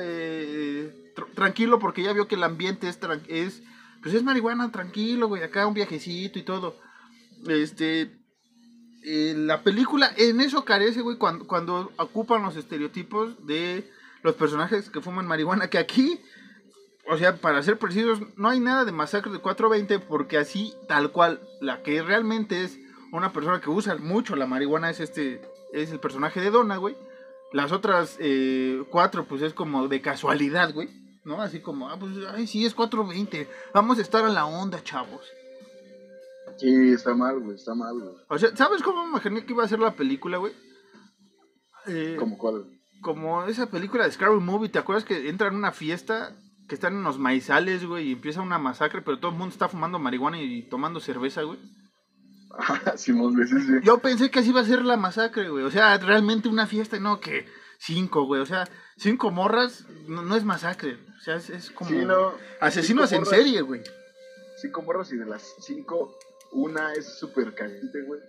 eh, 0.00 1.12
tr- 1.16 1.34
tranquilo 1.34 1.78
porque 1.78 2.02
ya 2.02 2.12
vio 2.12 2.28
que 2.28 2.36
el 2.36 2.44
ambiente 2.44 2.88
es, 2.88 2.98
es, 3.28 3.62
pues 4.02 4.14
es 4.14 4.22
marihuana, 4.22 4.70
tranquilo, 4.72 5.28
güey, 5.28 5.42
acá 5.42 5.66
un 5.66 5.74
viajecito 5.74 6.38
y 6.38 6.42
todo. 6.42 6.76
Este, 7.48 8.10
eh, 9.02 9.34
la 9.36 9.62
película 9.62 10.12
en 10.16 10.40
eso 10.40 10.64
carece, 10.64 11.00
güey, 11.00 11.16
cuando, 11.16 11.46
cuando 11.46 11.92
ocupan 11.96 12.42
los 12.42 12.56
estereotipos 12.56 13.46
de 13.46 13.90
los 14.22 14.34
personajes 14.34 14.90
que 14.90 15.00
fuman 15.00 15.26
marihuana, 15.26 15.68
que 15.68 15.78
aquí, 15.78 16.20
o 17.08 17.16
sea, 17.16 17.36
para 17.36 17.62
ser 17.62 17.78
precisos, 17.78 18.20
no 18.36 18.48
hay 18.48 18.60
nada 18.60 18.84
de 18.84 18.92
masacre 18.92 19.32
de 19.32 19.38
420 19.38 19.98
porque 20.00 20.36
así, 20.36 20.74
tal 20.86 21.12
cual, 21.12 21.40
la 21.60 21.82
que 21.82 22.02
realmente 22.02 22.62
es 22.62 22.78
una 23.12 23.32
persona 23.32 23.60
que 23.60 23.70
usa 23.70 23.96
mucho 23.96 24.36
la 24.36 24.46
marihuana 24.46 24.90
es 24.90 25.00
este, 25.00 25.40
es 25.72 25.90
el 25.90 26.00
personaje 26.00 26.40
de 26.40 26.50
Donna, 26.50 26.76
güey. 26.76 26.96
Las 27.52 27.72
otras 27.72 28.16
eh, 28.20 28.84
cuatro, 28.90 29.24
pues 29.24 29.42
es 29.42 29.54
como 29.54 29.88
de 29.88 30.00
casualidad, 30.00 30.72
güey. 30.72 30.88
¿No? 31.24 31.42
Así 31.42 31.60
como, 31.60 31.88
ah, 31.90 31.98
pues, 31.98 32.12
ay, 32.32 32.46
sí, 32.46 32.64
es 32.64 32.74
420. 32.74 33.48
Vamos 33.74 33.98
a 33.98 34.02
estar 34.02 34.24
a 34.24 34.28
la 34.28 34.46
onda, 34.46 34.82
chavos. 34.82 35.20
Sí, 36.60 36.92
está 36.92 37.14
mal, 37.14 37.40
güey, 37.40 37.56
está 37.56 37.74
mal, 37.74 37.94
güey. 37.98 38.14
O 38.28 38.38
sea, 38.38 38.54
¿sabes 38.56 38.82
cómo 38.82 39.02
me 39.04 39.10
imaginé 39.10 39.44
que 39.46 39.52
iba 39.52 39.64
a 39.64 39.68
ser 39.68 39.78
la 39.78 39.94
película, 39.94 40.36
güey? 40.38 40.52
Eh, 41.86 42.16
¿Cómo 42.18 42.36
cuál? 42.38 42.66
como 43.02 43.44
esa 43.44 43.70
película 43.70 44.04
de 44.04 44.12
Scary 44.12 44.38
Movie, 44.40 44.68
¿te 44.68 44.78
acuerdas 44.78 45.06
que 45.06 45.30
entran 45.30 45.54
a 45.54 45.56
una 45.58 45.72
fiesta 45.72 46.36
que 46.68 46.74
están 46.74 46.92
en 46.92 46.98
unos 46.98 47.18
maizales, 47.18 47.86
güey, 47.86 48.08
y 48.08 48.12
empieza 48.12 48.42
una 48.42 48.58
masacre, 48.58 49.00
pero 49.00 49.18
todo 49.18 49.30
el 49.30 49.38
mundo 49.38 49.52
está 49.54 49.70
fumando 49.70 49.98
marihuana 49.98 50.38
y 50.38 50.68
tomando 50.68 51.00
cerveza, 51.00 51.42
güey? 51.42 51.58
Simón, 52.96 53.34
güey, 53.36 53.46
sí, 53.48 53.58
sí. 53.58 53.72
Yo 53.82 53.98
pensé 53.98 54.30
que 54.30 54.40
así 54.40 54.50
iba 54.50 54.60
a 54.60 54.64
ser 54.64 54.84
la 54.84 54.98
masacre, 54.98 55.48
güey. 55.48 55.64
O 55.64 55.70
sea, 55.70 55.96
realmente 55.96 56.48
una 56.48 56.66
fiesta, 56.66 56.96
y 56.96 57.00
no 57.00 57.20
que 57.20 57.46
cinco, 57.78 58.24
güey. 58.24 58.42
O 58.42 58.46
sea, 58.46 58.68
cinco 58.98 59.30
morras 59.30 59.86
no, 60.06 60.22
no 60.22 60.36
es 60.36 60.44
masacre. 60.44 60.98
O 61.18 61.22
sea, 61.22 61.36
es, 61.36 61.48
es 61.48 61.70
como 61.70 61.88
Sí, 61.90 61.96
no. 62.04 62.34
asesinos 62.60 63.10
en 63.12 63.20
morras. 63.22 63.34
serie, 63.36 63.62
güey. 63.62 63.80
Cinco 64.60 64.82
morras 64.82 65.10
y 65.12 65.16
de 65.16 65.24
las 65.26 65.42
cinco, 65.60 66.14
una 66.52 66.92
es 66.94 67.18
súper 67.18 67.54
caliente, 67.54 68.02
güey. 68.02 68.20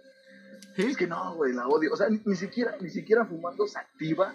¿Sí? 0.75 0.83
Es 0.83 0.97
que 0.97 1.07
no, 1.07 1.35
güey, 1.35 1.53
la 1.53 1.67
odio. 1.67 1.91
O 1.93 1.97
sea, 1.97 2.09
ni, 2.09 2.21
ni 2.25 2.35
siquiera, 2.35 2.75
ni 2.79 2.89
siquiera 2.89 3.25
fumando 3.25 3.67
se 3.67 3.79
activa. 3.79 4.33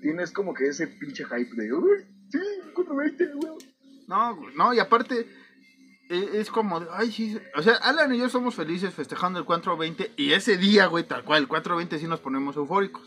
Tienes 0.00 0.30
como 0.30 0.54
que 0.54 0.68
ese 0.68 0.86
pinche 0.86 1.24
hype 1.24 1.54
de, 1.56 1.72
uy, 1.72 2.04
sí, 2.30 2.38
420, 2.74 3.26
güey. 3.34 3.58
No, 4.06 4.36
güey, 4.36 4.54
no, 4.54 4.72
y 4.72 4.78
aparte 4.78 5.26
e- 6.08 6.30
es 6.40 6.50
como, 6.50 6.80
de, 6.80 6.86
ay, 6.92 7.10
sí. 7.12 7.38
O 7.56 7.62
sea, 7.62 7.74
Alan 7.74 8.14
y 8.14 8.18
yo 8.18 8.28
somos 8.28 8.54
felices 8.54 8.94
festejando 8.94 9.38
el 9.40 9.44
420 9.44 10.12
y 10.16 10.32
ese 10.32 10.56
día, 10.56 10.86
güey, 10.86 11.04
tal 11.04 11.24
cual, 11.24 11.42
el 11.42 11.48
420 11.48 11.98
sí 11.98 12.06
nos 12.06 12.20
ponemos 12.20 12.56
eufóricos. 12.56 13.02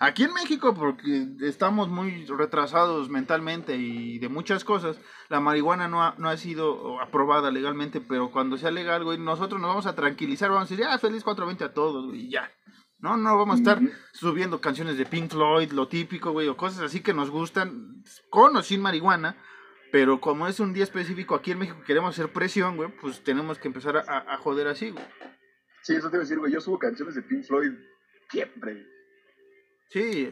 Aquí 0.00 0.24
en 0.24 0.32
México, 0.32 0.74
porque 0.74 1.28
estamos 1.42 1.88
muy 1.88 2.26
retrasados 2.26 3.08
mentalmente 3.08 3.76
y 3.76 4.18
de 4.18 4.28
muchas 4.28 4.64
cosas, 4.64 4.98
la 5.28 5.40
marihuana 5.40 5.88
no 5.88 6.02
ha, 6.02 6.14
no 6.18 6.28
ha 6.28 6.36
sido 6.36 7.00
aprobada 7.00 7.50
legalmente, 7.50 8.00
pero 8.00 8.30
cuando 8.32 8.56
sea 8.56 8.70
legal, 8.70 9.04
güey, 9.04 9.18
nosotros 9.18 9.60
nos 9.60 9.68
vamos 9.68 9.86
a 9.86 9.94
tranquilizar, 9.94 10.50
vamos 10.50 10.70
a 10.70 10.74
decir, 10.74 10.86
ah, 10.88 10.98
feliz 10.98 11.22
420 11.22 11.64
a 11.64 11.72
todos, 11.72 12.06
güey, 12.06 12.26
y 12.26 12.30
ya. 12.30 12.50
No, 12.98 13.16
no 13.16 13.36
vamos 13.36 13.56
a 13.56 13.58
estar 13.58 13.80
subiendo 14.12 14.60
canciones 14.60 14.96
de 14.96 15.06
Pink 15.06 15.30
Floyd, 15.30 15.70
lo 15.72 15.88
típico, 15.88 16.32
güey, 16.32 16.48
o 16.48 16.56
cosas 16.56 16.80
así 16.80 17.00
que 17.00 17.14
nos 17.14 17.30
gustan, 17.30 18.02
con 18.30 18.56
o 18.56 18.62
sin 18.62 18.80
marihuana, 18.80 19.36
pero 19.92 20.20
como 20.20 20.48
es 20.48 20.58
un 20.58 20.72
día 20.72 20.84
específico 20.84 21.34
aquí 21.34 21.52
en 21.52 21.58
México 21.58 21.82
queremos 21.86 22.14
hacer 22.14 22.32
presión, 22.32 22.76
güey, 22.76 22.90
pues 23.00 23.22
tenemos 23.22 23.58
que 23.58 23.68
empezar 23.68 23.98
a 24.08 24.36
joder 24.38 24.66
así, 24.68 24.90
güey. 24.90 25.04
Sí, 25.84 25.94
eso 25.94 26.08
te 26.08 26.16
iba 26.16 26.22
a 26.22 26.24
decir, 26.24 26.38
güey. 26.38 26.50
Yo 26.50 26.62
subo 26.62 26.78
canciones 26.78 27.14
de 27.14 27.20
Pink 27.20 27.44
Floyd 27.44 27.72
siempre. 28.30 28.86
Sí, 29.90 30.30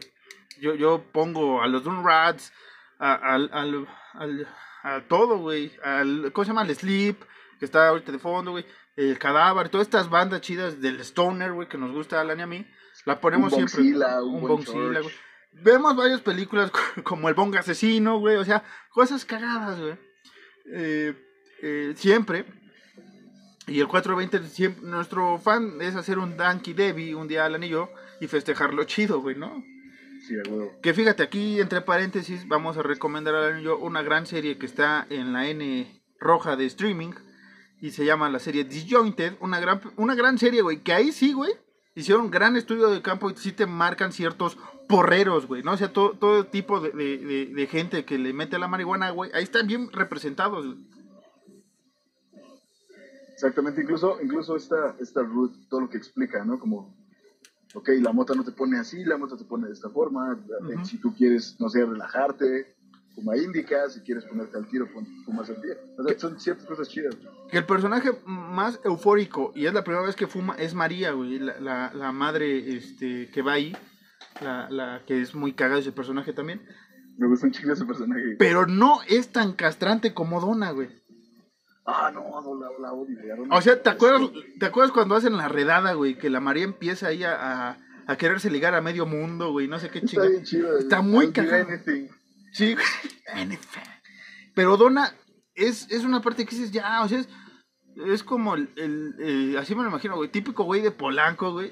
yo, 0.59 0.75
yo 0.75 1.03
pongo 1.11 1.61
a 1.61 1.67
los 1.67 1.83
Doom 1.83 2.05
Rats, 2.05 2.51
a, 2.99 3.13
al, 3.13 3.49
al, 3.53 3.87
al- 4.13 4.47
a 4.83 5.01
todo, 5.07 5.37
güey, 5.37 5.71
al, 5.83 6.31
¿cómo 6.33 6.43
se 6.43 6.49
llama? 6.49 6.61
Al 6.61 6.75
Sleep, 6.75 7.17
que 7.59 7.65
está 7.65 7.87
ahorita 7.87 8.11
de 8.11 8.19
fondo, 8.19 8.51
güey, 8.51 8.65
el 8.97 9.17
Cadáver, 9.17 9.69
todas 9.69 9.87
estas 9.87 10.09
bandas 10.09 10.41
chidas 10.41 10.81
del 10.81 10.99
Stoner, 10.99 11.53
güey, 11.53 11.67
que 11.69 11.77
nos 11.77 11.91
gusta 11.91 12.17
a 12.17 12.21
Alan 12.21 12.39
y 12.39 12.41
a 12.43 12.47
mí, 12.47 12.67
la 13.05 13.19
ponemos 13.21 13.53
Un 13.53 13.67
siempre. 13.69 13.77
Bonzilla, 13.97 14.21
un 14.23 14.41
Bonzilla, 14.41 14.99
güey. 14.99 15.15
Vemos 15.53 15.95
varias 15.95 16.19
películas 16.21 16.71
como 17.03 17.29
El 17.29 17.35
Bong 17.35 17.55
Asesino, 17.55 18.19
güey, 18.19 18.35
o 18.35 18.43
sea, 18.43 18.63
cosas 18.89 19.23
cagadas, 19.23 19.79
güey. 19.79 19.95
Eh, 20.73 21.13
eh, 21.61 21.93
siempre. 21.95 22.45
Y 23.67 23.79
el 23.79 23.87
420, 23.87 24.49
siempre, 24.49 24.83
nuestro 24.85 25.37
fan 25.39 25.81
es 25.81 25.95
hacer 25.95 26.19
un 26.19 26.35
Danky 26.35 26.73
Debbie 26.73 27.15
un 27.15 27.27
día 27.29 27.45
Alan 27.45 27.63
y 27.63 27.69
yo 27.69 27.89
y 28.19 28.27
festejarlo 28.27 28.83
chido, 28.85 29.21
güey, 29.21 29.35
¿no? 29.35 29.63
Sí, 30.27 30.35
huevo. 30.49 30.71
Que 30.81 30.93
fíjate, 30.93 31.23
aquí 31.23 31.59
entre 31.59 31.81
paréntesis 31.81 32.47
vamos 32.47 32.77
a 32.77 32.83
recomendar 32.83 33.35
a 33.35 33.59
yo 33.59 33.77
una 33.77 34.01
gran 34.01 34.25
serie 34.25 34.57
que 34.57 34.65
está 34.65 35.05
en 35.09 35.33
la 35.33 35.47
N 35.49 36.01
roja 36.19 36.55
de 36.55 36.65
streaming 36.65 37.11
y 37.81 37.91
se 37.91 38.05
llama 38.05 38.29
la 38.29 38.39
serie 38.39 38.63
Disjointed, 38.63 39.33
una 39.41 39.59
gran, 39.59 39.81
una 39.97 40.15
gran 40.15 40.37
serie, 40.37 40.61
güey, 40.61 40.81
que 40.81 40.93
ahí 40.93 41.11
sí, 41.11 41.33
güey, 41.33 41.51
hicieron 41.95 42.25
un 42.25 42.31
gran 42.31 42.55
estudio 42.55 42.89
de 42.89 43.01
campo 43.01 43.29
y 43.29 43.35
sí 43.35 43.51
te 43.51 43.65
marcan 43.65 44.13
ciertos 44.13 44.57
porreros, 44.87 45.47
güey, 45.47 45.63
¿no? 45.63 45.73
O 45.73 45.77
sea, 45.77 45.91
todo, 45.91 46.11
todo 46.13 46.45
tipo 46.45 46.79
de, 46.79 46.91
de- 46.91 47.17
de- 47.17 47.45
de 47.47 47.67
gente 47.67 48.05
que 48.05 48.17
le 48.17 48.31
mete 48.31 48.57
la 48.57 48.69
marihuana, 48.69 49.09
güey, 49.11 49.29
ahí 49.33 49.43
están 49.43 49.67
bien 49.67 49.91
representados, 49.91 50.65
güey. 50.65 50.87
Exactamente, 53.33 53.81
incluso, 53.81 54.17
incluso 54.21 54.55
esta, 54.55 54.95
esta 55.01 55.21
Ruth, 55.23 55.67
todo 55.69 55.81
lo 55.81 55.89
que 55.89 55.97
explica, 55.97 56.45
¿no? 56.45 56.59
Como, 56.59 56.95
ok, 57.73 57.89
la 58.01 58.13
mota 58.13 58.33
no 58.35 58.43
te 58.43 58.51
pone 58.51 58.79
así, 58.79 59.03
la 59.03 59.17
mota 59.17 59.37
te 59.37 59.45
pone 59.45 59.67
de 59.67 59.73
esta 59.73 59.89
forma, 59.89 60.39
si 60.83 60.97
tú 60.97 61.13
quieres, 61.15 61.55
no 61.59 61.69
sé, 61.69 61.85
relajarte, 61.85 62.75
fuma 63.15 63.37
indica, 63.37 63.89
si 63.89 64.01
quieres 64.01 64.25
ponerte 64.25 64.57
al 64.57 64.67
tiro, 64.67 64.87
fumas 65.25 65.49
al 65.49 65.57
pie. 65.57 65.77
O 65.97 66.03
sea, 66.03 66.19
son 66.19 66.39
ciertas 66.39 66.65
cosas 66.65 66.89
chidas. 66.89 67.15
Que 67.49 67.57
el 67.57 67.65
personaje 67.65 68.11
más 68.25 68.79
eufórico, 68.83 69.51
y 69.55 69.65
es 69.65 69.73
la 69.73 69.83
primera 69.83 70.05
vez 70.05 70.15
que 70.15 70.27
fuma, 70.27 70.55
es 70.55 70.73
María, 70.73 71.11
güey, 71.11 71.39
la, 71.39 71.59
la, 71.59 71.93
la 71.93 72.11
madre 72.11 72.75
este, 72.75 73.29
que 73.31 73.41
va 73.41 73.53
ahí, 73.53 73.75
la, 74.41 74.69
la 74.69 75.03
que 75.05 75.21
es 75.21 75.35
muy 75.35 75.53
cagada 75.53 75.79
ese 75.79 75.91
personaje 75.91 76.33
también. 76.33 76.61
Me 77.17 77.27
gusta 77.27 77.45
un 77.45 77.51
chingo 77.51 77.73
ese 77.73 77.85
personaje. 77.85 78.35
Pero 78.39 78.65
no 78.65 78.99
es 79.07 79.31
tan 79.31 79.53
castrante 79.53 80.15
como 80.15 80.41
Donna, 80.41 80.71
güey. 80.71 80.89
Ah, 81.85 82.11
no, 82.13 82.21
no, 82.41 82.59
la, 82.59 82.67
la 82.79 82.93
odio. 82.93 83.17
ya 83.27 83.35
no 83.35 83.55
O 83.55 83.61
sea, 83.61 83.81
¿te 83.81 83.89
acuerdas, 83.89 84.29
¿te 84.59 84.65
acuerdas 84.65 84.91
cuando 84.93 85.15
hacen 85.15 85.35
la 85.35 85.49
redada, 85.49 85.93
güey? 85.93 86.17
Que 86.17 86.29
la 86.29 86.39
María 86.39 86.63
empieza 86.63 87.07
ahí 87.07 87.23
a, 87.23 87.69
a, 87.71 87.77
a 88.07 88.15
quererse 88.17 88.49
ligar 88.49 88.73
a 88.73 88.81
medio 88.81 89.05
mundo, 89.05 89.51
güey, 89.51 89.67
no 89.67 89.79
sé 89.79 89.89
qué 89.89 89.99
Está 89.99 90.07
chingada. 90.09 90.29
bien 90.29 90.43
chido. 90.43 90.77
Está 90.77 91.01
muy 91.01 91.31
cagado. 91.31 91.67
Sí, 92.53 92.75
güey. 92.75 93.57
Pero 94.55 94.77
Donna 94.77 95.13
es, 95.55 95.89
es 95.91 96.03
una 96.03 96.21
parte 96.21 96.45
que 96.45 96.55
dices, 96.55 96.71
ya, 96.71 97.01
o 97.03 97.07
sea, 97.09 97.19
es, 97.19 97.27
es 98.07 98.23
como 98.23 98.55
el, 98.55 98.69
el, 98.77 99.15
eh, 99.19 99.57
así 99.57 99.75
me 99.75 99.83
lo 99.83 99.89
imagino, 99.89 100.15
güey, 100.15 100.29
típico 100.29 100.63
güey 100.63 100.81
de 100.81 100.91
Polanco, 100.91 101.51
güey. 101.51 101.71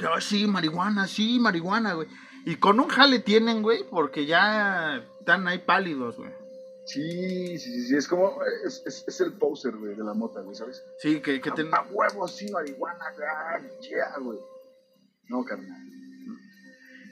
Ah, 0.00 0.20
sí, 0.20 0.46
marihuana, 0.46 1.06
sí, 1.08 1.38
marihuana, 1.40 1.94
güey. 1.94 2.08
Y 2.46 2.56
con 2.56 2.78
un 2.80 2.88
jale 2.88 3.18
tienen, 3.18 3.62
güey, 3.62 3.84
porque 3.90 4.24
ya 4.26 5.02
están 5.20 5.46
ahí 5.48 5.58
pálidos, 5.58 6.16
güey. 6.16 6.30
Sí, 6.88 7.58
sí, 7.58 7.70
sí, 7.72 7.86
sí, 7.88 7.96
es 7.96 8.08
como, 8.08 8.38
es, 8.64 8.82
es, 8.86 9.04
es 9.06 9.20
el 9.20 9.34
poser, 9.34 9.76
güey, 9.76 9.94
de 9.94 10.02
la 10.02 10.14
mota, 10.14 10.40
güey, 10.40 10.54
¿sabes? 10.56 10.82
Sí, 10.98 11.20
que, 11.20 11.38
que 11.40 11.50
ten- 11.50 11.68
A 11.74 11.82
huevos, 11.82 12.34
sí, 12.34 12.50
marihuana, 12.50 13.04
ah, 13.30 13.58
güey. 14.20 14.38
No, 15.28 15.44
carnal. 15.44 15.82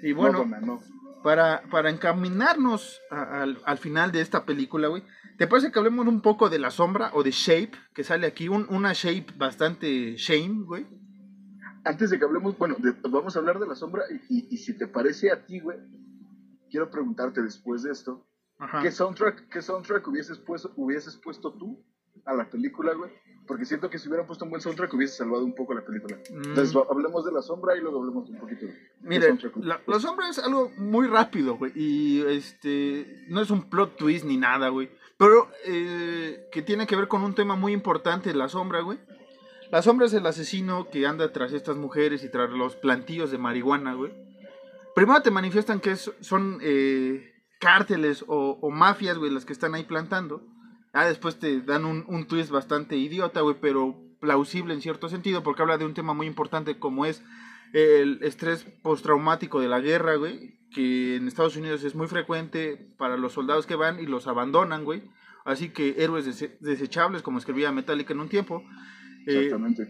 Y 0.02 0.12
bueno, 0.12 0.32
No, 0.32 0.50
carnal, 0.50 0.66
no. 0.66 0.82
para, 1.22 1.62
para 1.70 1.90
encaminarnos 1.90 3.02
a- 3.10 3.42
al, 3.42 3.58
al 3.66 3.76
final 3.78 4.12
de 4.12 4.22
esta 4.22 4.46
película, 4.46 4.88
güey, 4.88 5.02
¿te 5.36 5.46
parece 5.46 5.70
que 5.70 5.78
hablemos 5.78 6.06
un 6.06 6.22
poco 6.22 6.48
de 6.48 6.58
la 6.58 6.70
sombra 6.70 7.10
o 7.12 7.22
de 7.22 7.30
Shape, 7.32 7.72
que 7.94 8.02
sale 8.02 8.26
aquí? 8.26 8.48
Un, 8.48 8.66
una 8.70 8.94
Shape 8.94 9.26
bastante 9.36 10.16
shame, 10.16 10.64
güey. 10.64 10.86
Antes 11.84 12.08
de 12.10 12.18
que 12.18 12.24
hablemos, 12.24 12.56
bueno, 12.56 12.76
de- 12.78 12.94
vamos 13.10 13.36
a 13.36 13.40
hablar 13.40 13.58
de 13.58 13.66
la 13.66 13.74
sombra 13.74 14.04
y, 14.10 14.14
y- 14.38 14.48
y 14.54 14.56
si 14.56 14.72
te 14.78 14.86
parece 14.86 15.30
a 15.30 15.44
ti, 15.44 15.60
güey, 15.60 15.76
quiero 16.70 16.90
preguntarte 16.90 17.42
después 17.42 17.82
de 17.82 17.92
esto, 17.92 18.25
Ajá. 18.58 18.80
¿qué 18.82 18.90
soundtrack, 18.90 19.48
qué 19.48 19.60
soundtrack 19.62 20.06
hubieses, 20.08 20.38
puesto, 20.38 20.72
hubieses 20.76 21.16
puesto 21.16 21.52
tú 21.52 21.82
a 22.24 22.34
la 22.34 22.48
película, 22.48 22.94
güey? 22.94 23.10
Porque 23.46 23.64
siento 23.64 23.88
que 23.90 23.98
si 23.98 24.08
hubieran 24.08 24.26
puesto 24.26 24.44
un 24.44 24.50
buen 24.50 24.60
soundtrack 24.60 24.92
hubiese 24.94 25.16
salvado 25.18 25.44
un 25.44 25.54
poco 25.54 25.72
la 25.74 25.84
película. 25.84 26.18
Entonces 26.30 26.74
Mm. 26.74 26.78
va- 26.78 26.86
hablemos 26.90 27.24
de 27.24 27.32
la 27.32 27.42
sombra 27.42 27.76
y 27.76 27.80
luego 27.80 28.00
hablemos 28.00 28.28
un 28.28 28.38
poquito. 28.38 28.66
de 28.66 28.74
Mire, 29.02 29.38
la, 29.62 29.80
la 29.86 30.00
sombra 30.00 30.28
es 30.28 30.38
algo 30.40 30.70
muy 30.78 31.06
rápido, 31.06 31.56
güey. 31.56 31.70
Y 31.76 32.22
este. 32.22 33.24
No 33.28 33.40
es 33.40 33.50
un 33.50 33.68
plot 33.70 33.96
twist 33.96 34.24
ni 34.24 34.36
nada, 34.36 34.68
güey. 34.70 34.90
Pero 35.16 35.48
eh, 35.64 36.48
que 36.50 36.62
tiene 36.62 36.86
que 36.88 36.96
ver 36.96 37.06
con 37.08 37.22
un 37.22 37.34
tema 37.36 37.54
muy 37.54 37.72
importante, 37.72 38.34
la 38.34 38.48
sombra, 38.48 38.80
güey. 38.80 38.98
La 39.70 39.80
sombra 39.82 40.06
es 40.06 40.14
el 40.14 40.26
asesino 40.26 40.88
que 40.90 41.06
anda 41.06 41.32
tras 41.32 41.52
estas 41.52 41.76
mujeres 41.76 42.24
y 42.24 42.30
tras 42.30 42.50
los 42.50 42.74
plantillos 42.76 43.30
de 43.30 43.38
marihuana, 43.38 43.94
güey. 43.94 44.12
Primero 44.94 45.22
te 45.22 45.30
manifiestan 45.30 45.78
que 45.80 45.92
es- 45.92 46.10
son 46.20 46.58
eh, 46.62 47.32
cárteles 47.60 48.24
o, 48.28 48.58
o 48.60 48.70
mafias, 48.70 49.18
güey, 49.18 49.30
las 49.30 49.44
que 49.44 49.52
están 49.52 49.74
ahí 49.74 49.84
plantando. 49.84 50.42
Ah, 50.92 51.06
después 51.06 51.38
te 51.38 51.60
dan 51.60 51.84
un, 51.84 52.04
un 52.08 52.26
twist 52.26 52.50
bastante 52.50 52.96
idiota, 52.96 53.40
güey, 53.42 53.56
pero 53.60 53.96
plausible 54.20 54.72
en 54.74 54.80
cierto 54.80 55.08
sentido, 55.08 55.42
porque 55.42 55.62
habla 55.62 55.76
de 55.78 55.84
un 55.84 55.94
tema 55.94 56.14
muy 56.14 56.26
importante 56.26 56.78
como 56.78 57.04
es 57.04 57.22
el 57.72 58.18
estrés 58.22 58.64
postraumático 58.82 59.60
de 59.60 59.68
la 59.68 59.80
guerra, 59.80 60.14
güey, 60.16 60.58
que 60.72 61.16
en 61.16 61.28
Estados 61.28 61.56
Unidos 61.56 61.84
es 61.84 61.94
muy 61.94 62.06
frecuente 62.08 62.94
para 62.98 63.16
los 63.16 63.32
soldados 63.34 63.66
que 63.66 63.74
van 63.74 64.00
y 64.00 64.06
los 64.06 64.26
abandonan, 64.26 64.84
güey. 64.84 65.02
Así 65.44 65.68
que 65.68 65.96
héroes 65.98 66.26
dese- 66.26 66.56
desechables, 66.60 67.22
como 67.22 67.38
escribía 67.38 67.70
Metallica 67.72 68.12
en 68.14 68.20
un 68.20 68.28
tiempo, 68.28 68.62
eh, 69.26 69.44
Exactamente. 69.44 69.86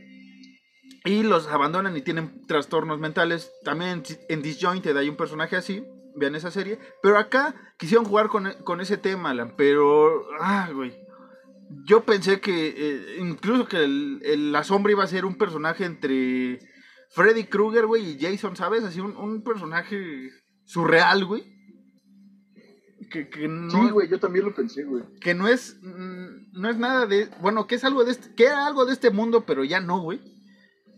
y 1.05 1.23
los 1.23 1.47
abandonan 1.47 1.97
y 1.97 2.03
tienen 2.03 2.45
trastornos 2.47 2.99
mentales. 2.99 3.53
También 3.65 4.03
en 4.29 4.43
Disjointed 4.43 4.97
hay 4.97 5.09
un 5.09 5.17
personaje 5.17 5.57
así. 5.57 5.85
Vean 6.17 6.35
esa 6.35 6.51
serie. 6.51 6.79
Pero 7.03 7.19
acá 7.19 7.55
quisieron 7.79 8.05
jugar 8.07 8.29
con, 8.29 8.51
con 8.65 8.81
ese 8.81 8.97
tema, 8.97 9.31
Alan. 9.31 9.55
Pero, 9.57 10.27
ah, 10.41 10.71
güey. 10.75 10.95
Yo 11.85 12.05
pensé 12.05 12.41
que 12.41 12.75
eh, 12.77 13.17
incluso 13.21 13.67
que 13.67 13.83
el- 13.85 14.21
el- 14.25 14.53
la 14.53 14.63
sombra 14.65 14.93
iba 14.93 15.03
a 15.05 15.09
ser 15.09 15.25
un 15.25 15.37
personaje 15.37 15.85
entre 15.85 16.61
Freddy 17.11 17.45
Krueger, 17.45 17.87
güey, 17.87 18.11
y 18.11 18.19
Jason, 18.21 18.55
¿sabes? 18.57 18.85
Así 18.85 19.01
un, 19.01 19.17
un 19.17 19.43
personaje 19.43 20.31
surreal, 20.65 21.25
güey. 21.25 21.45
Que, 23.11 23.29
que 23.29 23.47
no, 23.47 23.71
Sí, 23.71 23.91
güey, 23.91 24.09
yo 24.09 24.19
también 24.19 24.45
lo 24.47 24.55
pensé, 24.55 24.83
güey. 24.85 25.05
que 25.21 25.35
no 25.35 25.47
es 25.47 25.77
mm, 25.83 26.53
no 26.61 26.69
es 26.71 26.77
nada 26.79 27.07
de 27.07 27.29
bueno 27.41 27.67
que 27.67 27.75
es 27.77 27.85
algo 27.85 28.05
de 28.05 28.13
este, 28.13 28.35
que 28.35 28.45
era 28.45 28.67
algo 28.67 28.85
de 28.85 28.93
este 28.95 29.11
mundo 29.11 29.45
pero 29.47 29.63
ya 29.63 29.79
no 29.81 30.01
güey 30.01 30.21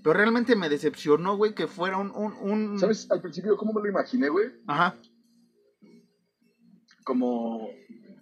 pero 0.02 0.14
realmente 0.14 0.54
me 0.56 0.68
decepcionó 0.68 1.36
güey 1.36 1.54
que 1.54 1.66
fuera 1.66 1.96
un 1.98 2.10
un, 2.14 2.34
un- 2.40 2.78
¿Sabes 2.78 3.10
al 3.10 3.20
principio 3.20 3.56
cómo 3.56 3.72
me 3.72 3.82
lo 3.82 3.88
imaginé, 3.88 4.28
güey? 4.28 4.46
ajá 4.66 4.96
Como. 7.04 7.70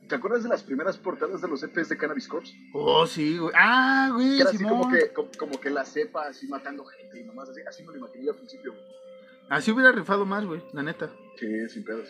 ¿Te 0.09 0.15
acuerdas 0.15 0.45
de 0.45 0.49
las 0.49 0.63
primeras 0.63 0.97
portadas 0.97 1.43
de 1.43 1.49
los 1.49 1.61
EPs 1.65 1.89
de 1.89 1.97
Cannabis 1.97 2.29
Corps? 2.29 2.55
oh 2.75 3.05
sí 3.09 3.39
güey 3.39 3.53
ah 3.59 4.11
güey 4.15 4.37
Que 4.37 4.41
era 4.43 4.51
así 4.51 4.63
como 4.63 4.89
que, 4.89 5.13
como, 5.13 5.31
como 5.37 5.61
que 5.61 5.69
la 5.71 5.85
cepa 5.85 6.29
así 6.29 6.47
matando 6.47 6.85
gente 6.85 7.21
y 7.21 7.25
nomás 7.25 7.49
así. 7.49 7.61
Así 7.69 7.83
me 7.83 7.91
lo 7.93 7.99
imaginé 7.99 8.29
al 8.31 8.37
principio. 8.37 8.73
güey. 8.73 8.85
así 9.51 9.73
hubiera 9.73 9.91
rifado 9.91 10.25
más 10.25 10.45
güey 10.45 10.63
la 10.73 10.85
neta 10.85 11.11
Sí, 11.41 11.69
sin 11.69 11.83
pedos. 11.85 12.09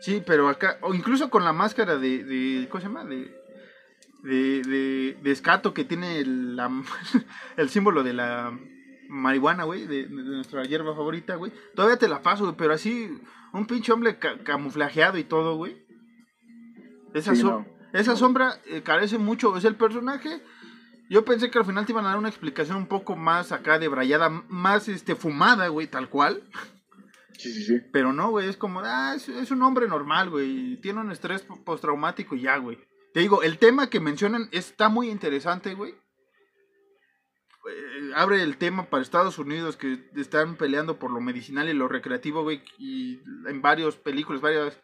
sí 0.00 0.20
pero 0.26 0.48
acá 0.48 0.78
o 0.82 0.94
incluso 0.94 1.30
con 1.30 1.44
la 1.44 1.52
máscara 1.52 1.96
de, 1.96 2.24
de 2.24 2.68
cómo 2.68 2.80
se 2.80 2.86
llama 2.88 3.04
de 3.04 3.40
de, 4.24 4.62
de, 4.62 5.16
de 5.22 5.30
escato 5.30 5.72
que 5.74 5.84
tiene 5.84 6.18
el, 6.18 6.56
la- 6.56 6.70
el 7.56 7.68
símbolo 7.68 8.02
de 8.02 8.14
la 8.14 8.58
marihuana, 9.12 9.64
güey, 9.64 9.86
de, 9.86 10.06
de 10.06 10.08
nuestra 10.08 10.64
hierba 10.64 10.94
favorita, 10.94 11.36
güey. 11.36 11.52
Todavía 11.74 11.98
te 11.98 12.08
la 12.08 12.22
paso, 12.22 12.44
güey, 12.44 12.56
pero 12.56 12.72
así, 12.74 13.18
un 13.52 13.66
pinche 13.66 13.92
hombre 13.92 14.18
ca- 14.18 14.38
camuflajeado 14.42 15.18
y 15.18 15.24
todo, 15.24 15.56
güey. 15.56 15.76
Esa, 17.14 17.34
Sí, 17.34 17.42
no. 17.42 17.66
esa 17.92 18.16
sombra 18.16 18.58
eh, 18.66 18.82
carece 18.82 19.18
mucho, 19.18 19.56
es 19.56 19.64
el 19.64 19.76
personaje. 19.76 20.42
Yo 21.10 21.24
pensé 21.24 21.50
que 21.50 21.58
al 21.58 21.66
final 21.66 21.84
te 21.84 21.92
iban 21.92 22.06
a 22.06 22.10
dar 22.10 22.18
una 22.18 22.28
explicación 22.30 22.78
un 22.78 22.86
poco 22.86 23.16
más 23.16 23.52
acá 23.52 23.78
de 23.78 23.88
brayada, 23.88 24.30
más 24.48 24.88
este 24.88 25.14
fumada, 25.14 25.68
güey, 25.68 25.86
tal 25.88 26.08
cual. 26.08 26.42
Sí, 27.36 27.52
sí, 27.52 27.64
sí. 27.64 27.80
Pero 27.92 28.12
no, 28.12 28.30
güey, 28.30 28.48
es 28.48 28.56
como, 28.56 28.80
ah, 28.80 29.14
es, 29.16 29.28
es 29.28 29.50
un 29.50 29.62
hombre 29.62 29.88
normal, 29.88 30.30
güey. 30.30 30.80
Tiene 30.80 31.00
un 31.00 31.10
estrés 31.10 31.42
po- 31.42 31.62
postraumático 31.64 32.34
y 32.34 32.42
ya, 32.42 32.56
güey. 32.56 32.78
Te 33.12 33.20
digo, 33.20 33.42
el 33.42 33.58
tema 33.58 33.90
que 33.90 34.00
mencionan 34.00 34.48
está 34.52 34.88
muy 34.88 35.10
interesante, 35.10 35.74
güey. 35.74 35.94
Eh, 37.68 38.10
abre 38.14 38.42
el 38.42 38.56
tema 38.56 38.86
para 38.86 39.02
Estados 39.02 39.38
Unidos 39.38 39.76
que 39.76 40.10
están 40.16 40.56
peleando 40.56 40.98
por 40.98 41.10
lo 41.10 41.20
medicinal 41.20 41.68
y 41.68 41.74
lo 41.74 41.88
recreativo, 41.88 42.42
güey. 42.42 42.62
Y 42.78 43.20
en 43.46 43.62
varias 43.62 43.96
películas, 43.96 44.40
varias 44.40 44.80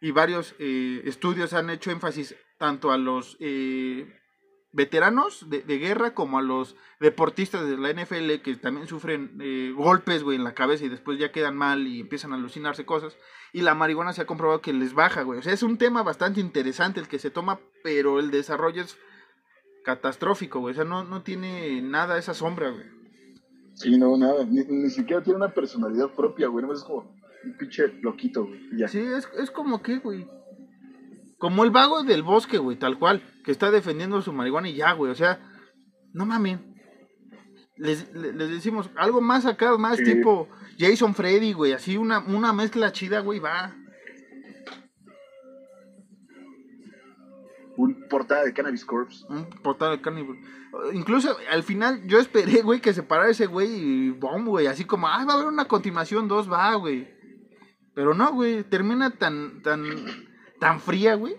y 0.00 0.10
varios 0.12 0.54
eh, 0.58 1.02
estudios 1.04 1.52
han 1.52 1.70
hecho 1.70 1.90
énfasis 1.90 2.34
tanto 2.58 2.90
a 2.90 2.98
los 2.98 3.36
eh, 3.40 4.18
veteranos 4.72 5.50
de, 5.50 5.62
guerra 5.78 6.14
como 6.14 6.38
a 6.38 6.42
los 6.42 6.76
deportistas 7.00 7.66
de 7.68 7.76
la 7.76 7.92
NFL 7.92 8.40
que 8.42 8.56
también 8.56 8.86
sufren 8.86 9.36
eh, 9.40 9.72
golpes, 9.76 10.22
güey, 10.22 10.36
en 10.36 10.44
la 10.44 10.54
cabeza 10.54 10.84
y 10.84 10.88
después 10.88 11.18
ya 11.18 11.32
quedan 11.32 11.56
mal 11.56 11.86
y 11.86 12.00
empiezan 12.00 12.32
a 12.32 12.36
alucinarse 12.36 12.86
cosas. 12.86 13.16
Y 13.52 13.62
la 13.62 13.74
marihuana 13.74 14.12
se 14.12 14.22
ha 14.22 14.26
comprobado 14.26 14.62
que 14.62 14.72
les 14.72 14.94
baja, 14.94 15.22
güey. 15.22 15.40
O 15.40 15.42
sea, 15.42 15.52
es 15.52 15.62
un 15.62 15.76
tema 15.76 16.02
bastante 16.02 16.40
interesante 16.40 17.00
el 17.00 17.08
que 17.08 17.18
se 17.18 17.30
toma, 17.30 17.60
pero 17.82 18.20
el 18.20 18.30
desarrollo 18.30 18.82
es 18.82 18.96
catastrófico, 19.84 20.60
güey. 20.60 20.72
O 20.72 20.76
sea, 20.76 20.84
no, 20.84 21.04
no 21.04 21.22
tiene 21.22 21.80
nada 21.82 22.18
esa 22.18 22.34
sombra, 22.34 22.70
güey. 22.70 22.84
Sí, 23.74 23.96
no, 23.98 24.16
nada. 24.16 24.44
Ni, 24.44 24.64
ni 24.64 24.90
siquiera 24.90 25.22
tiene 25.22 25.36
una 25.38 25.54
personalidad 25.54 26.10
propia, 26.14 26.48
güey. 26.48 26.64
No 26.64 26.72
es 26.72 26.82
como 26.82 27.10
un 27.44 27.56
pinche 27.58 27.88
loquito, 28.02 28.44
güey. 28.44 28.60
Ya. 28.76 28.88
Sí, 28.88 28.98
es, 28.98 29.28
es 29.38 29.50
como 29.50 29.80
que, 29.82 29.98
güey. 29.98 30.26
Como 31.38 31.64
el 31.64 31.70
vago 31.70 32.02
del 32.02 32.22
bosque, 32.22 32.58
güey, 32.58 32.76
tal 32.78 32.98
cual. 32.98 33.22
Que 33.44 33.50
está 33.52 33.70
defendiendo 33.70 34.20
su 34.20 34.32
marihuana 34.32 34.68
y 34.68 34.74
ya, 34.74 34.92
güey. 34.92 35.10
O 35.10 35.14
sea, 35.14 35.40
no 36.12 36.26
mamen. 36.26 36.74
Les, 37.76 38.12
le- 38.14 38.34
les 38.34 38.50
decimos 38.50 38.90
algo 38.96 39.22
más 39.22 39.46
acá, 39.46 39.74
más 39.78 39.96
Sí. 39.96 40.04
tipo 40.04 40.48
Jason 40.78 41.14
Freddy, 41.14 41.54
güey. 41.54 41.72
Así 41.72 41.96
una, 41.96 42.18
una 42.18 42.52
mezcla 42.52 42.92
chida, 42.92 43.20
güey, 43.20 43.38
va. 43.38 43.74
Un 47.82 48.08
portada 48.08 48.44
de 48.44 48.52
Cannabis 48.52 48.84
Corps. 48.84 49.24
Un 49.30 49.48
portal 49.62 49.96
de 49.96 50.02
Carnivore. 50.02 50.38
Incluso 50.92 51.34
al 51.50 51.62
final 51.62 52.02
yo 52.06 52.18
esperé, 52.18 52.60
güey, 52.62 52.80
que 52.80 52.92
se 52.92 53.02
parara 53.02 53.30
ese 53.30 53.46
güey 53.46 53.68
y 53.72 54.10
bom, 54.10 54.44
güey. 54.44 54.66
Así 54.66 54.84
como, 54.84 55.08
ah, 55.08 55.24
va 55.24 55.32
a 55.32 55.36
haber 55.36 55.46
una 55.48 55.64
continuación, 55.66 56.28
dos, 56.28 56.50
va, 56.50 56.74
güey. 56.74 57.08
Pero 57.94 58.12
no, 58.14 58.32
güey, 58.32 58.64
termina 58.64 59.10
tan, 59.10 59.62
tan, 59.62 59.82
tan 60.58 60.80
fría, 60.80 61.14
güey. 61.14 61.34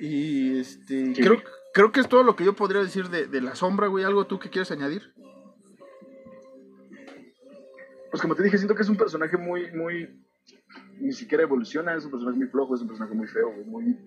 Y 0.00 0.58
este, 0.58 1.14
Sí. 1.14 1.22
creo, 1.22 1.42
creo 1.74 1.92
que 1.92 2.00
es 2.00 2.08
todo 2.08 2.22
lo 2.22 2.34
que 2.34 2.44
yo 2.44 2.54
podría 2.54 2.82
decir 2.82 3.08
de, 3.10 3.26
de 3.26 3.40
la 3.42 3.54
sombra, 3.54 3.86
güey. 3.88 4.04
¿Algo 4.04 4.26
tú 4.26 4.38
que 4.38 4.48
quieres 4.48 4.70
añadir? 4.70 5.12
Pues 8.10 8.22
como 8.22 8.34
te 8.34 8.42
dije, 8.42 8.56
siento 8.58 8.74
que 8.74 8.82
es 8.82 8.88
un 8.88 8.96
personaje 8.96 9.36
muy, 9.36 9.70
muy. 9.72 10.24
Ni 10.98 11.12
siquiera 11.12 11.44
evoluciona, 11.44 11.94
es 11.94 12.04
un 12.04 12.10
personaje 12.10 12.38
muy 12.38 12.48
flojo, 12.48 12.74
es 12.74 12.80
un 12.82 12.88
personaje 12.88 13.14
muy 13.14 13.26
feo, 13.28 13.52
güey, 13.52 13.64
muy. 13.66 13.98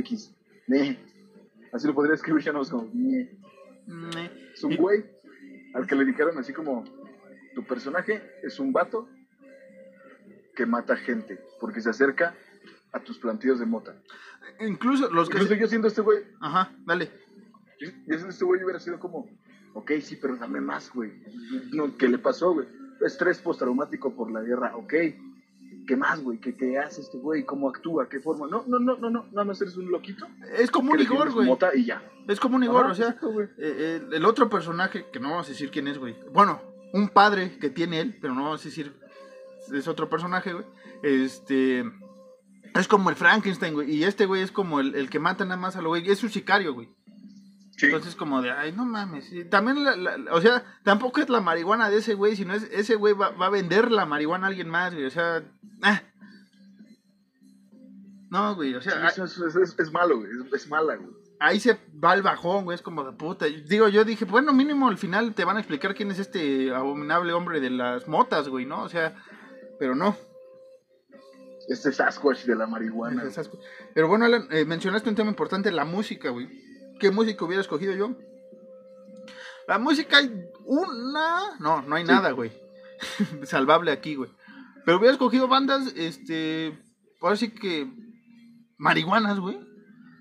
X. 0.00 0.34
meh. 0.68 0.96
Así 1.72 1.86
lo 1.86 1.94
podría 1.94 2.14
escribir 2.14 2.42
ya 2.42 2.52
no 2.52 2.62
es 2.62 2.68
como. 2.70 2.90
Mm, 2.92 4.16
eh, 4.16 4.50
Es 4.54 4.62
un 4.64 4.76
güey 4.76 5.04
al 5.74 5.86
que 5.86 5.94
le 5.94 6.04
dijeron 6.04 6.36
así 6.38 6.52
como: 6.52 6.84
Tu 7.54 7.64
personaje 7.64 8.22
es 8.42 8.58
un 8.60 8.72
vato 8.72 9.08
que 10.54 10.66
mata 10.66 10.96
gente 10.96 11.40
porque 11.60 11.80
se 11.80 11.90
acerca 11.90 12.34
a 12.92 13.00
tus 13.00 13.18
plantillos 13.18 13.58
de 13.58 13.66
mota. 13.66 13.96
Incluso 14.60 15.10
los 15.10 15.28
que... 15.28 15.36
Incluso 15.36 15.54
se- 15.54 15.60
yo 15.60 15.66
siendo 15.66 15.88
este 15.88 16.02
güey, 16.02 16.18
Ajá, 16.40 16.72
dale. 16.84 17.10
yo, 17.80 17.88
yo 17.88 18.14
siendo 18.14 18.28
este 18.28 18.44
güey 18.44 18.62
hubiera 18.62 18.78
sido 18.80 18.98
como: 18.98 19.26
Ok, 19.74 19.92
sí, 20.02 20.16
pero 20.16 20.36
dame 20.36 20.60
más, 20.60 20.92
güey. 20.92 21.10
No, 21.72 21.96
¿Qué 21.96 22.08
le 22.08 22.18
pasó, 22.18 22.52
güey? 22.52 22.68
Estrés 23.00 23.38
postraumático 23.40 24.14
por 24.14 24.30
la 24.30 24.42
guerra, 24.42 24.76
ok. 24.76 24.92
¿Qué 25.86 25.96
más, 25.96 26.22
güey? 26.22 26.38
¿Qué, 26.38 26.56
¿Qué 26.56 26.78
hace 26.78 27.00
este 27.00 27.18
güey? 27.18 27.44
¿Cómo 27.44 27.68
actúa? 27.68 28.08
¿Qué 28.08 28.20
forma? 28.20 28.46
No, 28.46 28.64
no, 28.66 28.78
no, 28.78 28.96
no, 28.96 29.10
no, 29.10 29.26
nada 29.32 29.44
más 29.44 29.60
eres 29.60 29.76
un 29.76 29.90
loquito. 29.90 30.26
Es 30.58 30.70
como 30.70 30.92
un 30.92 31.00
Igor, 31.00 31.32
güey. 31.32 31.46
mota 31.46 31.74
y 31.74 31.86
ya. 31.86 32.02
Es 32.28 32.38
como 32.38 32.56
un 32.56 32.64
Igor, 32.64 32.86
o 32.86 32.94
sea... 32.94 33.16
güey. 33.20 33.48
Eh, 33.58 34.00
el, 34.12 34.24
otro 34.24 34.48
personaje, 34.48 35.06
que 35.12 35.20
no 35.20 35.30
vamos 35.30 35.46
a 35.46 35.50
decir 35.50 35.70
quién 35.70 35.88
es, 35.88 35.98
güey. 35.98 36.16
Bueno, 36.32 36.60
un 36.92 37.08
padre 37.08 37.58
que 37.58 37.70
tiene 37.70 38.00
él, 38.00 38.18
pero 38.20 38.34
no 38.34 38.44
vamos 38.44 38.62
a 38.62 38.64
decir. 38.64 38.94
Es 39.72 39.88
otro 39.88 40.08
personaje, 40.08 40.52
güey. 40.52 40.64
Este. 41.02 41.84
Es 42.74 42.88
como 42.88 43.10
el 43.10 43.16
Frankenstein, 43.16 43.74
güey. 43.74 43.90
Y 43.90 44.04
este, 44.04 44.26
güey, 44.26 44.42
es 44.42 44.52
como 44.52 44.80
el, 44.80 44.94
el 44.94 45.10
que 45.10 45.18
mata 45.18 45.44
nada 45.44 45.60
más 45.60 45.76
a 45.76 45.82
lo 45.82 45.90
güey. 45.90 46.08
Es 46.10 46.18
su 46.18 46.28
sicario, 46.28 46.74
güey. 46.74 46.88
Sí. 47.82 47.86
Entonces, 47.86 48.14
como 48.14 48.40
de, 48.42 48.50
ay, 48.52 48.70
no 48.72 48.84
mames. 48.84 49.28
También, 49.50 49.82
la- 49.84 49.96
la- 49.96 50.16
la- 50.16 50.32
o 50.34 50.40
sea, 50.40 50.62
tampoco 50.84 51.20
es 51.20 51.28
la 51.28 51.40
marihuana 51.40 51.90
de 51.90 51.96
ese 51.98 52.14
güey, 52.14 52.36
sino 52.36 52.54
es 52.54 52.62
ese 52.70 52.94
güey 52.94 53.12
va, 53.12 53.30
va 53.30 53.46
a 53.46 53.50
vender 53.50 53.90
la 53.90 54.06
marihuana 54.06 54.46
a 54.46 54.50
alguien 54.50 54.68
más, 54.68 54.94
güey. 54.94 55.06
O 55.06 55.10
sea, 55.10 55.42
ah. 55.82 56.00
No, 58.30 58.54
güey, 58.54 58.74
o 58.74 58.80
sea, 58.80 59.08
eso 59.08 59.24
es, 59.24 59.36
es- 59.38 59.56
es- 59.56 59.78
es 59.78 59.92
malo, 59.92 60.18
güey. 60.18 60.30
Es, 60.54 60.68
mala, 60.68 60.96
güey. 60.96 61.10
ahí 61.40 61.58
se 61.60 61.76
va 62.02 62.14
el 62.14 62.22
bajón, 62.22 62.64
güey, 62.64 62.76
es 62.76 62.82
como 62.82 63.02
de 63.04 63.12
puta. 63.12 63.46
Digo, 63.46 63.88
yo 63.88 64.04
dije, 64.04 64.24
bueno, 64.24 64.52
mínimo 64.52 64.88
al 64.88 64.96
final 64.96 65.34
te 65.34 65.44
van 65.44 65.56
a 65.56 65.60
explicar 65.60 65.94
quién 65.94 66.10
es 66.12 66.18
este 66.20 66.72
abominable 66.74 67.32
hombre 67.32 67.60
de 67.60 67.70
las 67.70 68.06
motas, 68.08 68.48
güey, 68.48 68.64
¿no? 68.64 68.82
O 68.84 68.88
sea, 68.88 69.16
pero 69.78 69.94
no. 69.96 70.16
Este 71.68 71.92
Sasquatch 71.92 72.44
de 72.44 72.54
la 72.56 72.66
marihuana. 72.66 73.22
Esas- 73.24 73.50
Pero 73.94 74.08
bueno, 74.08 74.24
Alan, 74.24 74.46
eh, 74.50 74.64
mencionaste 74.64 75.08
un 75.08 75.14
tema 75.16 75.30
importante, 75.30 75.70
la 75.72 75.84
música, 75.84 76.30
güey. 76.30 76.48
¿Qué 77.02 77.10
música 77.10 77.44
hubiera 77.44 77.60
escogido 77.60 77.92
yo? 77.96 78.14
La 79.66 79.80
música 79.80 80.18
hay 80.18 80.30
una... 80.64 81.58
No, 81.58 81.82
no 81.82 81.96
hay 81.96 82.06
Sí. 82.06 82.12
nada, 82.12 82.30
güey. 82.30 82.52
Salvable 83.42 83.90
aquí, 83.90 84.14
güey. 84.14 84.30
Pero 84.84 84.98
hubiera 84.98 85.12
escogido 85.12 85.48
bandas, 85.48 85.92
este... 85.96 86.78
Ahora 87.20 87.34
sí 87.34 87.50
que... 87.50 87.90
Marihuanas, 88.78 89.40
güey. 89.40 89.58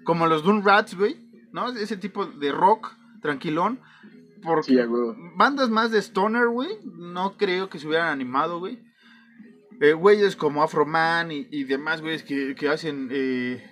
Como 0.06 0.26
los 0.26 0.44
Doom 0.44 0.64
Rats, 0.66 0.98
güey. 0.98 1.18
¿No? 1.52 1.70
Ese 1.70 1.98
tipo 1.98 2.26
de 2.26 2.52
rock 2.52 2.92
tranquilón. 3.22 3.80
Porque 4.42 4.72
Sí, 4.74 4.80
bandas 5.38 5.70
más 5.70 5.92
de 5.92 6.00
stoner, 6.02 6.48
güey, 6.48 6.80
no 6.84 7.38
creo 7.38 7.70
que 7.70 7.78
se 7.78 7.88
hubieran 7.88 8.08
animado, 8.08 8.58
güey. 8.58 8.82
Eh, 9.80 9.94
güeyes 9.94 10.36
como 10.36 10.64
Afroman 10.64 11.32
y, 11.32 11.48
y 11.52 11.64
demás 11.66 12.02
güeyes 12.02 12.24
que, 12.24 12.56
que 12.56 12.70
hacen... 12.70 13.10
eh, 13.12 13.64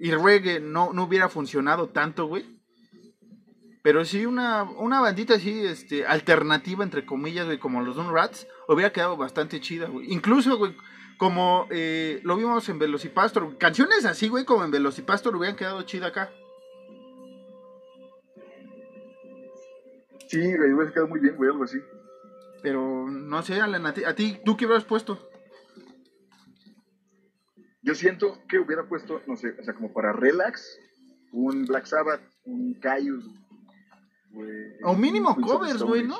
y 0.00 0.10
reggae 0.10 0.58
no, 0.58 0.92
no 0.92 1.04
hubiera 1.04 1.28
funcionado 1.28 1.90
tanto, 1.90 2.26
güey. 2.26 2.55
Pero 3.86 4.04
sí 4.04 4.26
una, 4.26 4.64
una 4.64 5.00
bandita 5.00 5.34
así, 5.34 5.64
este, 5.64 6.04
alternativa, 6.04 6.82
entre 6.82 7.06
comillas, 7.06 7.46
güey, 7.46 7.60
como 7.60 7.82
los 7.82 7.94
Doom 7.94 8.12
Rats, 8.12 8.48
hubiera 8.66 8.92
quedado 8.92 9.16
bastante 9.16 9.60
chida, 9.60 9.86
güey. 9.86 10.12
Incluso, 10.12 10.58
güey, 10.58 10.76
como 11.18 11.68
eh, 11.70 12.18
lo 12.24 12.36
vimos 12.36 12.68
en 12.68 12.80
Velocipastor, 12.80 13.44
güey, 13.44 13.58
canciones 13.58 14.04
así, 14.04 14.26
güey, 14.26 14.44
como 14.44 14.64
en 14.64 14.72
Velocipastor 14.72 15.36
hubieran 15.36 15.54
quedado 15.54 15.82
chida 15.82 16.08
acá. 16.08 16.32
Sí, 20.26 20.40
güey, 20.40 20.72
hubiera 20.72 20.90
quedado 20.90 21.06
muy 21.06 21.20
bien, 21.20 21.36
güey, 21.36 21.50
algo 21.52 21.62
así. 21.62 21.78
Pero 22.64 23.08
no 23.08 23.40
sé, 23.42 23.60
Alan, 23.60 23.86
a 23.86 23.94
ti, 23.94 24.02
a 24.02 24.16
ti 24.16 24.40
¿tú 24.44 24.56
qué 24.56 24.66
hubieras 24.66 24.84
puesto? 24.84 25.30
siento 27.94 28.36
que 28.48 28.58
hubiera 28.58 28.88
puesto, 28.88 29.22
no 29.28 29.36
sé, 29.36 29.54
o 29.60 29.62
sea, 29.62 29.74
como 29.74 29.92
para 29.92 30.12
relax, 30.12 30.76
un 31.30 31.66
Black 31.66 31.84
Sabbath, 31.84 32.22
un 32.44 32.74
Caius. 32.80 33.24
O 34.84 34.94
mínimo 34.94 35.34
covers, 35.36 35.82
güey. 35.82 36.02
¿no? 36.06 36.16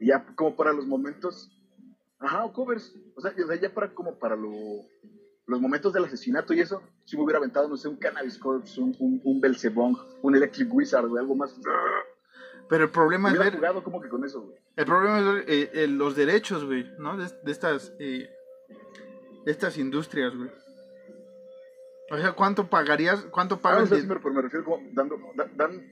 Y 0.00 0.06
ya 0.08 0.24
como 0.34 0.54
para 0.56 0.72
los 0.72 0.86
momentos. 0.86 1.50
Ajá, 2.18 2.44
o 2.44 2.52
covers. 2.52 2.94
O 3.16 3.20
sea, 3.20 3.32
o 3.32 3.54
ya 3.54 3.72
para 3.72 3.92
como 3.92 4.18
para 4.18 4.36
lo, 4.36 4.50
los 5.46 5.60
momentos 5.60 5.92
del 5.92 6.04
asesinato 6.04 6.54
y 6.54 6.60
eso, 6.60 6.82
si 7.04 7.16
me 7.16 7.22
hubiera 7.24 7.38
aventado, 7.38 7.68
no 7.68 7.76
sé, 7.76 7.88
un 7.88 7.96
Cannabis 7.96 8.38
Corpse, 8.38 8.80
un, 8.80 8.94
un, 8.98 9.20
un 9.24 9.40
Belzebong, 9.40 9.96
un 10.22 10.34
Electric 10.36 10.72
Wizard, 10.72 11.06
güey, 11.06 11.20
algo 11.22 11.34
más. 11.34 11.54
Pero 12.68 12.84
el 12.84 12.90
problema 12.90 13.30
es 13.30 13.38
ver, 13.38 13.54
jugado 13.56 13.84
como 13.84 14.00
que 14.00 14.08
con 14.08 14.24
eso, 14.24 14.40
güey. 14.40 14.56
el 14.76 14.86
problema 14.86 15.18
es 15.18 15.24
ver 15.26 15.44
eh, 15.48 15.70
eh, 15.74 15.86
los 15.86 16.16
derechos, 16.16 16.64
güey, 16.64 16.86
¿no? 16.98 17.16
De, 17.18 17.28
de 17.44 17.52
estas, 17.52 17.92
eh, 17.98 18.30
de 19.44 19.52
estas 19.52 19.76
industrias, 19.76 20.34
güey. 20.34 20.50
O 22.10 22.16
sea, 22.18 22.32
¿cuánto 22.32 22.68
pagarías, 22.68 23.22
cuánto 23.30 23.56
Ah, 23.56 23.60
paga 23.60 23.76
o 23.78 23.80
el 23.82 23.88
sea, 23.88 23.98
pero 24.06 24.32
me 24.32 24.42
refiero 24.42 24.64
como 24.64 24.78
dando. 24.92 25.18
da- 25.34 25.50
dan, 25.56 25.82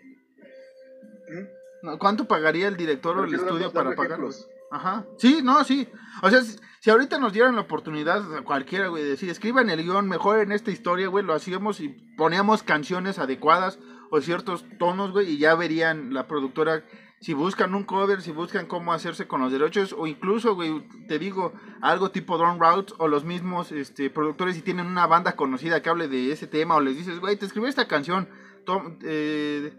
No, 1.82 1.98
cuánto 1.98 2.26
pagaría 2.26 2.68
el 2.68 2.76
director 2.76 3.16
o 3.18 3.24
el 3.24 3.34
estudio 3.34 3.72
para 3.72 3.90
dando 3.90 3.96
pagar? 3.96 4.18
güey? 4.20 4.30
ejemplos. 4.30 4.48
Ajá. 4.70 5.04
Sí, 5.18 5.40
no, 5.42 5.62
sí. 5.64 5.88
O 6.22 6.30
sea, 6.30 6.40
si, 6.42 6.56
si 6.80 6.90
ahorita 6.90 7.18
nos 7.18 7.32
dieran 7.32 7.56
la 7.56 7.62
oportunidad 7.62 8.36
a 8.36 8.42
cualquiera, 8.42 8.88
güey, 8.88 9.02
de 9.02 9.10
decir, 9.10 9.28
escriban 9.28 9.68
el 9.68 9.82
guion 9.82 10.08
mejor 10.08 10.38
en 10.40 10.52
esta 10.52 10.70
historia, 10.70 11.08
güey, 11.08 11.24
lo 11.24 11.34
hacíamos 11.34 11.80
y 11.80 11.88
poníamos 12.16 12.62
canciones 12.62 13.18
adecuadas 13.18 13.78
o 14.10 14.20
ciertos 14.20 14.64
tonos, 14.78 15.10
güey, 15.10 15.30
y 15.32 15.38
ya 15.38 15.54
verían 15.54 16.14
la 16.14 16.26
productora 16.26 16.84
si 17.20 17.34
buscan 17.34 17.74
un 17.74 17.84
cover, 17.84 18.20
si 18.20 18.32
buscan 18.32 18.66
cómo 18.66 18.92
hacerse 18.92 19.28
con 19.28 19.40
los 19.42 19.52
derechos, 19.52 19.94
o 19.96 20.06
incluso, 20.06 20.54
güey, 20.54 20.86
te 21.06 21.18
digo, 21.18 21.52
algo 21.80 22.10
tipo 22.10 22.36
Drone 22.36 22.58
Route, 22.58 22.94
o 22.98 23.06
los 23.08 23.24
mismos 23.24 23.70
este, 23.72 24.10
productores, 24.10 24.56
si 24.56 24.62
tienen 24.62 24.86
una 24.86 25.06
banda 25.06 25.36
conocida 25.36 25.82
que 25.82 25.88
hable 25.90 26.08
de 26.08 26.32
ese 26.32 26.46
tema, 26.48 26.74
o 26.76 26.80
les 26.80 26.96
dices, 26.96 27.20
güey, 27.20 27.36
te 27.36 27.46
escribí 27.46 27.68
esta 27.68 27.86
canción, 27.86 28.28
tom- 28.64 28.98
eh, 29.04 29.72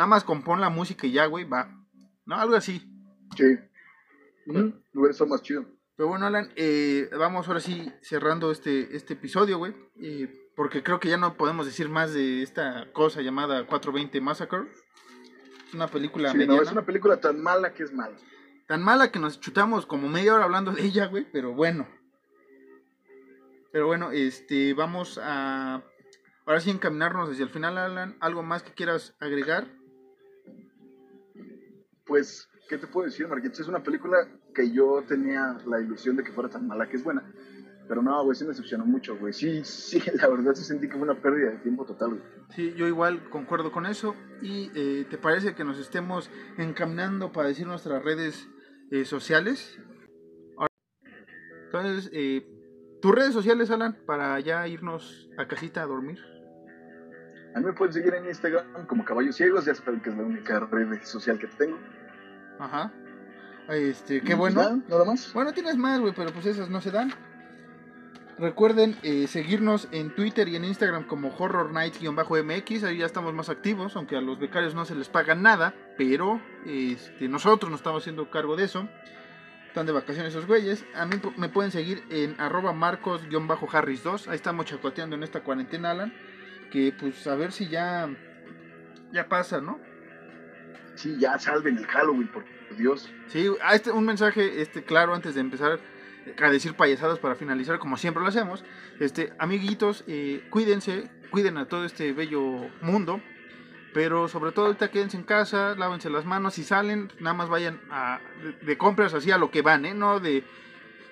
nada 0.00 0.06
más 0.08 0.24
compón 0.24 0.62
la 0.62 0.70
música 0.70 1.06
y 1.06 1.12
ya, 1.12 1.26
güey, 1.26 1.44
va. 1.44 1.70
¿No? 2.24 2.36
Algo 2.36 2.56
así. 2.56 2.80
Sí. 3.36 3.58
Hubiera 4.46 5.10
estado 5.10 5.28
más 5.28 5.42
chido. 5.42 5.66
Pero 5.94 6.08
bueno, 6.08 6.24
Alan, 6.26 6.50
eh, 6.56 7.10
vamos 7.18 7.46
ahora 7.46 7.60
sí 7.60 7.92
cerrando 8.00 8.50
este, 8.50 8.96
este 8.96 9.12
episodio, 9.12 9.58
güey. 9.58 9.74
eh, 10.00 10.34
porque 10.56 10.82
creo 10.82 11.00
que 11.00 11.08
ya 11.10 11.18
no 11.18 11.34
podemos 11.36 11.66
decir 11.66 11.88
más 11.90 12.14
de 12.14 12.42
esta 12.42 12.90
cosa 12.92 13.20
llamada 13.20 13.66
420 13.66 14.20
Massacre. 14.22 14.62
Es 15.68 15.74
una 15.74 15.86
película 15.88 16.32
Sí, 16.32 16.38
mediana. 16.38 16.56
no, 16.56 16.62
es 16.62 16.72
una 16.72 16.86
película 16.86 17.20
tan 17.20 17.40
mala 17.42 17.74
que 17.74 17.82
es 17.82 17.92
mala. 17.92 18.16
Tan 18.66 18.82
mala 18.82 19.10
que 19.12 19.18
nos 19.18 19.38
chutamos 19.40 19.84
como 19.84 20.08
media 20.08 20.34
hora 20.34 20.44
hablando 20.44 20.72
de 20.72 20.82
ella, 20.82 21.06
güey. 21.06 21.26
Pero 21.30 21.52
bueno. 21.54 21.86
Pero 23.72 23.86
bueno, 23.86 24.12
este, 24.12 24.72
vamos 24.74 25.18
a... 25.22 25.82
Ahora 26.46 26.60
sí 26.60 26.70
encaminarnos 26.70 27.30
hacia 27.30 27.44
el 27.44 27.50
final, 27.50 27.76
Alan. 27.78 28.16
¿Algo 28.20 28.42
más 28.42 28.62
que 28.62 28.72
quieras 28.72 29.14
agregar? 29.20 29.68
Pues, 32.10 32.50
¿qué 32.68 32.76
te 32.76 32.88
puedo 32.88 33.06
decir, 33.06 33.28
Marquitos? 33.28 33.60
Es 33.60 33.68
una 33.68 33.84
película 33.84 34.16
que 34.52 34.72
yo 34.72 35.04
tenía 35.06 35.56
la 35.64 35.80
ilusión 35.80 36.16
de 36.16 36.24
que 36.24 36.32
fuera 36.32 36.50
tan 36.50 36.66
mala 36.66 36.88
que 36.88 36.96
es 36.96 37.04
buena. 37.04 37.22
Pero 37.86 38.02
no, 38.02 38.24
güey, 38.24 38.34
sí 38.34 38.42
me 38.42 38.50
decepcionó 38.50 38.84
mucho, 38.84 39.16
güey. 39.16 39.32
Sí, 39.32 39.64
sí, 39.64 40.02
la 40.20 40.26
verdad 40.26 40.52
sí 40.54 40.64
sentí 40.64 40.88
que 40.88 40.94
fue 40.94 41.02
una 41.02 41.22
pérdida 41.22 41.52
de 41.52 41.58
tiempo 41.58 41.86
total, 41.86 42.14
güey. 42.14 42.22
Sí, 42.48 42.74
yo 42.74 42.88
igual 42.88 43.30
concuerdo 43.30 43.70
con 43.70 43.86
eso. 43.86 44.16
¿Y 44.42 44.72
eh, 44.74 45.06
te 45.08 45.18
parece 45.18 45.54
que 45.54 45.62
nos 45.62 45.78
estemos 45.78 46.32
encaminando 46.58 47.30
para 47.30 47.46
decir 47.46 47.68
nuestras 47.68 48.02
redes 48.02 48.48
eh, 48.90 49.04
sociales? 49.04 49.78
Entonces, 51.66 52.10
eh, 52.12 52.44
tus 53.00 53.14
redes 53.14 53.32
sociales, 53.32 53.70
Alan, 53.70 53.96
para 54.04 54.40
ya 54.40 54.66
irnos 54.66 55.30
a 55.38 55.46
casita 55.46 55.84
a 55.84 55.86
dormir. 55.86 56.18
A 57.54 57.58
mí 57.58 57.66
me 57.66 57.72
pueden 57.72 57.92
seguir 57.92 58.14
en 58.14 58.26
Instagram 58.26 58.86
como 58.86 59.04
Caballos 59.04 59.36
Ciegos, 59.36 59.64
ya 59.64 59.74
saben 59.74 60.00
que 60.00 60.10
es 60.10 60.16
la 60.16 60.22
única 60.22 60.60
red 60.60 61.02
social 61.02 61.38
que 61.38 61.48
tengo. 61.48 61.78
Ajá. 62.58 62.92
Este, 63.68 64.20
qué 64.20 64.36
pues 64.36 64.54
bueno. 64.54 64.62
nada, 64.62 64.78
nada 64.88 65.04
más. 65.04 65.32
Bueno, 65.32 65.52
tienes 65.52 65.76
más, 65.76 66.00
güey, 66.00 66.12
pero 66.14 66.32
pues 66.32 66.46
esas 66.46 66.68
no 66.68 66.80
se 66.80 66.90
dan. 66.90 67.12
Recuerden 68.40 68.96
eh, 69.02 69.26
seguirnos 69.26 69.86
en 69.92 70.14
Twitter 70.14 70.48
y 70.48 70.56
en 70.56 70.64
Instagram 70.64 71.06
como 71.06 71.28
Horror 71.36 71.72
Nights-MX. 71.72 72.84
Ahí 72.84 72.96
ya 72.98 73.06
estamos 73.06 73.34
más 73.34 73.50
activos, 73.50 73.96
aunque 73.96 74.16
a 74.16 74.22
los 74.22 74.38
becarios 74.38 74.74
no 74.74 74.86
se 74.86 74.94
les 74.94 75.10
paga 75.10 75.34
nada. 75.34 75.74
Pero 75.98 76.40
este, 76.64 77.28
nosotros 77.28 77.70
nos 77.70 77.80
estamos 77.80 78.02
haciendo 78.02 78.30
cargo 78.30 78.56
de 78.56 78.64
eso. 78.64 78.88
Están 79.66 79.84
de 79.84 79.92
vacaciones 79.92 80.32
esos 80.32 80.46
güeyes. 80.46 80.86
A 80.94 81.04
mí 81.04 81.16
me 81.36 81.50
pueden 81.50 81.70
seguir 81.70 82.02
en 82.08 82.34
arroba 82.40 82.72
marcos-harris2. 82.72 84.28
Ahí 84.28 84.36
estamos 84.36 84.64
chacoteando 84.64 85.16
en 85.16 85.22
esta 85.22 85.42
cuarentena, 85.42 85.90
Alan. 85.90 86.12
Que 86.70 86.94
pues 86.98 87.26
a 87.26 87.34
ver 87.34 87.52
si 87.52 87.68
ya, 87.68 88.08
ya 89.12 89.28
pasa, 89.28 89.60
¿no? 89.60 89.80
Sí, 90.94 91.16
ya 91.18 91.38
salven 91.38 91.78
el 91.78 91.86
Halloween, 91.86 92.28
por 92.28 92.44
Dios. 92.76 93.10
Sí, 93.28 93.48
ah, 93.62 93.74
este, 93.74 93.90
un 93.90 94.04
mensaje 94.04 94.60
este, 94.60 94.84
claro 94.84 95.14
antes 95.14 95.34
de 95.34 95.40
empezar 95.40 95.80
a 96.38 96.50
decir 96.50 96.74
payasadas 96.74 97.18
para 97.18 97.34
finalizar, 97.34 97.78
como 97.78 97.96
siempre 97.96 98.22
lo 98.22 98.28
hacemos. 98.28 98.64
Este, 98.98 99.32
amiguitos, 99.38 100.04
eh, 100.06 100.46
cuídense, 100.50 101.10
cuiden 101.30 101.56
a 101.56 101.66
todo 101.66 101.84
este 101.84 102.12
bello 102.12 102.68
mundo. 102.82 103.20
Pero 103.92 104.28
sobre 104.28 104.52
todo 104.52 104.66
ahorita 104.66 104.90
quédense 104.92 105.16
en 105.16 105.24
casa, 105.24 105.74
lávense 105.74 106.10
las 106.10 106.24
manos. 106.24 106.54
Si 106.54 106.62
salen, 106.62 107.10
nada 107.18 107.34
más 107.34 107.48
vayan 107.48 107.80
a, 107.90 108.20
de, 108.40 108.52
de 108.64 108.78
compras 108.78 109.14
así 109.14 109.32
a 109.32 109.38
lo 109.38 109.50
que 109.50 109.62
van, 109.62 109.84
¿eh? 109.84 109.94
No 109.94 110.20
de... 110.20 110.44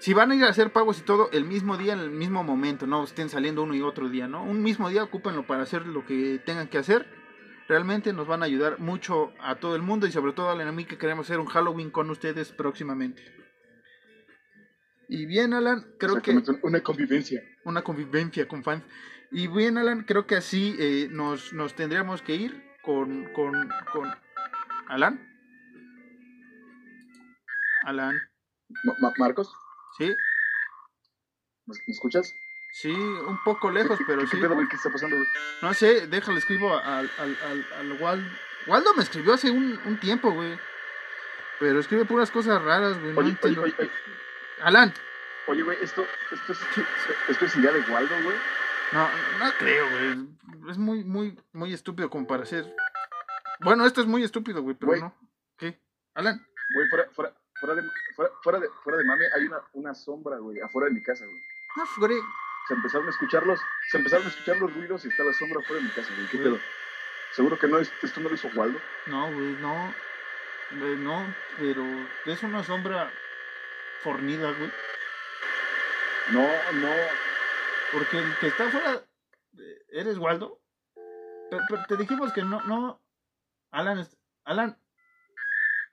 Si 0.00 0.12
van 0.14 0.30
a 0.30 0.36
ir 0.36 0.44
a 0.44 0.48
hacer 0.48 0.72
pagos 0.72 1.00
y 1.00 1.02
todo 1.02 1.28
el 1.32 1.44
mismo 1.44 1.76
día, 1.76 1.92
en 1.92 1.98
el 2.00 2.10
mismo 2.10 2.44
momento, 2.44 2.86
no 2.86 3.02
estén 3.04 3.28
saliendo 3.28 3.62
uno 3.64 3.74
y 3.74 3.82
otro 3.82 4.08
día, 4.08 4.28
¿no? 4.28 4.44
Un 4.44 4.62
mismo 4.62 4.88
día 4.88 5.02
ocúpenlo 5.02 5.46
para 5.46 5.62
hacer 5.64 5.86
lo 5.86 6.06
que 6.06 6.40
tengan 6.44 6.68
que 6.68 6.78
hacer. 6.78 7.06
Realmente 7.68 8.12
nos 8.12 8.26
van 8.28 8.42
a 8.42 8.46
ayudar 8.46 8.78
mucho 8.78 9.32
a 9.40 9.56
todo 9.56 9.74
el 9.76 9.82
mundo 9.82 10.06
y 10.06 10.12
sobre 10.12 10.32
todo 10.32 10.50
al 10.50 10.60
enemigo 10.60 10.88
que 10.88 10.98
queremos 10.98 11.26
hacer 11.26 11.40
un 11.40 11.46
Halloween 11.46 11.90
con 11.90 12.08
ustedes 12.10 12.52
próximamente. 12.52 13.22
Y 15.08 15.26
bien, 15.26 15.52
Alan, 15.52 15.84
creo 15.98 16.22
que 16.22 16.30
Una 16.62 16.80
convivencia. 16.82 17.42
una 17.64 17.82
convivencia 17.82 18.46
con 18.46 18.62
fans. 18.62 18.84
Y 19.32 19.48
bien, 19.48 19.78
Alan, 19.78 20.04
creo 20.04 20.26
que 20.26 20.36
así 20.36 20.76
eh, 20.78 21.08
nos, 21.10 21.52
nos 21.52 21.74
tendríamos 21.74 22.22
que 22.22 22.36
ir 22.36 22.62
con, 22.82 23.24
con, 23.32 23.52
con... 23.92 24.08
Alan. 24.88 25.20
Alan, 27.84 28.14
Ma- 28.84 28.94
Ma- 29.00 29.12
Marcos, 29.18 29.52
¿sí? 29.98 30.16
¿me 31.66 31.74
escuchas? 31.88 32.32
Sí, 32.72 32.90
un 32.92 33.42
poco 33.44 33.70
lejos, 33.70 33.98
pero 34.06 34.20
¿Qué, 34.20 34.26
sí. 34.26 34.36
¿Qué 34.36 34.42
pedo, 34.42 34.54
güey? 34.54 34.68
¿Qué 34.68 34.76
está 34.76 34.90
pasando, 34.90 35.16
güey? 35.16 35.28
No 35.62 35.74
sé, 35.74 36.06
déjale, 36.06 36.38
escribo 36.38 36.76
al, 36.76 37.10
al, 37.18 37.38
al, 37.42 37.66
al 37.78 38.00
Wal- 38.00 38.38
Waldo 38.66 38.94
me 38.94 39.02
escribió 39.02 39.34
hace 39.34 39.50
un, 39.50 39.78
un 39.84 39.98
tiempo, 39.98 40.30
güey. 40.30 40.58
Pero 41.58 41.80
escribe 41.80 42.04
puras 42.04 42.30
cosas 42.30 42.62
raras, 42.62 42.98
güey. 43.00 43.12
No 43.12 43.20
Oye, 43.20 43.36
Alan, 44.62 44.92
oye, 45.46 45.62
güey, 45.62 45.78
esto, 45.82 46.06
esto, 46.30 46.52
es, 46.52 46.58
esto 47.28 47.44
es 47.46 47.56
idea 47.56 47.72
de 47.72 47.80
Waldo, 47.90 48.14
güey. 48.22 48.36
no, 48.92 49.08
no 49.38 49.52
creo, 49.58 49.90
güey. 49.90 50.70
Es 50.70 50.78
muy, 50.78 51.04
muy, 51.04 51.38
muy 51.52 51.72
estúpido 51.72 52.10
como 52.10 52.26
para 52.26 52.44
ser. 52.44 52.74
Bueno, 53.60 53.86
esto 53.86 54.00
es 54.02 54.06
muy 54.06 54.22
estúpido, 54.22 54.62
güey, 54.62 54.76
pero 54.76 54.90
Güey. 54.90 55.00
no. 55.00 55.14
¿Qué? 55.56 55.80
Alan, 56.14 56.46
Güey, 56.74 56.88
fuera, 56.90 57.10
fuera, 57.12 57.34
fuera, 57.60 57.74
de, 57.74 57.82
fuera, 58.14 58.32
fuera, 58.42 58.60
de, 58.60 58.68
fuera 58.82 58.98
de 58.98 59.04
mame, 59.04 59.24
hay 59.34 59.46
una, 59.46 59.60
una 59.72 59.94
sombra, 59.94 60.38
güey, 60.38 60.60
afuera 60.60 60.88
de 60.88 60.94
mi 60.94 61.02
casa, 61.02 61.24
güey. 61.24 61.42
no, 61.76 61.86
Fre- 61.86 62.22
Se 62.68 62.74
empezaron 62.74 63.06
a 63.06 63.10
escuchar 63.10 63.46
los, 63.46 63.60
se 63.90 63.96
empezaron 63.98 64.26
a 64.26 64.30
escuchar 64.30 64.56
los 64.58 64.74
ruidos 64.74 65.04
y 65.04 65.08
está 65.08 65.24
la 65.24 65.32
sombra 65.32 65.60
afuera 65.60 65.80
de 65.82 65.88
mi 65.88 65.94
casa, 65.94 66.12
güey. 66.14 66.26
¿Qué 66.28 66.36
Güey. 66.38 66.50
pedo? 66.50 66.60
Seguro 67.32 67.58
que 67.58 67.68
no, 67.68 67.78
es- 67.78 67.92
esto 68.02 68.20
no 68.20 68.28
lo 68.28 68.34
hizo 68.34 68.48
Waldo. 68.54 68.78
No, 69.06 69.32
güey, 69.32 69.56
no. 69.60 69.94
Güey, 70.70 70.96
no, 70.96 71.34
pero 71.58 71.82
es 72.26 72.42
una 72.42 72.62
sombra 72.62 73.10
fornida, 74.02 74.50
güey. 74.52 74.70
No, 76.32 76.42
no. 76.74 76.92
Porque 77.92 78.18
el 78.18 78.36
que 78.38 78.48
está 78.48 78.66
afuera. 78.68 79.02
eh, 79.58 79.82
¿Eres 79.88 80.18
Waldo? 80.18 80.60
Pero, 81.50 81.62
pero 81.70 81.84
te 81.88 81.96
dijimos 81.96 82.32
que 82.34 82.42
no, 82.42 82.62
no. 82.64 83.02
Alan, 83.70 84.06
Alan, 84.44 84.78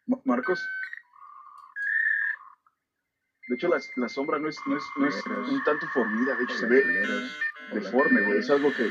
Ma- 0.07 0.19
Marcos. 0.25 0.61
De 3.47 3.55
hecho, 3.55 3.67
la, 3.67 3.79
la 3.95 4.09
sombra 4.09 4.39
no 4.39 4.49
es, 4.49 4.57
no, 4.65 4.75
es, 4.75 4.83
no 4.95 5.07
es 5.07 5.23
un 5.25 5.63
tanto 5.63 5.87
formida, 5.93 6.35
de 6.35 6.43
hecho 6.43 6.55
se 6.55 6.65
ve 6.65 6.83
deforme, 7.73 8.21
güey. 8.21 8.39
Es 8.39 8.49
algo 8.49 8.71
que... 8.73 8.89